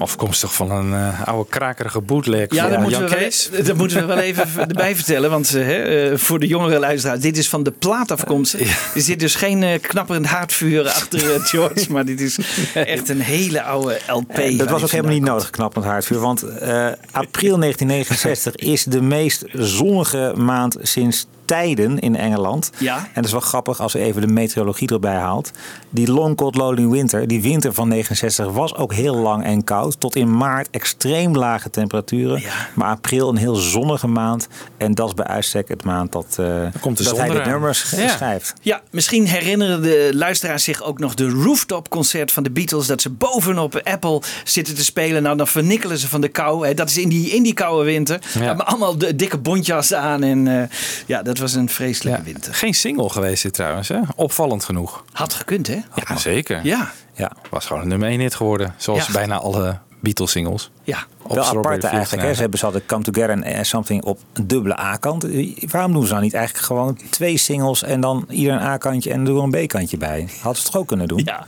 Afkomstig 0.00 0.54
van 0.54 0.70
een 0.70 0.94
eh, 0.94 1.28
oude 1.28 1.50
krakerige 1.50 2.00
bootleg 2.00 2.54
Ja, 2.54 2.62
van 2.62 2.70
dat 2.70 2.80
moeten, 2.80 3.00
Jan 3.00 3.08
we 3.08 3.48
wel, 3.52 3.64
dat 3.64 3.76
moeten 3.76 4.00
we 4.00 4.04
wel 4.06 4.18
even 4.18 4.48
erbij 4.68 4.94
vertellen. 4.94 5.30
Want 5.30 5.54
eh, 5.54 5.64
hè, 5.64 6.10
eh, 6.10 6.18
voor 6.18 6.38
de 6.38 6.46
jongere 6.46 6.78
luisteraars, 6.78 7.20
dit 7.20 7.36
is 7.36 7.48
van 7.48 7.62
de 7.62 7.70
plaat 7.70 8.10
afkomstig. 8.10 8.94
Er 8.94 9.00
zit 9.00 9.20
dus 9.20 9.34
geen 9.34 9.62
eh, 9.62 9.80
knapperend 9.80 10.26
haardvuur 10.26 10.88
achter 10.88 11.34
eh, 11.34 11.44
George. 11.44 11.92
Maar 11.92 12.04
dit 12.04 12.20
is 12.20 12.38
echt 12.74 13.08
een 13.08 13.20
hele 13.20 13.62
oude 13.62 13.98
LP. 14.08 14.30
Eh, 14.30 14.58
dat 14.58 14.70
was 14.70 14.82
ook 14.82 14.90
helemaal 14.90 15.12
niet 15.12 15.22
nodig, 15.22 15.50
knappend 15.50 15.84
haardvuur. 15.84 16.18
Want 16.18 16.42
eh, 16.42 16.86
april 17.10 17.58
1969 17.64 18.54
is 18.54 18.84
de 18.84 19.00
meest 19.02 19.44
zonnige 19.52 20.32
maand 20.36 20.76
sinds 20.82 21.26
tijden 21.50 21.98
in 21.98 22.16
Engeland. 22.16 22.70
Ja. 22.78 22.96
En 22.96 23.10
dat 23.14 23.24
is 23.24 23.30
wel 23.32 23.40
grappig 23.40 23.80
als 23.80 23.92
we 23.92 23.98
even 23.98 24.20
de 24.20 24.26
meteorologie 24.32 24.88
erbij 24.88 25.14
haalt. 25.16 25.50
Die 25.90 26.12
long 26.12 26.36
cold 26.36 26.54
lonely 26.56 26.86
winter, 26.88 27.26
die 27.26 27.42
winter 27.42 27.74
van 27.74 27.88
69 27.88 28.46
was 28.52 28.74
ook 28.74 28.92
heel 28.94 29.14
lang 29.16 29.44
en 29.44 29.64
koud. 29.64 30.00
Tot 30.00 30.16
in 30.16 30.36
maart 30.36 30.68
extreem 30.70 31.36
lage 31.36 31.70
temperaturen. 31.70 32.40
Ja. 32.40 32.52
Maar 32.74 32.88
april 32.88 33.28
een 33.28 33.36
heel 33.36 33.54
zonnige 33.54 34.06
maand. 34.06 34.48
En 34.76 34.94
dat 34.94 35.08
is 35.08 35.14
bij 35.14 35.26
uitstek 35.26 35.68
het 35.68 35.84
maand 35.84 36.12
dat, 36.12 36.36
eh, 36.40 36.46
komt 36.80 36.96
de 36.96 37.04
dat 37.04 37.16
hij 37.16 37.28
de 37.28 37.42
nummers 37.50 37.90
Ja. 37.96 38.08
schrijft. 38.08 38.54
Ja, 38.60 38.80
misschien 38.90 39.26
herinneren 39.26 39.82
de 39.82 40.10
luisteraars 40.14 40.64
zich 40.64 40.82
ook 40.82 40.98
nog 40.98 41.14
de 41.14 41.28
rooftop 41.28 41.88
concert 41.88 42.32
van 42.32 42.42
de 42.42 42.50
Beatles. 42.50 42.86
Dat 42.86 43.00
ze 43.02 43.10
bovenop 43.10 43.80
Apple 43.84 44.22
zitten 44.44 44.74
te 44.74 44.84
spelen. 44.84 45.22
Nou, 45.22 45.36
dan 45.36 45.46
vernikkelen 45.46 45.98
ze 45.98 46.08
van 46.08 46.20
de 46.20 46.28
kou. 46.28 46.66
Hè. 46.66 46.74
Dat 46.74 46.88
is 46.90 46.98
in 46.98 47.08
die, 47.08 47.30
in 47.30 47.42
die 47.42 47.54
koude 47.54 47.84
winter. 47.84 48.20
Ja. 48.34 48.40
Hebben 48.40 48.66
allemaal 48.66 48.98
de 48.98 49.16
dikke 49.16 49.38
bontjas 49.38 49.94
aan. 49.94 50.22
En 50.22 50.60
eh, 50.60 50.68
ja, 51.06 51.22
dat 51.22 51.38
was 51.40 51.54
een 51.54 51.68
vreselijke 51.68 52.18
Ja. 52.18 52.24
winter. 52.24 52.54
Geen 52.54 52.74
single 52.74 53.08
geweest 53.10 53.42
dit 53.42 53.52
trouwens, 53.52 53.88
hè? 53.88 53.98
Opvallend 54.16 54.64
genoeg. 54.64 55.04
Had 55.12 55.32
gekund, 55.34 55.66
hè? 55.66 55.78
Ja, 56.08 56.16
zeker. 56.16 56.60
Ja, 56.64 56.90
Ja. 57.14 57.32
Was 57.50 57.66
gewoon 57.66 57.82
een 57.82 57.88
nummer 57.88 58.08
1 58.08 58.20
hit 58.20 58.34
geworden. 58.34 58.74
Zoals 58.76 59.06
Ja. 59.06 59.12
bijna 59.12 59.36
alle 59.38 59.78
Beatles 60.00 60.30
singles. 60.30 60.70
ja. 60.84 60.98
Op 61.22 61.34
Wel 61.36 61.44
Strawberry 61.44 61.58
apart 61.76 61.80
Fields 61.80 61.94
eigenlijk. 61.96 62.28
Hè? 62.28 62.34
Ze 62.34 62.40
hebben 62.40 62.58
ze 62.58 62.64
hadden 62.64 62.86
Come 62.86 63.02
Together 63.02 63.30
en 63.30 63.42
eh, 63.42 63.62
Something 63.62 64.02
op 64.04 64.18
een 64.32 64.46
dubbele 64.46 64.80
A-kant. 64.80 65.26
Waarom 65.70 65.92
doen 65.92 66.04
ze 66.06 66.12
dan 66.12 66.22
niet 66.22 66.34
eigenlijk 66.34 66.66
gewoon 66.66 66.98
twee 67.10 67.36
singles 67.36 67.82
en 67.82 68.00
dan 68.00 68.24
ieder 68.28 68.52
een 68.52 68.60
A-kantje 68.60 69.12
en 69.12 69.26
er 69.26 69.36
een 69.36 69.50
B-kantje 69.66 69.96
bij? 69.96 70.20
Hadden 70.20 70.54
ze 70.56 70.62
het 70.62 70.64
toch 70.72 70.76
ook 70.76 70.86
kunnen 70.86 71.08
doen? 71.08 71.22
Ja. 71.24 71.46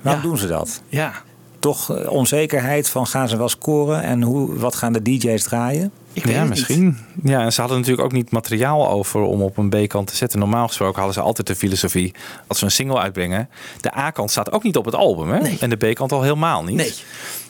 Waarom 0.00 0.22
Ja. 0.22 0.28
doen 0.28 0.38
ze 0.38 0.46
dat? 0.46 0.80
Ja. 0.88 1.12
Toch 1.58 1.96
eh, 1.96 2.10
onzekerheid 2.10 2.88
van 2.88 3.06
gaan 3.06 3.28
ze 3.28 3.36
wel 3.36 3.48
scoren 3.48 4.02
en 4.02 4.22
hoe, 4.22 4.58
wat 4.58 4.74
gaan 4.74 4.92
de 4.92 5.02
DJ's 5.02 5.42
draaien? 5.42 5.90
Ik 6.14 6.28
Ja, 6.28 6.40
niet. 6.40 6.48
misschien. 6.48 6.98
Ja, 7.22 7.40
en 7.40 7.52
ze 7.52 7.60
hadden 7.60 7.78
natuurlijk 7.78 8.06
ook 8.06 8.12
niet 8.12 8.30
materiaal 8.30 8.88
over 8.90 9.20
om 9.20 9.42
op 9.42 9.56
een 9.56 9.68
B-kant 9.68 10.06
te 10.06 10.16
zetten. 10.16 10.38
Normaal 10.38 10.66
gesproken 10.66 10.96
hadden 10.96 11.14
ze 11.14 11.20
altijd 11.20 11.46
de 11.46 11.54
filosofie, 11.54 12.14
als 12.46 12.58
ze 12.58 12.64
een 12.64 12.70
single 12.70 12.98
uitbrengen, 12.98 13.48
de 13.80 13.96
A-kant 13.96 14.30
staat 14.30 14.52
ook 14.52 14.62
niet 14.62 14.76
op 14.76 14.84
het 14.84 14.94
album. 14.94 15.30
Hè? 15.30 15.40
Nee. 15.40 15.56
En 15.60 15.70
de 15.70 15.76
B-kant 15.76 16.12
al 16.12 16.22
helemaal 16.22 16.64
niet. 16.64 16.76
Nee. 16.76 16.94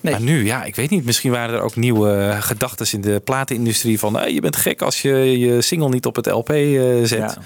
Nee. 0.01 0.13
Maar 0.13 0.23
nu, 0.23 0.45
ja, 0.45 0.65
ik 0.65 0.77
weet 0.77 0.91
niet. 0.91 1.05
Misschien 1.05 1.31
waren 1.31 1.55
er 1.55 1.61
ook 1.61 1.77
nieuwe 1.77 2.37
gedachten 2.41 2.87
in 2.93 3.01
de 3.01 3.21
platenindustrie 3.25 3.99
van 3.99 4.17
hey, 4.17 4.33
je 4.33 4.41
bent 4.41 4.57
gek 4.57 4.83
als 4.83 5.03
je 5.03 5.39
je 5.39 5.63
single 5.63 5.89
niet 5.89 6.07
op 6.07 6.17
het 6.17 6.27
LP 6.27 6.51
eh, 6.51 6.57
zet. 7.03 7.19
Ja. 7.19 7.37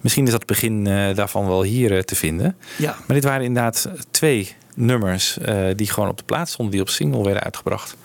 Misschien 0.00 0.24
is 0.24 0.30
dat 0.30 0.46
begin 0.46 0.86
eh, 0.86 1.14
daarvan 1.14 1.46
wel 1.46 1.62
hier 1.62 1.96
eh, 1.96 2.02
te 2.02 2.16
vinden. 2.16 2.56
Ja. 2.76 2.96
Maar 3.06 3.16
dit 3.16 3.24
waren 3.24 3.44
inderdaad 3.44 3.88
twee 4.10 4.56
nummers 4.78 5.38
eh, 5.38 5.64
die 5.76 5.90
gewoon 5.90 6.08
op 6.08 6.16
de 6.16 6.24
plaats 6.24 6.52
stonden, 6.52 6.74
die 6.74 6.82
op 6.82 6.88
single 6.88 7.24
werden 7.24 7.42
uitgebracht. 7.42 7.96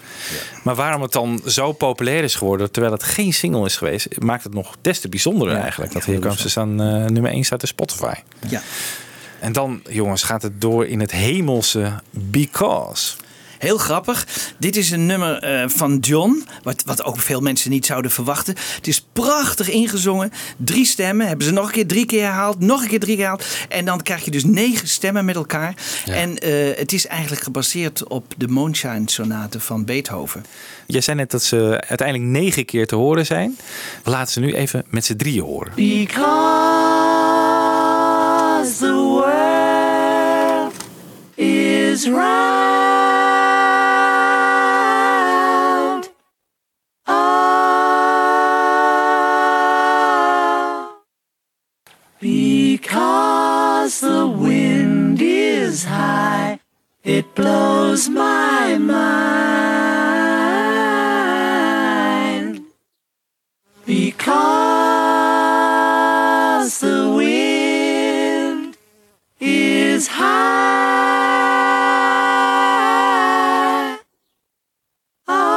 Maar 0.64 0.76
waarom 0.76 1.02
het 1.02 1.12
dan 1.12 1.42
zo 1.46 1.72
populair 1.72 2.24
is 2.24 2.36
geworden, 2.36 2.72
terwijl 2.72 2.94
het 2.94 3.04
geen 3.04 3.34
single 3.34 3.66
is 3.66 3.78
geweest, 3.78 4.20
maakt 4.20 4.44
het 4.44 4.54
nog 4.54 4.76
des 4.82 5.00
te 5.00 5.10
bijzonderer 5.10 5.54
Ja, 5.54 5.62
eigenlijk. 5.62 5.94
Dat 5.94 6.06
hier 6.06 6.20
kwam 6.20 6.38
ze 6.38 6.50
staan 6.50 6.82
eh, 6.82 7.06
nummer 7.06 7.32
1 7.32 7.44
staat 7.44 7.62
in 7.62 7.68
Spotify. 7.68 8.14
Ja. 8.48 8.62
En 9.40 9.52
dan, 9.52 9.82
jongens, 9.90 10.24
gaat 10.24 10.42
het 10.42 10.62
door 10.62 10.88
in 10.88 11.00
het 11.00 11.12
hemelse 11.12 11.94
Because. 12.10 13.16
Heel 13.64 13.78
grappig. 13.78 14.28
Dit 14.58 14.76
is 14.76 14.92
een 14.92 15.06
nummer 15.06 15.38
eh, 15.38 15.64
van 15.68 15.98
John, 15.98 16.44
wat, 16.64 16.84
wat 16.86 17.04
ook 17.04 17.20
veel 17.20 17.42
mensen 17.42 17.72
niet 17.72 17.86
zouden 17.86 18.12
verwachten. 18.12 18.56
Het 18.76 18.88
is 18.88 19.06
prachtig 19.14 19.70
ingezongen. 19.70 20.32
Drie 20.58 20.86
stemmen, 20.86 21.28
hebben 21.28 21.46
ze 21.46 21.54
nog 21.54 21.66
een 21.66 21.72
keer 21.72 21.88
drie 21.88 22.06
keer 22.06 22.24
herhaald, 22.24 22.60
nog 22.60 22.82
een 22.82 22.88
keer 22.88 23.00
drie 23.00 23.16
keer 23.16 23.26
herhaald. 23.26 23.46
En 23.70 23.86
dan 23.86 24.02
krijg 24.02 24.26
je 24.26 24.32
dus 24.32 24.44
negen 24.44 24.88
stemmen 24.88 25.26
met 25.26 25.36
elkaar. 25.36 25.76
En 26.06 26.38
eh, 26.38 26.78
het 26.78 26.94
is 26.94 27.08
eigenlijk 27.08 27.44
gebaseerd 27.44 28.08
op 28.08 28.34
de 28.38 28.48
Moonshine 28.48 29.04
Sonate 29.06 29.60
van 29.60 29.86
Beethoven. 29.86 30.46
Jij 30.88 31.02
zei 31.02 31.18
net 31.18 31.32
dat 31.32 31.44
ze 31.44 31.84
uiteindelijk 31.88 32.30
negen 32.30 32.66
keer 32.66 32.88
te 32.88 32.96
horen 32.96 33.26
zijn. 33.26 33.58
We 34.04 34.10
laten 34.10 34.34
ze 34.34 34.40
nu 34.40 34.54
even 34.54 34.84
met 34.90 35.06
z'n 35.06 35.16
drieën 35.16 35.44
horen. 35.44 35.72
Because 35.76 36.18
the 38.80 38.94
world 38.94 40.74
is 41.36 42.06
round. 42.06 42.73
Because 53.94 54.10
the 54.10 54.26
wind 54.28 55.22
is 55.22 55.84
high, 55.86 56.60
it 57.04 57.36
blows 57.36 58.10
my 58.10 58.78
mind. 58.78 59.04
Because 63.86 64.40
the 66.80 67.14
wind 67.16 68.78
is 69.40 70.08
high. 70.08 70.24
Ah, 75.28 75.54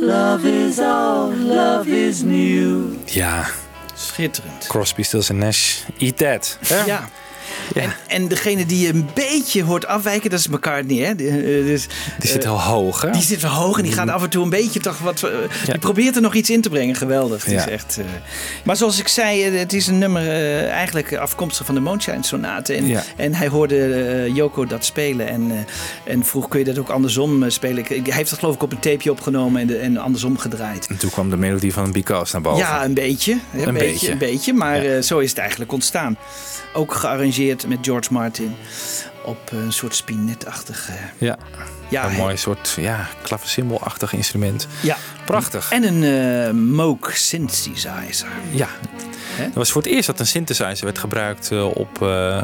love 0.00 0.46
is 0.46 0.80
old, 0.80 1.36
love 1.36 1.88
is 1.88 2.24
new. 2.24 2.98
Ja, 3.06 3.57
Schitterend. 4.18 4.66
Crosby, 4.68 5.04
Stills 5.04 5.30
Nash, 5.30 5.84
Eat 5.98 6.16
That. 6.18 6.58
hè? 6.66 6.84
Ja. 6.84 7.08
En, 7.74 7.92
en 8.06 8.28
degene 8.28 8.66
die 8.66 8.80
je 8.86 8.88
een 8.88 9.08
beetje 9.14 9.62
hoort 9.62 9.86
afwijken, 9.86 10.30
dat 10.30 10.38
is 10.38 10.48
McCartney. 10.48 10.96
Hè? 10.98 11.14
De- 11.14 11.28
eh, 11.28 11.66
Dus, 11.66 11.86
Die 12.18 12.30
zit 12.30 12.44
eh, 12.44 12.50
wel 12.50 12.60
hoog, 12.62 13.02
hè? 13.02 13.10
Die 13.10 13.22
zit 13.22 13.40
wel 13.40 13.50
hoog 13.50 13.76
en 13.76 13.82
die 13.82 13.92
gaat 13.92 14.08
af 14.08 14.22
en 14.22 14.30
toe 14.30 14.42
een 14.44 14.50
beetje 14.50 14.80
toch 14.80 14.98
wat. 14.98 15.22
eh, 15.22 15.30
Die 15.64 15.78
probeert 15.78 16.16
er 16.16 16.22
nog 16.22 16.34
iets 16.34 16.50
in 16.50 16.60
te 16.60 16.68
brengen. 16.68 16.94
Geweldig. 16.94 17.44
Het 17.44 17.54
is 17.54 17.66
echt. 17.66 17.98
eh, 17.98 18.04
Maar 18.64 18.76
zoals 18.76 18.98
ik 18.98 19.08
zei, 19.08 19.44
eh, 19.44 19.58
het 19.58 19.72
is 19.72 19.86
een 19.86 19.98
nummer 19.98 20.22
eh, 20.22 20.70
eigenlijk 20.70 21.16
afkomstig 21.16 21.66
van 21.66 21.74
de 21.74 21.80
Moonshine 21.80 22.24
Sonate. 22.24 22.74
En, 22.74 22.86
Ja. 22.86 23.02
en 23.16 23.34
hij 23.34 23.48
hoorde 23.48 23.94
eh, 23.94 24.34
Yoko 24.34 24.66
dat 24.66 24.84
spelen 24.84 25.28
en, 25.28 25.50
eh, 25.50 26.12
en 26.12 26.24
vroeg 26.24 26.48
kun 26.48 26.58
je 26.58 26.64
dat 26.64 26.78
ook 26.78 26.88
andersom 26.88 27.42
eh, 27.42 27.50
spelen. 27.50 27.78
Ik- 27.78 28.06
Hij 28.06 28.16
heeft 28.16 28.30
dat 28.30 28.38
geloof 28.38 28.54
ik 28.54 28.62
op 28.62 28.72
een 28.72 28.78
tapeje 28.78 29.10
opgenomen 29.10 29.60
en, 29.60 29.80
en 29.80 29.96
andersom 29.96 30.38
gedraaid. 30.38 30.86
En 30.86 30.96
toen 30.96 31.10
kwam 31.10 31.30
de 31.30 31.36
melodie 31.36 31.72
van 31.72 31.92
Because 31.92 32.32
naar 32.32 32.42
boven. 32.42 32.58
Ja, 32.58 32.84
een 32.84 32.94
beetje. 32.94 33.32
Een, 33.32 33.68
Een 33.68 33.74
beetje, 33.74 33.86
beetje. 33.88 34.10
Een 34.10 34.18
beetje, 34.18 34.52
maar 34.52 34.84
eh, 34.84 35.02
zo 35.02 35.18
is 35.18 35.28
het 35.30 35.38
eigenlijk 35.38 35.72
ontstaan. 35.72 36.16
Ook 36.72 36.94
gearrangeerd 36.94 37.57
met 37.66 37.78
George 37.82 38.12
Martin 38.12 38.54
op 39.24 39.38
een 39.52 39.72
soort 39.72 39.94
spinetachtig. 39.94 40.88
eh, 40.88 40.94
Ja, 41.18 41.38
Ja, 41.88 42.04
een 42.06 42.16
mooi 42.16 42.36
soort 42.36 42.74
ja, 42.80 43.08
klaversymbolachtig 43.22 44.12
instrument. 44.12 44.66
Ja. 44.82 44.96
Prachtig. 45.24 45.72
En 45.72 45.82
een 45.82 46.02
eh 46.46 46.52
Moog 46.54 47.16
synthesizer. 47.16 48.28
Ja. 48.50 48.68
Dat 49.38 49.54
was 49.54 49.70
voor 49.72 49.82
het 49.82 49.90
eerst 49.90 50.06
dat 50.06 50.20
een 50.20 50.26
synthesizer 50.26 50.84
werd 50.84 50.98
gebruikt 50.98 51.50
eh, 51.50 51.64
op, 51.66 52.00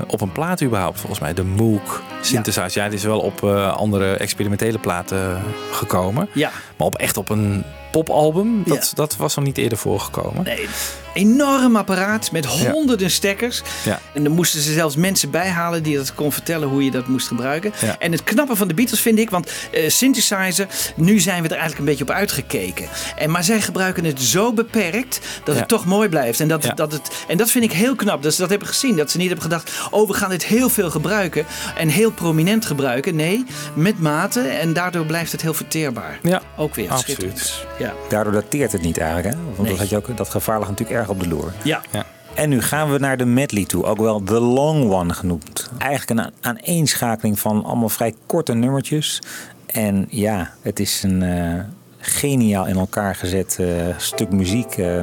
op 0.07 0.21
een 0.21 0.33
plaat 0.33 0.63
überhaupt. 0.63 0.99
Volgens 1.01 1.21
mij 1.21 1.35
de 1.35 1.45
Moog 1.45 2.03
synthesizer. 2.21 2.83
Ja, 2.83 2.89
die 2.89 2.99
is 2.99 3.05
wel 3.05 3.21
op 3.21 3.45
andere 3.77 4.15
experimentele 4.17 4.79
platen 4.79 5.43
gekomen. 5.73 6.29
Ja. 6.33 6.51
Maar 6.77 6.87
op, 6.87 6.97
echt 6.97 7.17
op 7.17 7.29
een 7.31 7.65
popalbum, 7.93 8.63
dat, 8.67 8.93
dat 8.95 9.17
was 9.17 9.35
nog 9.35 9.45
niet 9.45 9.59
eerder 9.59 9.79
voorgekomen. 9.79 10.45
Nee, 10.45 10.69
enorm 11.15 11.77
apparaat 11.77 12.33
met 12.33 12.47
honderden 12.47 13.11
stekkers. 13.11 13.63
Ja. 13.85 14.01
En 14.15 14.23
dan 14.25 14.33
moesten 14.33 14.61
ze 14.61 14.73
zelfs 14.73 14.97
mensen 14.97 15.31
bijhalen 15.31 15.83
die 15.83 15.97
dat 15.97 16.15
kon 16.15 16.33
vertellen 16.33 16.69
hoe 16.69 16.85
je 16.85 16.91
dat 16.91 17.07
moest 17.07 17.27
gebruiken. 17.29 17.73
Ja. 17.81 17.97
En 17.99 18.13
het 18.13 18.25
knappe 18.25 18.57
van 18.57 18.69
de 18.69 18.75
Beatles 18.75 19.01
vind 19.01 19.19
ik, 19.19 19.31
want 19.31 19.51
eh, 19.73 19.89
synthesizer, 19.91 20.67
nu 20.97 21.19
zijn 21.21 21.43
we 21.43 21.49
er 21.49 21.51
eigenlijk 21.59 21.79
een 21.79 21.85
beetje 21.85 22.05
op 22.05 22.11
uitgekeken. 22.11 22.87
En, 23.17 23.31
maar 23.31 23.45
zij 23.45 23.61
gebruiken 23.61 24.05
het 24.05 24.21
zo 24.21 24.53
beperkt 24.53 25.21
dat 25.45 25.55
Ja. 25.55 25.61
het 25.61 25.69
toch 25.69 25.85
mooi 25.85 26.09
blijft. 26.09 26.41
En 26.41 26.49
dat, 26.49 26.63
Ja. 26.65 26.73
dat 26.75 26.93
het, 26.93 27.11
en 27.29 27.37
dat 27.37 27.51
vind 27.51 27.65
ik 27.65 27.73
heel 27.73 27.95
knap. 27.95 28.23
Dat 28.23 28.35
ze 28.35 28.41
dat 28.41 28.51
hebben 28.51 28.69
gezien. 28.69 28.97
Dat 28.97 29.11
ze 29.11 29.17
niet 29.17 29.27
hebben 29.27 29.45
gedacht, 29.45 29.71
oh 29.91 30.09
we 30.09 30.15
gaan 30.15 30.31
dit 30.31 30.45
heel 30.45 30.69
veel 30.69 30.91
gebruiken. 30.91 31.47
En 31.77 31.89
heel 31.89 32.11
prominent 32.11 32.67
gebruiken. 32.67 33.17
Nee, 33.17 33.45
met 33.75 34.01
mate. 34.01 34.41
En 34.41 34.73
daardoor 34.73 35.07
blijft 35.07 35.33
het 35.33 35.43
heel 35.43 35.55
verteerbaar. 35.55 36.19
Ja, 36.23 36.43
Ook 36.57 36.75
weer 36.75 36.91
absoluut. 36.91 37.67
Ja. 37.79 37.93
Daardoor 38.09 38.33
dateert 38.33 38.73
het 38.73 38.83
niet 38.83 38.99
eigenlijk. 38.99 39.35
Hè? 39.35 39.41
Want 39.45 39.59
Nee. 39.59 39.69
dat, 39.69 39.79
had 39.79 39.89
je 39.89 39.97
ook, 39.97 40.17
dat 40.17 40.29
gevaar 40.29 40.59
lag 40.59 40.69
natuurlijk 40.69 40.99
erg 40.99 41.04
op 41.09 41.21
de 41.21 41.29
loer. 41.29 41.53
Ja. 41.63 41.81
Ja. 41.91 42.05
En 42.35 42.49
nu 42.49 42.63
gaan 42.63 42.93
we 42.93 42.99
naar 42.99 43.17
de 43.17 43.25
medley 43.25 43.65
toe, 43.65 43.85
ook 43.85 43.99
wel 43.99 44.23
The 44.23 44.41
Long 44.41 44.91
One 44.93 45.15
genoemd. 45.15 45.71
Eigenlijk 45.79 46.21
een 46.21 46.33
aaneenschakeling 46.41 47.39
van 47.39 47.65
allemaal 47.65 47.89
vrij 47.89 48.15
korte 48.27 48.55
nummertjes. 48.55 49.23
En 49.67 50.07
ja, 50.09 50.51
het 50.63 50.81
is 50.81 51.03
een 51.03 51.23
eh, 51.23 51.61
geniaal 51.99 52.67
in 52.67 52.77
elkaar 52.77 53.15
gezet 53.15 53.57
eh, 53.61 53.69
stuk 53.97 54.31
muziek. 54.31 54.77
eh. 54.77 55.03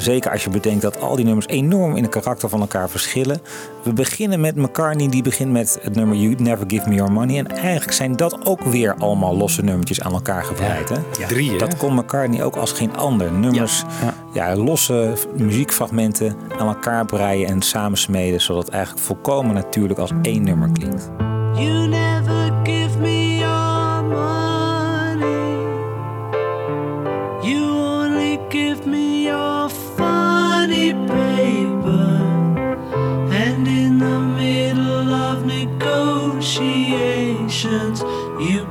Zeker 0.00 0.30
als 0.30 0.44
je 0.44 0.50
bedenkt 0.50 0.82
dat 0.82 1.00
al 1.00 1.16
die 1.16 1.24
nummers 1.24 1.46
enorm 1.46 1.96
in 1.96 2.02
het 2.02 2.12
karakter 2.12 2.48
van 2.48 2.60
elkaar 2.60 2.90
verschillen. 2.90 3.40
We 3.82 3.92
beginnen 3.92 4.40
met 4.40 4.56
McCartney, 4.56 5.08
die 5.08 5.22
begint 5.22 5.52
met 5.52 5.78
het 5.82 5.94
nummer 5.94 6.16
You 6.16 6.34
Never 6.38 6.64
Give 6.68 6.88
Me 6.88 6.94
Your 6.94 7.12
Money. 7.12 7.38
En 7.38 7.46
eigenlijk 7.46 7.92
zijn 7.92 8.16
dat 8.16 8.46
ook 8.46 8.62
weer 8.62 8.94
allemaal 8.94 9.36
losse 9.36 9.62
nummertjes 9.62 10.00
aan 10.00 10.12
elkaar 10.12 10.44
gebreid. 10.44 10.88
Hè? 10.88 11.26
Drie, 11.26 11.50
hè? 11.50 11.56
Dat 11.56 11.76
kon 11.76 11.94
McCartney 11.94 12.44
ook 12.44 12.56
als 12.56 12.72
geen 12.72 12.96
ander. 12.96 13.32
Nummers, 13.32 13.84
ja. 14.32 14.56
losse 14.56 15.12
muziekfragmenten 15.36 16.36
aan 16.58 16.66
elkaar 16.66 17.04
breien 17.04 17.48
en 17.48 17.62
samensmeden, 17.62 18.40
zodat 18.40 18.64
het 18.64 18.74
eigenlijk 18.74 19.04
volkomen 19.04 19.54
natuurlijk 19.54 19.98
als 19.98 20.12
één 20.22 20.44
nummer 20.44 20.70
klinkt. 20.72 21.10
You 21.54 21.88
never 21.88 22.52
give 22.62 22.89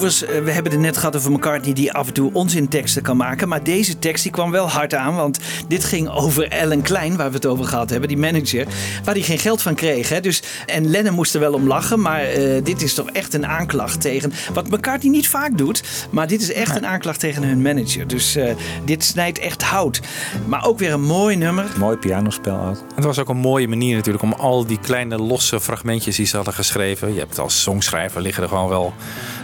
Overigens, 0.00 0.30
eh, 0.30 0.44
we 0.44 0.50
hebben 0.50 0.72
het 0.72 0.80
net 0.80 0.96
gehad 0.96 1.16
over 1.16 1.32
McCartney 1.32 1.72
die 1.72 1.92
af 1.92 2.06
en 2.06 2.12
toe 2.12 2.30
onzinteksten 2.32 3.02
kan 3.02 3.16
maken. 3.16 3.48
Maar 3.48 3.62
deze 3.62 3.98
tekst 3.98 4.22
die 4.22 4.32
kwam 4.32 4.50
wel 4.50 4.68
hard 4.68 4.94
aan. 4.94 5.16
Want 5.16 5.38
dit 5.68 5.84
ging 5.84 6.08
over 6.08 6.48
Ellen 6.48 6.82
Klein, 6.82 7.16
waar 7.16 7.28
we 7.28 7.34
het 7.34 7.46
over 7.46 7.64
gehad 7.64 7.90
hebben. 7.90 8.08
Die 8.08 8.18
manager, 8.18 8.66
waar 9.04 9.14
hij 9.14 9.22
geen 9.22 9.38
geld 9.38 9.62
van 9.62 9.74
kreeg. 9.74 10.08
Hè? 10.08 10.20
Dus, 10.20 10.42
en 10.66 10.90
Lennon 10.90 11.14
moest 11.14 11.34
er 11.34 11.40
wel 11.40 11.52
om 11.52 11.66
lachen. 11.66 12.00
Maar 12.00 12.22
eh, 12.22 12.64
dit 12.64 12.82
is 12.82 12.94
toch 12.94 13.10
echt 13.10 13.34
een 13.34 13.46
aanklacht 13.46 14.00
tegen... 14.00 14.32
Wat 14.54 14.70
McCartney 14.70 15.12
niet 15.12 15.28
vaak 15.28 15.58
doet. 15.58 15.82
Maar 16.10 16.28
dit 16.28 16.40
is 16.40 16.52
echt 16.52 16.76
een 16.76 16.86
aanklacht 16.86 17.20
tegen 17.20 17.42
hun 17.42 17.62
manager. 17.62 18.06
Dus 18.06 18.36
eh, 18.36 18.54
dit 18.84 19.04
snijdt 19.04 19.38
echt 19.38 19.62
hout. 19.62 20.00
Maar 20.46 20.66
ook 20.66 20.78
weer 20.78 20.92
een 20.92 21.04
mooi 21.04 21.36
nummer. 21.36 21.64
Mooi 21.78 21.96
pianospel 21.96 22.60
ook. 22.60 22.78
Het 22.94 23.04
was 23.04 23.18
ook 23.18 23.28
een 23.28 23.36
mooie 23.36 23.68
manier 23.68 23.96
natuurlijk 23.96 24.24
om 24.24 24.32
al 24.32 24.66
die 24.66 24.78
kleine 24.78 25.18
losse 25.18 25.60
fragmentjes 25.60 26.16
die 26.16 26.26
ze 26.26 26.36
hadden 26.36 26.54
geschreven. 26.54 27.12
Je 27.12 27.18
hebt 27.18 27.38
als 27.38 27.62
songschrijver 27.62 28.20
liggen 28.20 28.42
er 28.42 28.48
gewoon 28.48 28.68
wel 28.68 28.94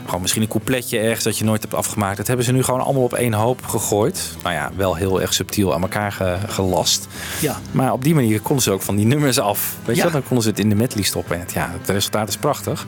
gewoon 0.07 0.20
misschien 0.20 0.42
een 0.47 0.53
coupletje 0.53 0.99
ergens 0.99 1.24
dat 1.24 1.38
je 1.38 1.44
nooit 1.44 1.62
hebt 1.62 1.74
afgemaakt. 1.74 2.16
Dat 2.16 2.26
hebben 2.26 2.44
ze 2.44 2.53
nu 2.53 2.62
gewoon 2.62 2.80
allemaal 2.80 3.03
op 3.03 3.14
één 3.14 3.32
hoop 3.32 3.66
gegooid. 3.66 4.36
Nou 4.42 4.55
ja, 4.55 4.70
wel 4.76 4.94
heel 4.94 5.20
erg 5.20 5.34
subtiel 5.34 5.74
aan 5.74 5.82
elkaar 5.82 6.12
ge- 6.12 6.36
gelast. 6.47 7.07
Ja. 7.40 7.61
Maar 7.72 7.92
op 7.92 8.05
die 8.05 8.14
manier 8.14 8.40
konden 8.40 8.64
ze 8.64 8.70
ook 8.70 8.82
van 8.82 8.97
die 8.97 9.07
nummers 9.07 9.38
af. 9.38 9.76
Weet 9.84 9.97
je, 9.97 10.03
wel? 10.03 10.11
dan 10.11 10.22
konden 10.22 10.42
ze 10.42 10.49
het 10.51 10.59
in 10.59 10.68
de 10.68 10.74
medley 10.74 11.05
stoppen. 11.05 11.34
En 11.34 11.40
het, 11.40 11.53
ja, 11.53 11.70
het 11.80 11.88
resultaat 11.90 12.28
is 12.28 12.36
prachtig. 12.36 12.86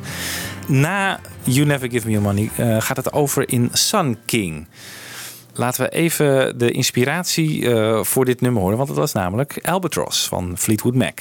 Na 0.66 1.20
You 1.42 1.66
Never 1.66 1.90
Give 1.90 2.06
Me 2.06 2.12
Your 2.12 2.26
Money 2.26 2.50
eh, 2.56 2.80
gaat 2.80 2.96
het 2.96 3.12
over 3.12 3.48
in 3.48 3.68
Sun 3.72 4.18
King. 4.24 4.66
Laten 5.54 5.82
we 5.82 5.88
even 5.88 6.58
de 6.58 6.70
inspiratie 6.70 7.74
eh, 7.74 8.02
voor 8.04 8.24
dit 8.24 8.40
nummer 8.40 8.62
horen. 8.62 8.76
Want 8.76 8.88
het 8.88 8.98
was 8.98 9.12
namelijk 9.12 9.58
Albatross 9.62 10.28
van 10.28 10.52
Fleetwood 10.58 10.94
Mac. 10.94 11.20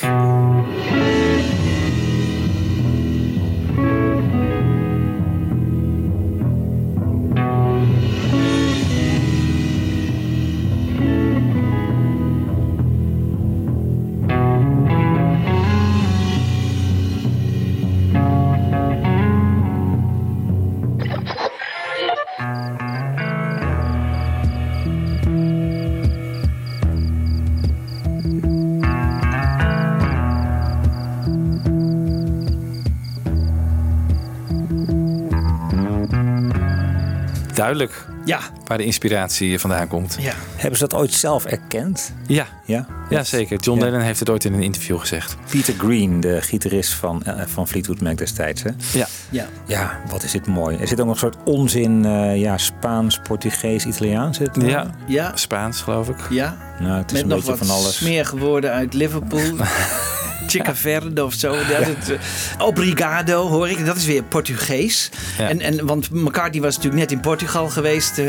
Duidelijk 37.68 38.06
Ja. 38.26 38.40
waar 38.66 38.78
de 38.78 38.84
inspiratie 38.84 39.60
vandaan 39.60 39.88
komt. 39.88 40.18
Ja. 40.20 40.34
Hebben 40.56 40.80
ze 40.80 40.88
dat 40.88 41.00
ooit 41.00 41.14
zelf 41.14 41.46
erkend? 41.46 42.14
Ja, 42.28 42.46
Ja? 42.66 42.86
ja 43.10 43.24
zeker. 43.24 43.60
John 43.60 43.80
Ja. 43.80 43.86
Lennon 43.86 44.02
heeft 44.02 44.20
het 44.20 44.30
ooit 44.30 44.46
in 44.46 44.54
een 44.54 44.62
interview 44.62 45.00
gezegd. 45.00 45.36
Peter 45.50 45.74
Green, 45.78 46.20
de 46.20 46.42
gitarist 46.42 46.94
van, 46.94 47.24
eh, 47.24 47.42
van 47.46 47.68
Fleetwood 47.68 48.02
Mac 48.02 48.18
destijds. 48.18 48.64
Hè? 48.64 48.70
Ja. 48.94 49.08
Ja. 49.30 49.46
Ja, 49.66 50.00
wat 50.10 50.24
is 50.24 50.32
dit 50.32 50.48
mooi. 50.48 50.78
Er 50.78 50.88
zit 50.88 51.00
ook 51.00 51.06
nog 51.06 51.14
een 51.16 51.20
soort 51.22 51.38
onzin, 51.46 52.06
eh, 52.06 52.38
ja, 52.40 52.58
Spaans, 52.58 53.20
Portugees, 53.24 53.86
Italiaans. 53.86 54.38
Zit 54.38 54.56
nou? 54.56 54.70
Ja, 54.70 54.92
Ja. 55.08 55.32
Spaans 55.36 55.82
geloof 55.82 56.10
ik. 56.10 56.20
Ja. 56.30 56.58
Nou, 56.80 56.98
het 56.98 57.06
is 57.06 57.14
Met 57.14 57.22
een 57.22 57.28
nog 57.28 57.38
beetje 57.38 57.58
wat 57.58 57.68
van 57.68 57.76
alles. 57.78 57.96
smerige 57.96 58.38
woorden 58.38 58.72
uit 58.72 58.94
Liverpool. 58.94 59.42
Chica 60.48 60.76
Verde 60.76 61.26
of 61.26 61.34
zo. 61.34 61.52
Dat 61.52 61.86
het, 61.86 62.10
eh, 62.12 62.66
obrigado 62.66 63.48
hoor 63.48 63.70
ik. 63.70 63.86
Dat 63.86 63.96
is 63.96 64.06
weer 64.06 64.24
Portugees. 64.24 65.10
Ja. 65.38 65.50
En, 65.50 65.62
en, 65.62 65.86
want 65.86 66.12
McCartney 66.12 66.62
was 66.62 66.76
natuurlijk 66.76 67.02
net 67.02 67.12
in 67.12 67.20
Portugal 67.20 67.70
geweest 67.70 68.18
eh, 68.18 68.26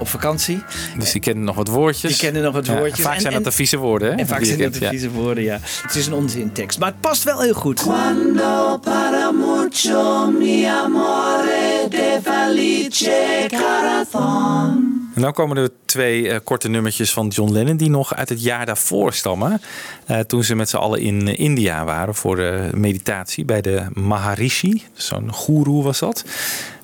op 0.00 0.08
vakantie. 0.08 0.62
Dus 0.98 1.12
die 1.12 1.20
kennen 1.20 1.44
nog 1.44 1.56
wat 1.56 1.68
woordjes. 1.68 2.10
Die 2.10 2.20
kennen 2.20 2.42
nog 2.42 2.52
wat 2.52 2.66
Ja, 2.66 2.76
woordjes. 2.78 3.00
vaak 3.04 3.14
En- 3.14 3.20
zijn 3.20 3.32
dat 3.32 3.44
de 3.44 3.52
vieze 3.52 3.76
woorden. 3.76 4.10
Hè? 4.12 4.14
En 4.18 4.26
vaak 4.26 4.44
zijn 4.44 4.58
dat 4.58 4.72
de 4.74 4.80
ja. 4.80 4.88
vieze 4.90 5.10
woorden, 5.10 5.44
ja. 5.44 5.58
Het 5.82 5.94
is 5.94 6.06
een 6.06 6.12
onzintekst. 6.14 6.78
Maar 6.78 6.88
het 6.88 7.00
past 7.00 7.22
wel 7.24 7.40
heel 7.40 7.54
goed. 7.54 7.80
Quando 7.82 8.78
para 8.78 9.30
mucho 9.30 10.30
mi 10.30 10.64
amore 10.64 11.86
de 11.90 12.18
felice 12.22 13.46
corazón. 13.50 15.05
En 15.16 15.22
dan 15.22 15.32
komen 15.32 15.56
er 15.56 15.70
twee 15.84 16.28
eh, 16.28 16.38
korte 16.44 16.68
nummertjes 16.68 17.12
van 17.12 17.28
John 17.28 17.52
Lennon 17.52 17.76
die 17.76 17.90
nog 17.90 18.14
uit 18.14 18.28
het 18.28 18.42
jaar 18.42 18.66
daarvoor 18.66 19.12
stammen. 19.12 19.60
Eh, 20.06 20.18
toen 20.18 20.44
ze 20.44 20.54
met 20.54 20.68
z'n 20.68 20.76
allen 20.76 21.00
in 21.00 21.28
eh, 21.28 21.38
India 21.38 21.84
waren 21.84 22.14
voor 22.14 22.36
de 22.36 22.68
meditatie 22.74 23.44
bij 23.44 23.60
de 23.60 23.86
Maharishi. 23.92 24.82
Zo'n 24.92 25.32
goeroe 25.32 25.82
was 25.82 25.98
dat. 25.98 26.24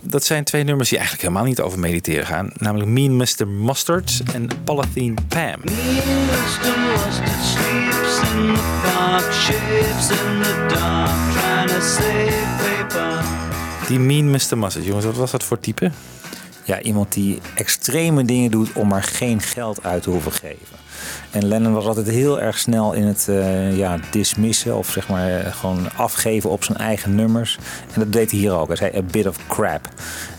Dat 0.04 0.24
zijn 0.24 0.44
twee 0.44 0.64
nummers 0.64 0.88
die 0.88 0.98
eigenlijk 0.98 1.28
helemaal 1.28 1.48
niet 1.48 1.60
over 1.60 1.78
mediteren 1.78 2.26
gaan. 2.26 2.50
Namelijk 2.54 2.90
Mean 2.90 3.16
Mr. 3.16 3.48
Mustard 3.48 4.22
en 4.34 4.48
Polythene 4.64 5.14
Pam. 5.28 5.60
Mr. 5.62 6.78
Mustard 6.78 7.44
sleeps 7.44 8.30
in 8.34 8.54
the 8.54 9.28
shapes 9.32 10.10
in 10.10 10.42
the 10.42 10.66
dark, 10.68 11.32
trying 11.32 11.70
to 11.70 11.80
save 11.80 12.44
paper. 12.56 13.24
Die 13.88 13.98
Mean 13.98 14.30
Mr. 14.30 14.58
Mustard, 14.58 14.84
jongens, 14.84 15.04
wat 15.04 15.16
was 15.16 15.30
dat 15.30 15.42
voor 15.42 15.60
type? 15.60 15.90
Ja, 16.64 16.80
iemand 16.80 17.12
die 17.12 17.40
extreme 17.54 18.24
dingen 18.24 18.50
doet 18.50 18.72
om 18.72 18.88
maar 18.88 19.02
geen 19.02 19.40
geld 19.40 19.84
uit 19.84 20.02
te 20.02 20.10
hoeven 20.10 20.32
geven. 20.32 20.80
En 21.30 21.46
Lennon 21.46 21.72
was 21.72 21.86
altijd 21.86 22.08
heel 22.08 22.40
erg 22.40 22.58
snel 22.58 22.92
in 22.92 23.06
het 23.06 23.28
eh, 23.28 23.76
ja, 23.76 23.98
dismissen 24.10 24.76
of 24.76 24.90
zeg 24.90 25.08
maar 25.08 25.40
eh, 25.40 25.54
gewoon 25.54 25.88
afgeven 25.96 26.50
op 26.50 26.64
zijn 26.64 26.78
eigen 26.78 27.14
nummers. 27.14 27.58
En 27.92 28.00
dat 28.00 28.12
deed 28.12 28.30
hij 28.30 28.40
hier 28.40 28.52
ook. 28.52 28.66
Hij 28.66 28.76
zei 28.76 28.96
a 28.96 29.02
bit 29.02 29.26
of 29.26 29.36
crap. 29.48 29.88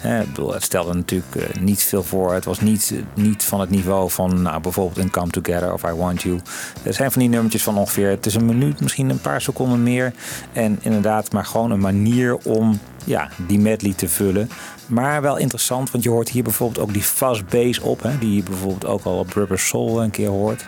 Ik 0.03 0.25
bedoel, 0.27 0.53
het 0.53 0.63
stelde 0.63 0.93
natuurlijk 0.93 1.35
eh, 1.35 1.61
niet 1.61 1.83
veel 1.83 2.03
voor. 2.03 2.33
Het 2.33 2.45
was 2.45 2.59
niet, 2.59 2.93
niet 3.15 3.43
van 3.43 3.59
het 3.59 3.69
niveau 3.69 4.09
van 4.09 4.41
nou, 4.41 4.61
bijvoorbeeld 4.61 4.97
in 4.97 5.11
Come 5.11 5.29
Together 5.29 5.73
of 5.73 5.83
I 5.83 5.93
Want 5.93 6.21
You. 6.21 6.39
Er 6.83 6.93
zijn 6.93 7.11
van 7.11 7.21
die 7.21 7.29
nummertjes 7.29 7.63
van 7.63 7.77
ongeveer, 7.77 8.09
het 8.09 8.25
is 8.25 8.35
een 8.35 8.45
minuut, 8.45 8.81
misschien 8.81 9.09
een 9.09 9.21
paar 9.21 9.41
seconden 9.41 9.83
meer. 9.83 10.13
En 10.53 10.79
inderdaad, 10.81 11.31
maar 11.31 11.45
gewoon 11.45 11.71
een 11.71 11.79
manier 11.79 12.37
om 12.37 12.79
ja, 13.05 13.29
die 13.47 13.59
medley 13.59 13.93
te 13.93 14.09
vullen. 14.09 14.49
Maar 14.93 15.21
wel 15.21 15.37
interessant, 15.37 15.91
want 15.91 16.03
je 16.03 16.09
hoort 16.09 16.29
hier 16.29 16.43
bijvoorbeeld 16.43 16.87
ook 16.87 16.93
die 16.93 17.03
fast 17.03 17.45
bass 17.47 17.79
op. 17.79 18.01
Hè, 18.03 18.17
die 18.17 18.35
je 18.35 18.43
bijvoorbeeld 18.43 18.85
ook 18.85 19.03
al 19.03 19.17
op 19.19 19.33
Rubber 19.33 19.59
Soul 19.59 20.03
een 20.03 20.11
keer 20.11 20.29
hoort. 20.29 20.65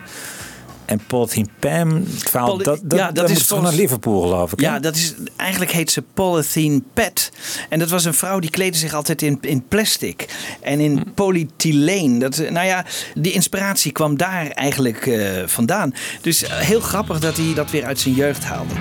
En 0.84 1.00
Polythene 1.06 1.46
Pam, 1.58 1.94
het 1.94 2.30
verhaal, 2.30 2.48
Poly- 2.50 2.64
dat, 2.64 2.80
dat, 2.82 2.98
ja, 2.98 3.06
dat 3.06 3.14
dat 3.28 3.30
is 3.30 3.48
naar 3.50 3.72
Liverpool 3.72 4.20
geloof 4.22 4.52
ik. 4.52 4.60
hè? 4.60 4.66
Ja, 4.66 4.78
dat 4.78 4.96
is, 4.96 5.14
eigenlijk 5.36 5.70
heet 5.70 5.90
ze 5.90 6.02
Polythene 6.14 6.82
Pet. 6.94 7.32
En 7.68 7.78
dat 7.78 7.90
was 7.90 8.04
een 8.04 8.14
vrouw 8.14 8.38
die 8.38 8.50
kleedde 8.50 8.78
zich 8.78 8.94
altijd 8.94 9.22
in, 9.22 9.38
in 9.40 9.64
plastic. 9.68 10.28
En 10.60 10.80
in 10.80 10.96
Hm. 10.98 11.10
polyethyleen. 11.14 12.18
Dat, 12.18 12.36
nou 12.50 12.66
ja, 12.66 12.84
die 13.14 13.32
inspiratie 13.32 13.92
kwam 13.92 14.16
daar 14.16 14.46
eigenlijk 14.50 15.06
eh, 15.06 15.42
vandaan. 15.46 15.94
Dus 16.20 16.42
eh, 16.42 16.56
heel 16.56 16.80
grappig 16.80 17.18
dat 17.20 17.36
hij 17.36 17.54
dat 17.54 17.70
weer 17.70 17.84
uit 17.84 18.00
zijn 18.00 18.14
jeugd 18.14 18.44
haalde. 18.44 18.74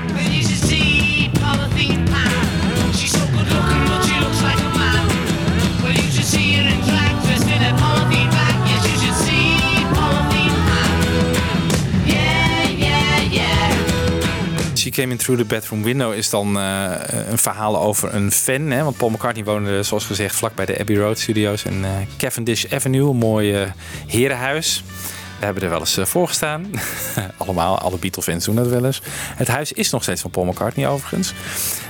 Came 14.95 15.11
In 15.11 15.17
Through 15.17 15.41
the 15.41 15.45
Bedroom 15.45 15.83
Window 15.83 16.13
is 16.13 16.29
dan 16.29 16.59
eh, 16.59 16.91
een 17.29 17.37
verhaal 17.37 17.81
over 17.81 18.13
een 18.13 18.31
fan. 18.31 18.61
Hè? 18.71 18.83
Want 18.83 18.97
Paul 18.97 19.09
McCartney 19.09 19.43
woonde, 19.43 19.83
zoals 19.83 20.05
gezegd, 20.05 20.35
vlak 20.35 20.55
bij 20.55 20.65
de 20.65 20.79
Abbey 20.79 20.95
Road 20.95 21.19
Studios 21.19 21.63
in 21.63 21.85
eh, 21.85 21.91
Cavendish 22.17 22.65
Avenue. 22.71 23.09
Een 23.09 23.15
mooi 23.15 23.53
eh, 23.53 23.71
herenhuis. 24.07 24.83
We 25.39 25.45
hebben 25.45 25.63
er 25.63 25.69
wel 25.69 25.79
eens 25.79 25.97
eh, 25.97 26.05
voor 26.05 26.27
gestaan. 26.27 26.65
Allemaal, 27.37 27.79
alle 27.79 27.97
Beatle-fans 27.97 28.45
doen 28.45 28.55
dat 28.55 28.67
wel 28.67 28.85
eens. 28.85 29.01
Het 29.35 29.47
huis 29.47 29.71
is 29.71 29.89
nog 29.89 30.03
steeds 30.03 30.21
van 30.21 30.31
Paul 30.31 30.45
McCartney 30.45 30.87
overigens. 30.87 31.33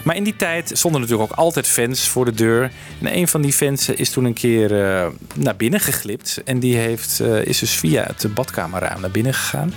Maar 0.04 0.16
in 0.16 0.24
die 0.24 0.36
tijd 0.36 0.72
stonden 0.74 1.02
natuurlijk 1.02 1.32
ook 1.32 1.38
altijd 1.38 1.68
fans 1.68 2.08
voor 2.08 2.26
de 2.26 2.34
deur. 2.34 2.72
En 3.02 3.18
een 3.18 3.28
van 3.28 3.42
die 3.42 3.54
fans 3.54 3.90
is 3.90 4.10
toen 4.10 4.26
een 4.26 4.34
keer 4.34 4.84
eh, 4.84 5.08
naar 5.36 5.56
binnen 5.56 5.80
geglipt. 5.80 6.42
En 6.46 6.60
die 6.60 6.76
heeft, 6.76 7.20
eh, 7.20 7.46
is 7.46 7.60
dus 7.60 7.72
via 7.72 8.04
het 8.04 8.34
badkamerraam 8.34 9.02
naar 9.02 9.12
binnen 9.12 9.34
gegaan. 9.34 9.74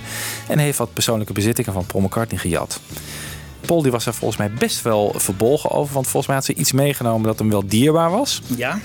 En 0.47 0.59
heeft 0.59 0.77
wat 0.77 0.93
persoonlijke 0.93 1.33
bezittingen 1.33 1.73
van 1.73 1.85
Paul 1.85 2.03
McCartney 2.03 2.39
gejat. 2.39 2.79
Paul 3.65 3.81
die 3.81 3.91
was 3.91 4.05
er 4.05 4.13
volgens 4.13 4.39
mij 4.39 4.51
best 4.51 4.81
wel 4.81 5.13
verbolgen 5.17 5.71
over. 5.71 5.93
Want 5.93 6.05
volgens 6.05 6.27
mij 6.27 6.35
had 6.35 6.45
ze 6.45 6.53
iets 6.53 6.71
meegenomen 6.71 7.27
dat 7.27 7.39
hem 7.39 7.49
wel 7.49 7.67
dierbaar 7.67 8.11
was. 8.11 8.41
Ja, 8.55 8.79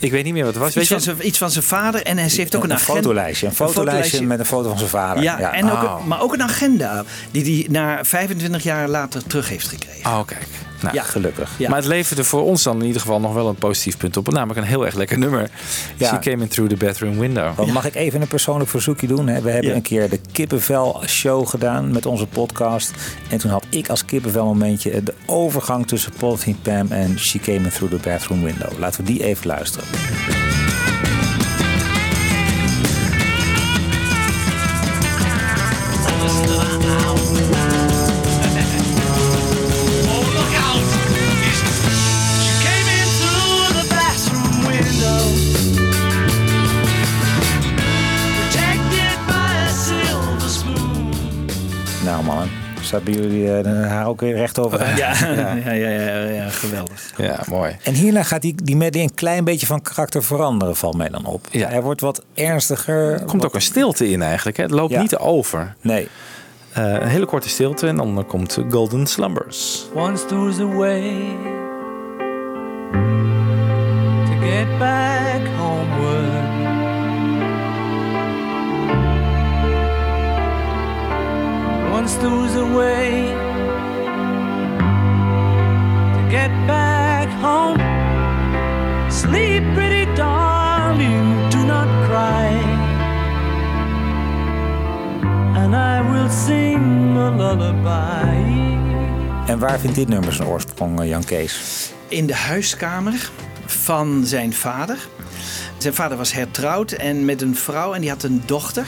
Ik 0.00 0.10
weet 0.10 0.24
niet 0.24 0.32
meer 0.32 0.44
wat 0.44 0.54
het 0.54 0.62
was. 0.62 0.74
Weet 0.74 0.82
iets 0.82 0.92
je 0.92 1.00
van, 1.00 1.14
zijn, 1.16 1.26
iets 1.26 1.38
van 1.38 1.50
zijn 1.50 1.64
vader. 1.64 2.02
En 2.02 2.18
hij 2.18 2.28
heeft 2.32 2.56
ook 2.56 2.64
een, 2.64 2.70
een, 2.70 2.76
agenda. 2.76 3.00
fotolijstje. 3.00 3.46
Een 3.46 3.54
fotolijstje 3.54 4.26
met 4.26 4.38
een 4.38 4.44
foto 4.46 4.68
van 4.68 4.78
zijn 4.78 4.90
vader. 4.90 5.22
Ja, 5.22 5.52
En 5.52 5.70
ook, 5.70 5.82
Oh. 5.82 6.04
maar 6.06 6.20
ook 6.20 6.32
een 6.32 6.42
agenda 6.42 7.04
die 7.30 7.54
hij 7.54 7.66
na 7.70 8.04
25 8.04 8.62
jaar 8.62 8.88
later 8.88 9.22
terug 9.26 9.48
heeft 9.48 9.68
gekregen. 9.68 10.10
Oh, 10.10 10.26
kijk. 10.26 10.46
Nou, 10.82 10.94
Ja. 10.94 11.02
gelukkig. 11.02 11.50
Ja. 11.58 11.68
Maar 11.68 11.78
het 11.78 11.86
leverde 11.86 12.24
voor 12.24 12.42
ons 12.44 12.62
dan 12.62 12.80
in 12.80 12.86
ieder 12.86 13.00
geval 13.00 13.20
nog 13.20 13.34
wel 13.34 13.48
een 13.48 13.54
positief 13.54 13.96
punt 13.96 14.16
op. 14.16 14.32
Namelijk 14.32 14.58
een 14.60 14.66
heel 14.66 14.84
erg 14.86 14.94
lekker 14.94 15.18
nummer. 15.18 15.50
Ja. 15.96 16.08
She 16.08 16.18
came 16.18 16.42
in 16.42 16.48
through 16.48 16.70
the 16.70 16.76
bedroom 16.84 17.18
window. 17.18 17.54
Want 17.56 17.72
Mag 17.72 17.84
ik 17.86 17.94
even 17.94 18.20
een 18.20 18.28
persoonlijk 18.28 18.70
verzoekje 18.70 19.06
doen? 19.06 19.26
hè? 19.28 19.40
We 19.40 19.50
hebben 19.50 19.74
een 19.74 19.82
keer 19.82 20.08
de 20.10 20.20
kippenvel 20.32 21.02
show 21.06 21.48
gedaan 21.48 21.92
met 21.92 22.06
onze 22.06 22.26
podcast. 22.26 22.92
En 23.28 23.38
toen 23.38 23.50
had 23.50 23.64
ik 23.68 23.88
als 23.88 24.04
kippenvel 24.04 24.44
momentje 24.44 25.02
de 25.02 25.14
overgang 25.26 25.86
tussen 25.86 26.12
Polythene 26.18 26.56
Pam 26.62 26.86
en 26.92 27.18
She 27.18 27.38
Came 27.38 27.56
In 27.58 27.68
Through 27.70 27.94
the 27.94 28.08
Bathroom 28.08 28.42
Window. 28.44 28.78
Laten 28.78 29.04
we 29.04 29.12
die 29.12 29.24
even 29.24 29.46
luisteren. 29.46 29.86
Staat 52.90 53.04
bij 53.04 53.14
jullie 53.14 53.56
eh, 53.58 53.88
haar 53.88 54.06
ook 54.06 54.20
weer 54.20 54.34
recht 54.36 54.58
over? 54.58 54.78
Ja, 54.96 55.12
ja, 55.20 55.54
ja, 55.72 55.72
ja, 55.88 56.18
ja, 56.24 56.48
geweldig. 56.48 57.10
Ja, 57.16 57.40
mooi. 57.48 57.76
En 57.82 57.94
hierna 57.94 58.22
gaat 58.22 58.42
die, 58.42 58.54
die 58.62 58.76
medley 58.76 59.02
een 59.02 59.14
klein 59.14 59.44
beetje 59.44 59.66
van 59.66 59.82
karakter 59.82 60.22
veranderen, 60.24 60.76
valt 60.76 60.96
mij 60.96 61.08
dan 61.08 61.24
op. 61.26 61.46
Ja. 61.50 61.68
Hij 61.68 61.82
wordt 61.82 62.00
wat 62.00 62.24
ernstiger. 62.34 63.12
Er 63.12 63.18
komt 63.18 63.32
wat- 63.32 63.44
ook 63.44 63.54
een 63.54 63.60
stilte 63.62 64.08
in 64.10 64.22
eigenlijk. 64.22 64.56
Hè? 64.56 64.62
Het 64.62 64.72
loopt 64.72 64.92
Ja. 64.92 65.00
niet 65.00 65.16
over. 65.16 65.74
Nee. 65.80 66.08
Eh, 66.72 66.84
een 66.92 67.08
hele 67.08 67.26
korte 67.26 67.48
stilte 67.48 67.86
en 67.86 67.96
dan 67.96 68.24
komt 68.28 68.58
Golden 68.70 69.06
Slumbers. 69.06 69.86
Once 69.94 70.26
there 70.26 70.40
was 70.40 70.58
a 70.58 70.66
way 70.66 71.02
to 74.26 74.32
get 74.46 74.78
back 74.78 75.29
Once 82.00 82.16
there 82.16 82.30
was 82.30 82.56
a 82.56 82.64
way 82.64 83.10
to 86.16 86.22
get 86.30 86.50
back 86.66 87.28
home. 87.28 87.78
Sleep, 89.10 89.62
pretty 89.74 90.06
darling, 90.14 91.50
do 91.50 91.58
not 91.66 91.88
cry. 92.06 92.48
And 95.60 95.76
I 95.76 96.00
will 96.10 96.30
sing 96.30 97.16
a 97.16 97.30
lullaby. 97.30 98.34
En 99.46 99.58
waar 99.58 99.78
vindt 99.80 99.96
dit 99.96 100.08
nummer 100.08 100.32
zijn 100.32 100.48
oorsprong, 100.48 101.00
eh, 101.00 101.08
Jan 101.08 101.24
Kees? 101.24 101.92
in 102.10 102.26
de 102.26 102.34
huiskamer 102.34 103.30
van 103.66 104.22
zijn 104.24 104.52
vader. 104.52 104.98
Zijn 105.78 105.94
vader 105.94 106.16
was 106.16 106.32
hertrouwd 106.32 106.92
en 106.92 107.24
met 107.24 107.42
een 107.42 107.56
vrouw 107.56 107.94
en 107.94 108.00
die 108.00 108.10
had 108.10 108.22
een 108.22 108.42
dochter. 108.46 108.86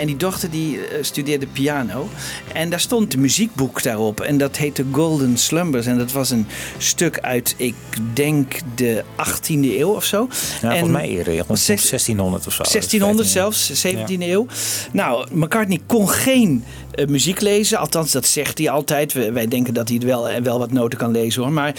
En 0.00 0.06
die 0.06 0.16
dochter 0.16 0.50
die 0.50 0.80
eh, 0.86 1.02
studeerde 1.02 1.46
piano. 1.46 2.08
En 2.52 2.70
daar 2.70 2.80
stond 2.80 3.14
een 3.14 3.20
muziekboek 3.20 3.82
daarop. 3.82 4.20
En 4.20 4.38
dat 4.38 4.56
heette 4.56 4.84
Golden 4.92 5.38
Slumbers. 5.38 5.86
En 5.86 5.98
dat 5.98 6.12
was 6.12 6.30
een 6.30 6.46
stuk 6.78 7.18
uit, 7.18 7.54
ik 7.56 7.74
denk, 8.14 8.54
de 8.74 9.04
18e 9.16 9.78
eeuw 9.78 9.94
of 9.94 10.04
zo. 10.04 10.28
Ja, 10.62 10.68
en 10.68 10.70
volgens 10.78 10.90
mij 10.90 11.08
eerder. 11.08 11.32
ja, 11.34 11.42
Rond 11.46 11.58
Zes- 11.58 11.88
1600 11.88 12.46
of 12.46 12.52
zo. 12.52 12.62
1600 12.62 13.28
15e. 13.28 13.32
zelfs, 13.32 13.86
17e 13.86 14.22
eeuw. 14.22 14.46
Nou, 14.92 15.26
McCartney 15.32 15.78
kon 15.86 16.08
geen 16.08 16.64
eh, 16.90 17.06
muziek 17.06 17.40
lezen. 17.40 17.78
Althans, 17.78 18.12
dat 18.12 18.26
zegt 18.26 18.58
hij 18.58 18.70
altijd. 18.70 19.12
We- 19.12 19.32
wij 19.32 19.48
denken 19.48 19.74
dat 19.74 19.88
hij 19.88 19.96
het 19.96 20.06
wel, 20.06 20.28
eh, 20.28 20.42
wel 20.42 20.58
wat 20.58 20.72
noten 20.72 20.98
kan 20.98 21.10
lezen 21.10 21.42
hoor. 21.42 21.52
Maar 21.52 21.74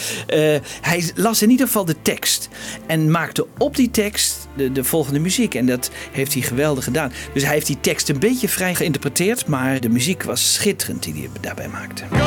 hij 0.81 1.11
las 1.15 1.41
in 1.41 1.49
ieder 1.49 1.65
geval 1.65 1.85
de 1.85 1.95
tekst. 2.01 2.49
En 2.87 3.11
maakte 3.11 3.47
op 3.57 3.75
die 3.75 3.91
tekst 3.91 4.40
de, 4.55 4.71
de 4.71 4.83
volgende 4.83 5.19
muziek. 5.19 5.55
En 5.55 5.65
dat 5.65 5.91
heeft 6.11 6.33
hij 6.33 6.41
geweldig 6.41 6.83
gedaan. 6.83 7.11
Dus 7.33 7.43
hij 7.43 7.53
heeft 7.53 7.67
die 7.67 7.77
tekst 7.81 8.09
een 8.09 8.19
beetje 8.19 8.49
vrij 8.49 8.75
geïnterpreteerd. 8.75 9.47
Maar 9.47 9.79
de 9.79 9.89
muziek 9.89 10.23
was 10.23 10.53
schitterend 10.53 11.03
die 11.03 11.13
hij 11.13 11.29
daarbij 11.41 11.67
maakte. 11.67 12.03
Golden 12.09 12.19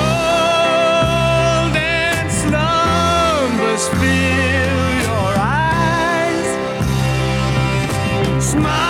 slumbers 2.30 3.82
fill 3.82 5.02
your 5.02 5.34
eyes. 5.36 6.48
Smiles 8.50 8.83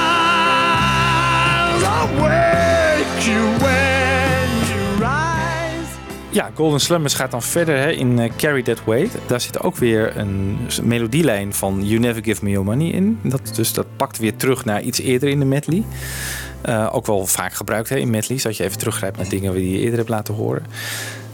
Ja, 6.35 6.51
Golden 6.55 6.81
Slumbers 6.81 7.15
gaat 7.15 7.31
dan 7.31 7.43
verder 7.43 7.77
hè, 7.77 7.91
in 7.91 8.19
eh, 8.19 8.31
Carry 8.37 8.63
That 8.63 8.85
Weight. 8.85 9.19
Daar 9.27 9.41
zit 9.41 9.63
ook 9.63 9.77
weer 9.77 10.17
een 10.17 10.59
melodielijn 10.83 11.55
van 11.55 11.87
You 11.87 12.01
Never 12.01 12.25
Give 12.25 12.45
Me 12.45 12.51
Your 12.51 12.67
Money 12.67 12.87
in. 12.87 13.19
Dat, 13.23 13.53
dus 13.55 13.73
dat 13.73 13.87
pakt 13.97 14.19
weer 14.19 14.37
terug 14.37 14.65
naar 14.65 14.83
iets 14.83 15.01
eerder 15.01 15.29
in 15.29 15.39
de 15.39 15.45
medley. 15.45 15.83
Eh, 16.63 16.91
ook 16.93 17.07
wel 17.07 17.27
vaak 17.27 17.53
gebruikt 17.53 17.89
hè, 17.89 17.97
in 17.97 18.11
medleys, 18.11 18.43
dat 18.43 18.57
je 18.57 18.65
even 18.65 18.79
teruggrijpt 18.79 19.17
naar 19.17 19.29
dingen 19.29 19.55
die 19.55 19.71
je 19.71 19.79
eerder 19.79 19.99
hebt 19.99 20.09
laten 20.09 20.35
horen. 20.35 20.67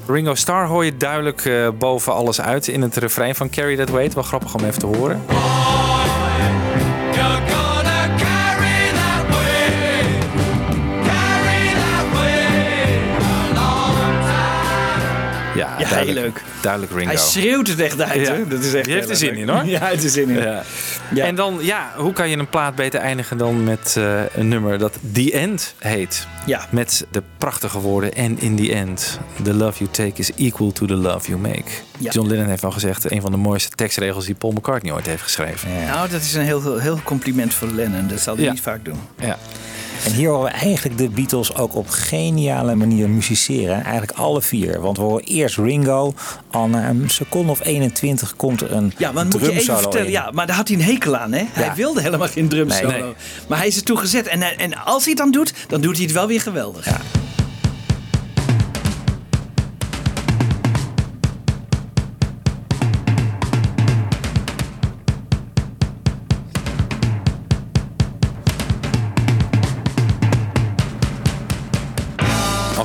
Ringo 0.07 0.35
Starr 0.35 0.67
hoor 0.67 0.85
je 0.85 0.97
duidelijk 0.97 1.45
eh, 1.45 1.69
boven 1.79 2.15
alles 2.15 2.41
uit 2.41 2.69
in 2.69 2.83
het 2.83 2.97
refrein 2.97 3.35
van 3.35 3.51
Carry 3.51 3.77
That 3.77 3.91
Weight. 3.91 4.15
Wel 4.15 4.25
grappig 4.25 4.55
om 4.55 4.65
even 4.65 4.79
te 4.79 4.87
horen. 4.87 5.23
Heel 15.95 16.13
leuk. 16.15 16.43
Duidelijk 16.63 16.93
Ringo. 16.93 17.07
Hij 17.09 17.17
schreeuwt 17.17 17.67
het 17.69 17.81
echt 17.81 18.01
uit. 18.01 18.27
Ja. 18.27 18.33
hè? 18.35 18.47
Dat 18.49 18.63
is 18.65 18.75
echt 18.75 18.85
Die 18.85 18.95
heeft 18.95 19.09
er 19.11 19.17
zin 19.17 19.29
leuk. 19.31 19.39
in, 19.39 19.49
hoor. 19.49 19.65
Ja, 19.75 19.85
heeft 19.87 20.05
er 20.05 20.11
zin 20.11 20.29
in. 20.29 20.43
Ja. 20.43 20.63
Ja. 21.15 21.25
En 21.25 21.35
dan, 21.35 21.59
ja, 21.61 21.93
hoe 21.97 22.13
kan 22.13 22.29
je 22.31 22.37
een 22.37 22.49
plaat 22.49 22.75
beter 22.75 23.01
eindigen 23.01 23.39
dan 23.39 23.65
met 23.65 23.95
eh, 23.99 24.21
een 24.35 24.49
nummer 24.49 24.79
dat 24.79 24.99
The 25.13 25.33
End 25.33 25.75
heet? 25.79 26.27
Ja. 26.47 26.67
Met 26.71 27.07
de 27.11 27.23
prachtige 27.39 27.79
woorden, 27.81 28.11
and 28.17 28.41
in 28.43 28.57
the 28.57 28.75
end, 28.75 29.19
the 29.43 29.55
love 29.55 29.79
you 29.79 29.91
take 29.91 30.13
is 30.15 30.31
equal 30.37 30.73
to 30.73 30.87
the 30.87 30.95
love 30.95 31.29
you 31.29 31.41
make. 31.41 31.65
Ja. 31.99 32.11
John 32.11 32.29
Lennon 32.29 32.47
heeft 32.49 32.65
al 32.65 32.71
gezegd, 32.71 33.11
een 33.11 33.21
van 33.21 33.31
de 33.31 33.37
mooiste 33.37 33.71
tekstregels 33.77 34.25
die 34.27 34.35
Paul 34.35 34.53
McCartney 34.53 34.93
ooit 34.93 35.07
heeft 35.07 35.23
geschreven. 35.23 35.69
Nou, 35.87 36.09
dat 36.09 36.21
is 36.21 36.35
een 36.35 36.43
heel, 36.43 36.79
heel 36.79 37.01
compliment 37.05 37.55
voor 37.55 37.69
Lennon. 37.69 38.09
Dat 38.09 38.21
zal 38.21 38.35
hij 38.35 38.45
Ja. 38.45 38.51
niet 38.51 38.61
vaak 38.61 38.85
doen. 38.85 38.99
Ja. 39.19 39.39
En 40.05 40.13
hier 40.13 40.29
horen 40.29 40.45
we 40.45 40.51
eigenlijk 40.59 40.99
de 40.99 41.09
Beatles 41.09 41.55
ook 41.55 41.75
op 41.75 41.87
geniale 41.89 42.75
manier 42.75 43.09
musiceren. 43.09 43.83
Eigenlijk 43.85 44.19
alle 44.19 44.43
vier. 44.43 44.81
Want 44.81 44.97
we 44.97 45.03
horen 45.03 45.25
eerst 45.25 45.57
Ringo. 45.57 46.15
Al 46.51 46.69
na 46.69 46.89
een 46.89 47.05
seconde 47.11 47.51
of 47.51 47.65
21 47.65 48.37
komt 48.37 48.61
er 48.61 48.73
een 48.73 48.93
Ja, 48.97 49.13
maar 49.13 49.25
moet 49.25 49.33
je 49.33 49.39
even 49.41 49.53
drumsolo 49.53 49.79
vertellen. 49.81 50.07
in. 50.07 50.13
Ja, 50.13 50.31
maar 50.33 50.47
daar 50.47 50.57
had 50.57 50.69
hij 50.69 50.77
een 50.77 50.83
hekel 50.85 51.17
aan, 51.17 51.33
hè? 51.33 51.45
Hij 51.53 51.73
wilde 51.75 52.01
helemaal 52.03 52.29
geen 52.29 52.49
drumsolo. 52.49 52.91
Nee, 52.91 53.03
nee. 53.03 53.13
Maar 53.49 53.59
hij 53.59 53.67
is 53.67 53.77
er 53.77 53.83
toe 53.83 53.97
gezet. 53.97 54.27
En, 54.27 54.41
hij- 54.41 54.57
en 54.57 54.85
als 54.85 55.03
hij 55.05 55.13
het 55.13 55.23
dan 55.23 55.31
doet, 55.31 55.53
dan 55.69 55.81
doet 55.81 55.95
hij 55.97 56.05
het 56.05 56.15
wel 56.15 56.27
weer 56.27 56.41
geweldig. 56.41 56.85
Ja. 56.85 57.01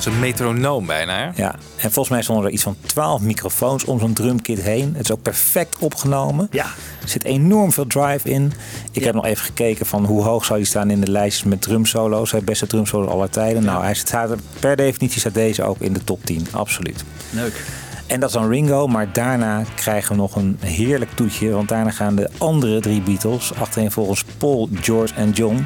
Als 0.06 0.14
een 0.14 0.20
metronoom 0.20 0.86
bijna. 0.86 1.18
Hè? 1.18 1.44
Ja, 1.44 1.56
en 1.76 1.92
volgens 1.92 2.10
mij 2.10 2.22
stonden 2.22 2.46
er 2.46 2.52
iets 2.52 2.64
van 2.64 2.76
12 2.86 3.22
microfoons 3.22 3.86
om 3.86 4.00
zo'n 4.00 4.14
drumkit 4.14 4.62
heen. 4.62 4.94
Het 4.96 5.04
is 5.04 5.12
ook 5.12 5.22
perfect 5.22 5.78
opgenomen. 5.78 6.48
Ja. 6.52 6.66
Er 7.02 7.10
zit 7.10 7.24
enorm 7.24 7.72
veel 7.72 7.88
drive 7.88 8.30
in. 8.30 8.54
Ik 8.92 9.04
heb 9.04 9.14
nog 9.14 9.26
even 9.26 9.46
gekeken 9.46 9.86
van 9.86 10.06
hoe 10.06 10.24
hoog 10.24 10.46
zou 10.46 10.60
die 10.60 10.68
staan 10.68 10.90
in 10.90 11.02
de 11.02 11.12
lijstjes 11.12 11.44
met 11.44 11.62
drumsolo's. 11.62 12.32
Hij 12.32 12.44
beste 12.44 12.68
drumsolo 12.68 13.08
aller 13.08 13.30
tijden. 13.30 13.64
Nou, 13.64 13.84
hij 13.84 13.94
staat 13.94 14.30
er, 14.30 14.38
per 14.60 14.76
definitie 14.76 15.20
staat 15.20 15.34
deze 15.34 15.64
ook 15.64 15.80
in 15.80 15.94
de 15.94 16.04
top 16.04 16.26
10. 16.26 16.48
Absoluut. 16.52 17.04
Leuk. 17.30 17.64
En 18.08 18.20
dat 18.20 18.30
is 18.30 18.36
dan 18.36 18.50
Ringo, 18.50 18.88
maar 18.88 19.14
daarna 19.14 19.64
krijgen 19.76 20.12
we 20.12 20.22
nog 20.22 20.36
een 20.36 20.58
heerlijk 20.60 21.12
toetje. 21.12 21.50
Want 21.50 21.70
daarna 21.70 21.92
gaan 21.92 22.16
de 22.16 22.30
andere 22.38 22.80
drie 22.80 23.02
Beatles, 23.02 23.54
achtereenvolgens 23.54 24.24
Paul, 24.38 24.70
George 24.82 25.14
en 25.14 25.32
John, 25.32 25.66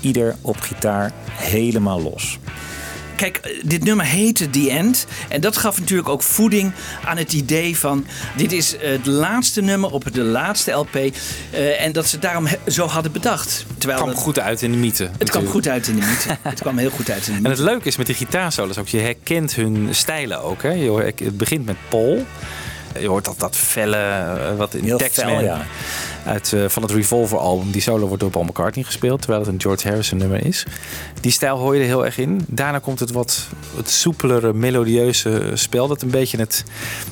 ieder 0.00 0.36
op 0.40 0.60
gitaar 0.60 1.12
helemaal 1.30 2.02
los. 2.02 2.38
Kijk, 3.18 3.36
eh, 3.36 3.50
dit 3.64 3.84
nummer 3.84 4.06
heette 4.06 4.50
The 4.50 4.70
End. 4.70 5.06
En 5.28 5.40
dat 5.40 5.56
gaf 5.56 5.78
natuurlijk 5.78 6.08
ook 6.08 6.22
voeding 6.22 6.72
aan 7.04 7.16
het 7.16 7.32
idee 7.32 7.78
van... 7.78 8.06
dit 8.36 8.52
is 8.52 8.76
het 8.78 9.06
laatste 9.06 9.60
nummer 9.60 9.90
op 9.92 10.14
de 10.14 10.22
laatste 10.22 10.70
LP. 10.70 10.94
eh, 10.94 11.84
en 11.84 11.92
dat 11.92 12.06
ze 12.06 12.18
daarom 12.18 12.46
zo 12.66 12.86
hadden 12.86 13.12
bedacht. 13.12 13.66
Terwijl 13.78 14.00
kwam 14.00 14.12
het, 14.12 14.22
goed 14.22 14.38
uit 14.38 14.62
in 14.62 14.72
de 14.72 14.76
mythe. 14.76 15.10
het 15.18 15.30
kwam 15.30 15.46
goed 15.46 15.68
uit 15.68 15.86
in 15.88 15.94
de 15.94 16.06
mythe. 16.06 16.36
het 16.48 16.60
kwam 16.60 16.78
heel 16.78 16.90
goed 16.90 17.10
uit 17.10 17.26
in 17.26 17.32
de 17.32 17.36
En 17.36 17.42
mythe. 17.42 17.62
het 17.62 17.70
leuke 17.70 17.88
is 17.88 17.96
met 17.96 18.06
die 18.06 18.14
gitaarsolos 18.14 18.78
ook, 18.78 18.88
je 18.88 18.98
herkent 18.98 19.54
hun 19.54 19.88
stijlen 19.90 20.42
ook. 20.42 20.62
Hè? 20.62 20.70
Je 20.70 21.12
het 21.16 21.36
begint 21.36 21.66
met 21.66 21.76
Paul. 21.88 22.26
Je 22.98 23.08
hoort 23.08 23.24
dat, 23.24 23.38
dat 23.38 23.56
felle, 23.56 23.96
eh, 23.96 24.56
wat 24.56 24.74
in 24.74 24.98
fel, 24.98 25.40
ja. 25.40 25.66
uit, 26.24 26.52
eh, 26.52 26.64
van 26.68 26.82
het 26.82 26.92
Revolver 26.92 27.38
album. 27.38 27.70
Die 27.70 27.80
solo 27.80 28.06
wordt 28.06 28.22
door 28.22 28.30
Paul 28.30 28.44
McCartney 28.44 28.84
gespeeld, 28.84 29.20
terwijl 29.20 29.40
het 29.40 29.52
een 29.52 29.60
George 29.60 29.88
Harrison 29.88 30.18
nummer 30.18 30.46
is. 30.46 30.66
Die 31.20 31.32
stijl 31.32 31.58
hoor 31.58 31.74
je 31.74 31.80
er 31.80 31.86
heel 31.86 32.04
erg 32.04 32.18
in. 32.18 32.44
Daarna 32.46 32.78
komt 32.78 33.00
het 33.00 33.10
wat 33.12 33.46
het 33.76 33.90
soepelere, 33.90 34.52
melodieuze 34.52 35.50
spel. 35.54 35.88
Dat 35.88 36.02
een 36.02 36.10
beetje 36.10 36.38
het, 36.38 36.64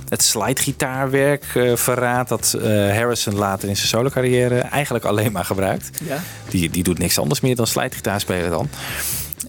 het 0.09 0.23
slidegitaarwerk 0.23 1.45
eh 1.55 1.77
verraadt. 1.77 2.29
Dat 2.29 2.57
eh, 2.63 2.69
Harrison 2.71 3.35
later 3.35 3.69
in 3.69 3.77
zijn 3.77 3.89
solo 3.89 4.09
carrière 4.09 4.59
eigenlijk 4.59 5.05
alleen 5.05 5.33
maar 5.33 5.45
gebruikt. 5.45 5.91
Ja. 6.05 6.23
Die, 6.49 6.71
die 6.71 6.83
doet 6.83 6.99
niks 6.99 7.19
anders 7.19 7.41
meer 7.41 7.57
dan 7.57 7.67
slidegitaar 7.67 8.21
spelen 8.21 8.51
dan. 8.51 8.69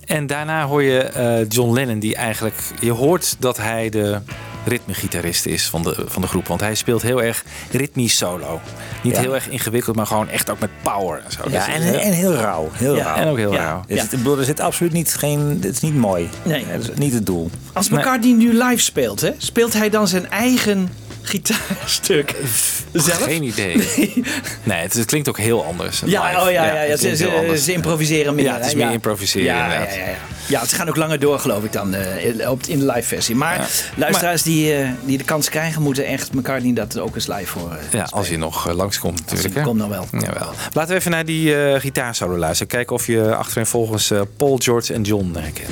En 0.05 0.27
daarna 0.27 0.65
hoor 0.65 0.83
je 0.83 0.99
eh, 0.99 1.49
John 1.49 1.73
Lennon, 1.73 1.99
die 1.99 2.15
eigenlijk. 2.15 2.55
Je 2.79 2.91
hoort 2.91 3.35
dat 3.39 3.57
hij 3.57 3.89
de 3.89 4.19
ritmegitarist 4.67 5.45
is 5.45 5.67
van 5.69 5.83
de, 5.83 5.95
van 6.05 6.21
de 6.21 6.27
groep. 6.27 6.47
Want 6.47 6.61
hij 6.61 6.75
speelt 6.75 7.01
heel 7.01 7.23
erg 7.23 7.43
ritmisch 7.71 8.17
solo. 8.17 8.61
Niet 9.03 9.13
Ja. 9.15 9.19
heel 9.21 9.35
erg 9.35 9.49
ingewikkeld, 9.49 9.95
maar 9.95 10.07
gewoon 10.07 10.29
echt 10.29 10.49
ook 10.49 10.59
met 10.59 10.69
power. 10.81 11.21
En, 11.25 11.31
zo. 11.31 11.41
Ja, 11.49 11.67
is 11.67 11.73
en, 11.73 11.81
heel- 11.81 11.99
en 11.99 12.11
heel 12.13 12.33
rauw. 12.33 12.69
Heel 12.73 12.95
Ja, 12.95 13.03
rauw. 13.03 13.15
en 13.15 13.27
ook 13.27 13.37
heel 13.37 13.53
Ja. 13.53 13.63
rauw. 13.63 13.83
Er 13.87 13.97
zit, 13.99 14.11
ik 14.11 14.17
bedoel, 14.17 14.37
er 14.39 14.45
zit 14.45 14.59
absoluut 14.59 14.91
niet 14.93 15.13
geen. 15.13 15.59
Het 15.61 15.73
is 15.75 15.79
niet 15.81 15.95
mooi. 15.95 16.29
Nee. 16.43 16.65
Dat 16.71 16.81
is 16.81 16.89
niet 16.95 17.13
het 17.13 17.25
doel. 17.25 17.49
Als 17.73 17.89
McCartney 17.89 18.33
nu 18.33 18.53
live 18.63 18.81
speelt, 18.81 19.21
hè, 19.21 19.31
speelt 19.37 19.73
hij 19.73 19.89
dan 19.89 20.07
zijn 20.07 20.29
eigen 20.29 20.89
gitaarstuk 21.27 22.35
zelf? 22.93 23.23
Geen 23.23 23.43
idee. 23.43 23.75
Nee, 24.63 24.81
het, 24.81 24.93
het 24.93 25.05
klinkt 25.05 25.29
ook 25.29 25.37
heel 25.37 25.65
anders. 25.65 26.01
Ja, 26.05 26.27
live. 26.29 26.41
oh 26.41 26.51
ja, 26.51 26.65
ja, 26.65 26.81
ja. 26.81 26.95
Ze, 26.97 27.15
ze, 27.57 27.73
improviseren 27.73 28.35
meer. 28.35 28.45
Ja, 28.45 28.55
het 28.57 28.65
is 28.65 28.75
meer 28.75 28.91
improviseren, 28.91 29.45
Ja, 29.45 29.55
ja, 29.57 29.63
inderdaad. 29.63 29.95
ja, 29.95 30.05
ja. 30.05 30.15
ja, 30.47 30.65
ze 30.65 30.75
gaan 30.75 30.89
ook 30.89 30.95
langer 30.95 31.19
door, 31.19 31.39
geloof 31.39 31.63
ik, 31.63 31.71
dan 31.71 31.93
eh, 31.93 32.49
op, 32.49 32.63
in 32.67 32.79
de 32.79 32.85
live 32.85 33.07
versie. 33.07 33.35
Maar 33.35 33.69
luisteraars 33.95 34.41
die, 34.43 34.73
eh, 34.75 34.89
die 35.05 35.17
de 35.17 35.23
kans 35.23 35.49
krijgen, 35.49 35.81
moeten 35.81 36.05
echt 36.05 36.33
McCartney 36.33 36.73
dat 36.73 36.99
ook 36.99 37.15
eens 37.15 37.27
live 37.27 37.45
voor. 37.45 37.71
eh, 37.71 37.77
Ja, 37.91 38.07
als 38.11 38.29
je 38.29 38.37
nog 38.37 38.67
eh, 38.67 38.75
langskomt 38.75 39.19
natuurlijk. 39.25 39.55
hè? 39.55 39.61
komt 39.61 39.77
nog 39.79 39.89
wel. 39.89 40.07
Jawel. 40.11 40.51
Laten 40.73 40.91
we 40.91 40.99
even 40.99 41.11
naar 41.11 41.25
die 41.25 41.55
eh 41.65 41.79
gitaarsolo 41.79 42.37
luisteren. 42.37 42.67
Kijken 42.67 42.95
of 42.95 43.07
je 43.07 43.35
achtereenvolgens 43.35 44.11
eh 44.11 44.21
Paul, 44.37 44.57
George 44.63 44.93
en 44.93 45.01
John 45.01 45.35
herkent. 45.39 45.69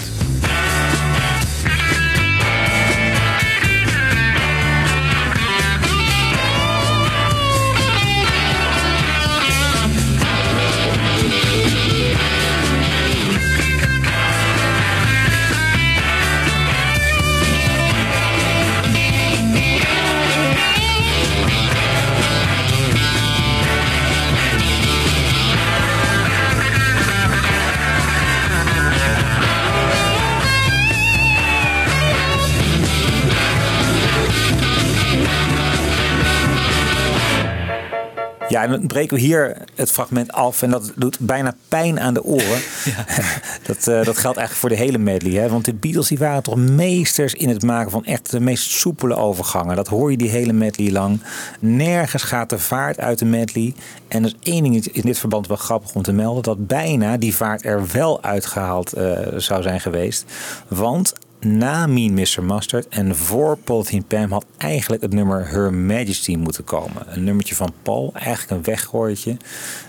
En 38.65 38.71
dan 38.71 38.87
breken 38.87 39.15
we 39.15 39.21
hier 39.21 39.57
het 39.75 39.91
fragment 39.91 40.31
af 40.31 40.61
en 40.61 40.69
dat 40.69 40.91
doet 40.95 41.19
bijna 41.19 41.55
pijn 41.67 41.99
aan 41.99 42.13
de 42.13 42.23
oren. 42.23 42.61
dat, 43.67 43.87
eh, 43.87 44.03
dat 44.03 44.17
geldt 44.17 44.37
eigenlijk 44.37 44.53
voor 44.55 44.69
de 44.69 44.75
hele 44.75 44.97
medley. 44.97 45.41
Hè? 45.41 45.49
Want 45.49 45.65
de 45.65 45.73
Beatles 45.73 46.07
die 46.07 46.17
waren 46.17 46.43
toch 46.43 46.55
meesters 46.55 47.33
in 47.33 47.49
het 47.49 47.63
maken 47.63 47.91
van 47.91 48.05
echt 48.05 48.31
de 48.31 48.39
meest 48.39 48.71
soepele 48.71 49.15
overgangen. 49.15 49.75
Dat 49.75 49.87
hoor 49.87 50.11
je 50.11 50.17
die 50.17 50.29
hele 50.29 50.53
medley 50.53 50.91
lang. 50.91 51.21
Nergens 51.59 52.23
gaat 52.23 52.49
de 52.49 52.59
vaart 52.59 52.99
uit 52.99 53.19
de 53.19 53.25
medley. 53.25 53.73
En 54.07 54.23
er 54.23 54.33
is 54.41 54.51
één 54.51 54.63
ding 54.63 54.85
in 54.85 55.01
dit 55.01 55.19
verband 55.19 55.47
wel 55.47 55.57
grappig 55.57 55.95
om 55.95 56.01
te 56.01 56.11
melden. 56.11 56.43
Dat 56.43 56.67
bijna 56.67 57.17
die 57.17 57.35
vaart 57.35 57.65
er 57.65 57.87
wel 57.91 58.23
uitgehaald 58.23 58.93
eh, 58.93 59.17
zou 59.35 59.61
zijn 59.61 59.79
geweest. 59.79 60.25
Want 60.67 61.13
na 61.45 61.87
Mean 61.87 62.13
Mr. 62.13 62.43
Mustard 62.43 62.87
en 62.87 63.15
voor 63.15 63.57
Polythene 63.57 64.03
Pam 64.07 64.31
had 64.31 64.45
eigenlijk 64.57 65.01
het 65.01 65.13
nummer 65.13 65.47
Her 65.47 65.73
Majesty 65.73 66.35
moeten 66.35 66.63
komen. 66.63 67.03
Een 67.07 67.23
nummertje 67.23 67.55
van 67.55 67.73
Paul, 67.81 68.11
eigenlijk 68.13 68.51
een 68.51 68.63
weggooitje. 68.63 69.37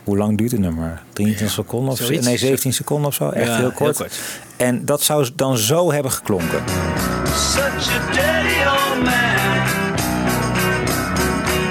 Hoe 0.05 0.17
lang 0.17 0.39
duurt 0.39 0.51
het 0.51 0.61
nummer? 0.61 1.03
23 1.13 1.57
seconden 1.57 1.93
of 1.93 1.99
zo? 1.99 2.09
Nee, 2.21 2.39
17 2.39 2.73
seconden 2.73 3.07
of 3.07 3.15
zo. 3.15 3.29
Echt 3.29 3.47
Ja, 3.47 3.57
heel, 3.57 3.73
kort. 3.73 3.99
heel 3.99 4.07
kort. 4.07 4.21
En 4.57 4.85
dat 4.85 5.03
zou 5.03 5.29
dan 5.35 5.59
zo 5.59 5.93
hebben 5.93 6.13
geklonken. 6.13 6.63
Such 7.35 7.89
a 7.91 8.37
old 8.73 9.05
man. 9.05 9.15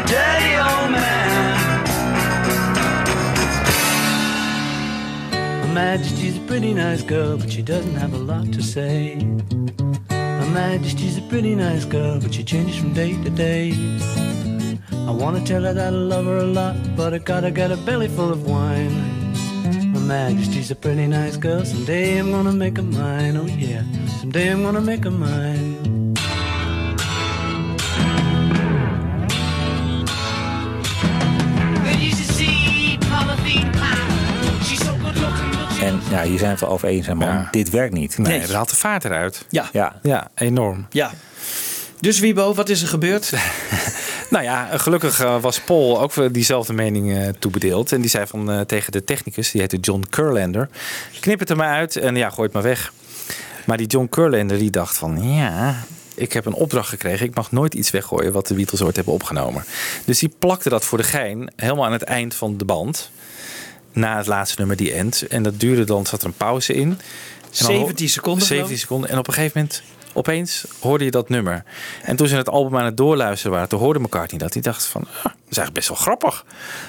Dirty 0.06 0.58
old 0.60 0.90
man. 0.90 1.16
A 5.78 5.98
pretty 6.58 6.74
nice 6.74 7.02
girl, 7.02 7.38
but 7.38 7.52
she 7.52 7.62
doesn't 7.62 7.96
have 7.96 8.14
a 8.14 8.18
lot 8.18 8.46
to 8.54 8.64
say. 8.64 9.16
Her 10.10 10.50
Majesty's 10.54 11.18
a 11.18 11.22
pretty 11.24 11.54
nice 11.54 11.84
girl, 11.84 12.18
but 12.22 12.34
she 12.34 12.46
changes 12.46 12.78
from 12.78 12.94
day 12.94 13.12
to 13.24 13.30
day. 13.30 13.74
I 15.06 15.12
wanna 15.12 15.44
tell 15.44 15.64
her 15.64 15.74
that 15.74 15.88
I 15.88 15.98
love 15.98 16.24
her 16.24 16.38
a 16.38 16.46
lot, 16.46 16.78
but 16.96 17.14
I 17.14 17.18
gotta 17.18 17.52
get 17.52 17.74
a 17.74 17.76
belly 17.76 18.08
full 18.08 18.32
of 18.32 18.48
wine. 18.48 18.96
Her 19.96 20.00
Majesty's 20.00 20.72
a 20.72 20.76
pretty 20.76 21.08
nice 21.08 21.36
girl. 21.36 21.66
Someday 21.66 22.20
I'm 22.20 22.32
gonna 22.32 22.54
make 22.54 22.78
her 22.78 22.84
mine. 22.84 23.36
Oh 23.36 23.48
yeah. 23.48 23.84
Someday 24.22 24.50
I'm 24.50 24.64
gonna 24.64 24.80
make 24.80 25.04
her 25.04 25.12
mine. 25.12 25.95
En 35.86 36.02
ja, 36.10 36.24
hier 36.24 36.40
zijn 36.40 36.56
we 36.56 36.60
het 36.60 36.74
over 36.74 36.88
eens, 36.88 37.08
man. 37.08 37.48
Dit 37.52 37.70
werkt 37.70 37.94
niet. 37.94 38.18
Nee, 38.18 38.40
dat 38.40 38.52
haalt 38.52 38.70
de 38.70 38.76
vaart 38.76 39.06
eruit. 39.06 39.46
Ja. 39.50 39.70
Ja. 39.72 40.00
Ja, 40.02 40.30
enorm. 40.36 40.86
Ja. 40.90 41.12
Dus 42.00 42.20
Wiebo, 42.20 42.54
wat 42.54 42.70
is 42.70 42.82
er 42.82 42.88
gebeurd? 42.88 43.34
Nou 44.30 44.44
ja, 44.44 44.78
gelukkig 44.78 45.20
eh, 45.20 45.42
was 45.42 45.60
Paul 45.60 46.02
ook 46.02 46.12
voor 46.12 46.32
diezelfde 46.32 46.74
mening 46.74 47.18
eh, 47.18 47.28
toebedeeld. 47.40 47.92
En 47.92 48.02
die 48.02 48.10
zei 48.10 48.28
van, 48.28 48.52
eh, 48.52 48.60
tegen 48.60 48.92
de 48.92 49.04
technicus, 49.04 49.52
die 49.52 49.62
heette 49.62 49.78
John 49.78 50.04
Curlander... 50.10 50.70
knip 51.20 51.40
het 51.40 51.50
er 51.50 51.56
maar 51.56 51.76
uit 51.76 51.96
en 51.96 52.16
ja, 52.16 52.30
gooi 52.30 52.44
het 52.44 52.54
maar 52.54 52.64
weg. 52.64 52.94
Maar 53.66 53.78
die 53.78 53.88
John 53.88 54.08
Curlander 54.10 54.58
die 54.58 54.70
dacht 54.70 54.98
van, 54.98 55.34
ja... 55.34 55.84
Ik 56.16 56.34
heb 56.34 56.46
een 56.46 56.54
opdracht 56.54 56.90
gekregen. 56.90 57.26
Ik 57.26 57.36
mag 57.36 57.52
nooit 57.52 57.74
iets 57.74 57.92
weggooien 57.92 58.32
wat 58.32 58.48
de 58.48 58.54
Beatles 58.54 58.82
ooit 58.82 58.96
hebben 58.96 59.14
opgenomen. 59.14 59.66
Dus 60.06 60.20
die 60.20 60.34
plakte 60.40 60.70
dat 60.70 60.86
voor 60.86 60.98
de 60.98 61.04
gein 61.04 61.52
helemaal 61.56 61.86
aan 61.86 61.92
het 61.92 62.04
eind 62.04 62.36
van 62.36 62.58
de 62.58 62.66
band. 62.66 63.12
Na 63.96 64.18
het 64.18 64.28
laatste 64.28 64.56
nummer, 64.58 64.76
die 64.78 64.94
end. 64.94 65.28
En 65.28 65.44
dat 65.44 65.60
duurde 65.60 65.84
dan, 65.84 66.06
zat 66.06 66.22
er 66.22 66.28
een 66.28 66.34
pauze 66.34 66.74
in. 66.74 66.90
En 66.90 66.98
dan 67.66 67.72
ho- 67.76 67.78
17 67.78 68.10
seconden, 68.10 68.46
geloof 68.48 68.48
17 68.68 68.76
ik. 68.76 68.82
seconden. 68.82 69.10
En 69.10 69.18
op 69.18 69.28
een 69.28 69.34
gegeven 69.34 69.60
moment, 69.62 69.82
opeens 70.14 70.66
hoorde 70.80 71.04
je 71.06 71.12
dat 71.12 71.30
nummer. 71.30 71.64
En 72.04 72.16
toen 72.16 72.28
ze 72.28 72.36
het 72.36 72.50
album 72.50 72.78
aan 72.78 72.86
het 72.86 72.98
doorluisteren 72.98 73.52
waren, 73.52 73.70
toen 73.70 73.80
hoorde 73.80 74.00
McCartney 74.00 74.40
dat. 74.40 74.54
Die 74.54 74.62
dacht 74.62 74.86
van, 74.86 75.06
ah, 75.24 75.32
is 75.50 75.58
eigenlijk 75.58 75.74
best 75.74 75.88
wel 75.88 75.98
grappig. 75.98 76.46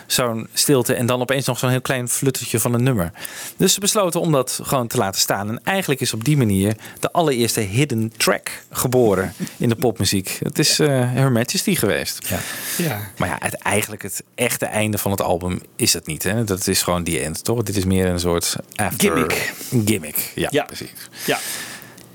Zo'n 0.06 0.48
stilte 0.52 0.94
en 0.94 1.06
dan 1.06 1.20
opeens 1.20 1.46
nog 1.46 1.58
zo'n 1.58 1.70
heel 1.70 1.80
klein 1.80 2.08
fluttertje 2.08 2.60
van 2.60 2.74
een 2.74 2.82
nummer. 2.82 3.12
Dus 3.56 3.74
ze 3.74 3.80
besloten 3.80 4.20
om 4.20 4.32
dat 4.32 4.60
gewoon 4.62 4.86
te 4.86 4.96
laten 4.96 5.20
staan. 5.20 5.48
En 5.48 5.60
eigenlijk 5.64 6.00
is 6.00 6.12
op 6.12 6.24
die 6.24 6.36
manier 6.36 6.76
de 7.00 7.12
allereerste 7.12 7.60
hidden 7.60 8.12
track 8.16 8.50
geboren 8.70 9.32
in 9.56 9.68
de 9.68 9.74
popmuziek. 9.76 10.38
Het 10.42 10.58
is 10.58 10.78
eh 10.78 10.88
Her 10.88 11.32
Majesty 11.32 11.74
geweest. 11.74 12.28
Ja. 12.28 12.38
Ja. 12.84 12.98
Maar 13.16 13.28
ja, 13.28 13.36
het, 13.40 13.54
eigenlijk 13.54 14.02
het 14.02 14.22
echte 14.34 14.66
einde 14.66 14.98
van 14.98 15.10
het 15.10 15.20
album 15.22 15.60
is 15.76 15.92
het 15.92 16.06
niet. 16.06 16.22
Hè? 16.22 16.44
Dat 16.44 16.66
is 16.66 16.82
gewoon 16.82 17.04
die 17.04 17.20
end, 17.20 17.44
toch? 17.44 17.62
Dit 17.62 17.76
is 17.76 17.84
meer 17.84 18.06
een 18.06 18.20
soort 18.20 18.56
after... 18.74 18.98
Gimmick. 19.10 19.52
Gimmick, 19.86 20.32
ja, 20.34 20.48
Ja. 20.50 20.62
precies. 20.64 20.90
Ja. 21.26 21.38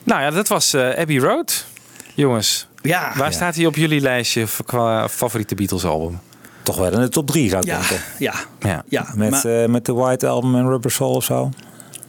Nou 0.03 0.21
ja, 0.21 0.29
dat 0.31 0.47
was 0.47 0.73
eh, 0.73 0.89
Abbey 0.99 1.17
Road. 1.17 1.65
Jongens, 2.13 2.67
Ja. 2.81 3.11
waar 3.15 3.29
Ja. 3.29 3.35
staat 3.35 3.55
hij 3.55 3.65
op 3.65 3.75
jullie 3.75 4.01
lijstje 4.01 4.47
voor- 4.47 4.65
qua 4.65 5.09
favoriete 5.09 5.55
Beatles 5.55 5.85
album? 5.85 6.19
Toch 6.63 6.77
wel 6.77 6.91
in 6.91 6.99
de 6.99 7.09
top 7.09 7.27
3 7.27 7.49
zou 7.49 7.61
ik 7.61 7.67
Ja. 7.67 7.77
denken. 7.79 7.97
Ja. 8.19 8.33
Ja. 8.59 8.83
Ja. 8.89 9.11
Met, 9.15 9.29
maar- 9.29 9.45
eh, 9.63 9.69
met 9.69 9.85
de 9.85 9.93
White 9.93 10.27
Album 10.27 10.55
en 10.55 10.67
Rubber 10.67 10.91
Soul 10.91 11.13
of 11.15 11.23
zo. 11.23 11.49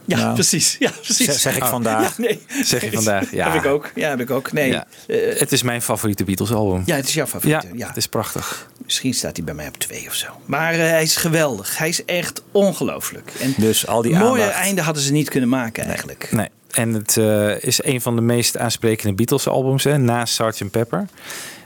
ja, 0.05 0.17
nou, 0.17 0.33
precies. 0.33 0.75
Ja, 0.79 0.91
precies. 1.01 1.25
Zeg- 1.25 1.39
zeg 1.39 1.55
ik 1.55 1.63
Oh. 1.63 1.69
vandaag. 1.69 2.17
Ja, 2.17 2.23
nee. 2.23 2.41
Zeg 2.63 2.81
je 2.83 2.91
vandaag, 2.91 3.31
ja. 3.31 3.51
Heb 3.51 3.63
ik 3.63 3.69
ook. 3.69 3.91
Ja, 3.95 4.09
heb 4.09 4.19
ik 4.19 4.29
ook. 4.29 4.51
Nee. 4.51 4.71
Ja. 4.71 4.85
Eh, 5.07 5.39
het 5.39 5.51
is 5.51 5.63
mijn 5.63 5.81
favoriete 5.81 6.23
Beatles 6.23 6.51
album. 6.51 6.83
ja, 6.85 6.95
het 6.95 7.07
is 7.07 7.13
jouw 7.13 7.25
favoriete. 7.25 7.67
Ja, 7.67 7.73
Ja. 7.75 7.87
het 7.87 7.97
is 7.97 8.07
prachtig. 8.07 8.67
Misschien 8.83 9.13
staat 9.13 9.35
hij 9.35 9.45
bij 9.45 9.53
mij 9.53 9.67
op 9.67 9.77
twee 9.77 10.07
of 10.07 10.13
zo. 10.13 10.27
Maar 10.45 10.73
eh, 10.73 10.79
hij 10.79 11.03
is 11.03 11.15
geweldig. 11.15 11.77
Hij 11.77 11.89
is 11.89 12.05
echt 12.05 12.41
ongelooflijk. 12.51 13.31
En 13.41 13.53
Dus 13.57 13.87
al 13.87 14.01
die 14.01 14.17
aandacht. 14.17 14.51
einde 14.51 14.81
hadden 14.81 15.03
ze 15.03 15.11
niet 15.11 15.29
kunnen 15.29 15.49
maken 15.49 15.83
eigenlijk. 15.85 16.27
Nee. 16.31 16.47
En 16.71 16.93
het 16.93 17.17
eh, 17.17 17.63
is 17.63 17.83
een 17.83 18.01
van 18.01 18.15
de 18.15 18.21
meest 18.21 18.57
aansprekende 18.57 19.13
Beatles 19.13 19.47
albums, 19.47 19.83
hè, 19.83 19.97
naast 19.97 20.33
Sgt. 20.33 20.71
Pepper. 20.71 21.05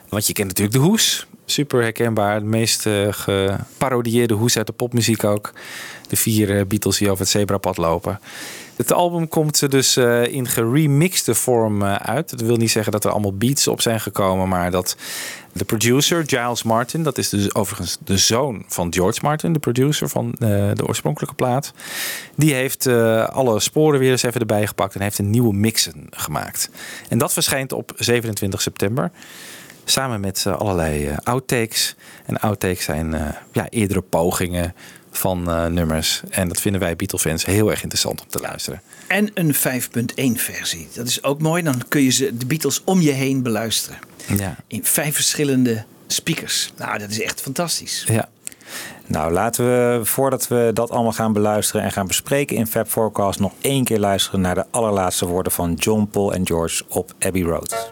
Want 0.10 0.28
je 0.28 0.34
kent 0.34 0.48
natuurlijk 0.48 0.78
de 0.78 0.84
hoes. 0.84 1.28
Super 1.50 1.82
herkenbaar. 1.82 2.40
De 2.40 2.46
meest 2.46 2.86
eh, 2.86 3.08
geparodieerde 3.10 4.34
hoes 4.34 4.58
uit 4.58 4.68
de 4.68 4.74
popmuziek 4.74 5.24
ook. 5.24 5.54
De 6.10 6.16
vier 6.16 6.58
eh, 6.58 6.66
Beatles 6.66 6.98
die 6.98 7.10
over 7.10 7.22
het 7.22 7.30
zebrapad 7.30 7.78
lopen. 7.78 8.20
Het 8.76 8.94
album 8.94 9.28
komt 9.28 9.72
dus 9.72 9.98
eh, 9.98 10.34
in 10.34 10.48
geremixte 10.48 11.36
vorm 11.36 11.84
uit. 11.84 12.30
Dat 12.30 12.42
wil 12.42 12.56
niet 12.56 12.72
zeggen 12.72 12.92
dat 12.92 13.06
er 13.06 13.12
allemaal 13.12 13.34
beats 13.34 13.68
op 13.68 13.82
zijn 13.82 14.00
gekomen, 14.00 14.48
maar 14.48 14.72
dat 14.72 14.98
de 15.54 15.66
producer 15.66 16.24
Giles 16.26 16.64
Martin, 16.64 17.04
dat 17.04 17.18
is 17.18 17.30
dus 17.30 17.56
overigens 17.56 17.98
de 18.04 18.18
zoon 18.18 18.64
van 18.68 18.94
George 18.94 19.20
Martin, 19.22 19.54
de 19.54 19.60
producer 19.60 20.10
van 20.10 20.32
de 20.40 20.88
oorspronkelijke 20.88 21.36
plaat, 21.36 21.74
die 22.36 22.54
heeft 22.54 22.88
alle 23.32 23.60
sporen 23.60 24.00
weer 24.00 24.12
eens 24.12 24.24
even 24.24 24.40
erbij 24.40 24.68
gepakt 24.68 24.96
en 24.96 25.02
heeft 25.02 25.20
een 25.20 25.30
nieuwe 25.30 25.54
mixen 25.54 26.08
gemaakt. 26.10 26.70
En 27.10 27.18
dat 27.18 27.34
verschijnt 27.34 27.72
op 27.72 27.92
27 27.96 28.62
september. 28.62 29.12
Samen 29.90 30.20
met 30.20 30.44
eh, 30.46 30.58
allerlei 30.58 31.08
eh, 31.08 31.18
outtakes. 31.24 31.96
En 32.26 32.40
outtakes 32.40 32.84
zijn 32.84 33.14
eh, 33.14 33.28
ja, 33.52 33.70
eerdere 33.70 34.02
pogingen 34.02 34.74
van 35.12 35.44
nummers. 35.74 36.22
En 36.30 36.48
dat 36.48 36.62
vinden 36.62 36.82
wij 36.82 36.96
Beatle-fans 36.96 37.46
heel 37.46 37.70
erg 37.70 37.82
interessant 37.82 38.22
om 38.22 38.28
te 38.30 38.40
luisteren. 38.40 38.82
En 39.08 39.32
een 39.34 39.56
5.1 39.56 39.62
versie. 40.36 40.88
Dat 40.94 41.08
is 41.08 41.24
ook 41.24 41.42
mooi. 41.42 41.64
Dan 41.64 41.82
kun 41.88 42.02
je 42.02 42.10
ze, 42.10 42.38
de 42.38 42.46
Beatles 42.46 42.82
om 42.84 43.02
je 43.02 43.12
heen 43.12 43.44
beluisteren. 43.44 44.00
Ja. 44.38 44.56
In 44.68 44.86
vijf 44.86 45.16
verschillende 45.16 45.84
speakers. 46.08 46.72
Nou, 46.76 46.98
dat 46.98 47.10
is 47.10 47.22
echt 47.22 47.42
fantastisch. 47.42 48.06
Ja. 48.08 48.30
Nou, 49.06 49.32
laten 49.32 49.66
we 49.66 50.06
voordat 50.06 50.48
we 50.48 50.72
dat 50.74 50.92
allemaal 50.92 51.12
gaan 51.12 51.34
beluisteren 51.34 51.82
en 51.82 51.92
gaan 51.92 52.08
bespreken 52.08 52.56
in 52.56 52.68
Fab 52.68 52.88
Forecast 52.88 53.40
nog 53.40 53.54
één 53.62 53.84
keer 53.84 54.00
luisteren 54.00 54.42
naar 54.42 54.56
de 54.56 54.66
allerlaatste 54.72 55.26
woorden 55.26 55.52
van 55.52 55.74
John, 55.74 56.08
Paul 56.12 56.34
en 56.34 56.48
George 56.48 56.84
op 56.88 57.14
Abbey 57.20 57.42
Road. 57.42 57.92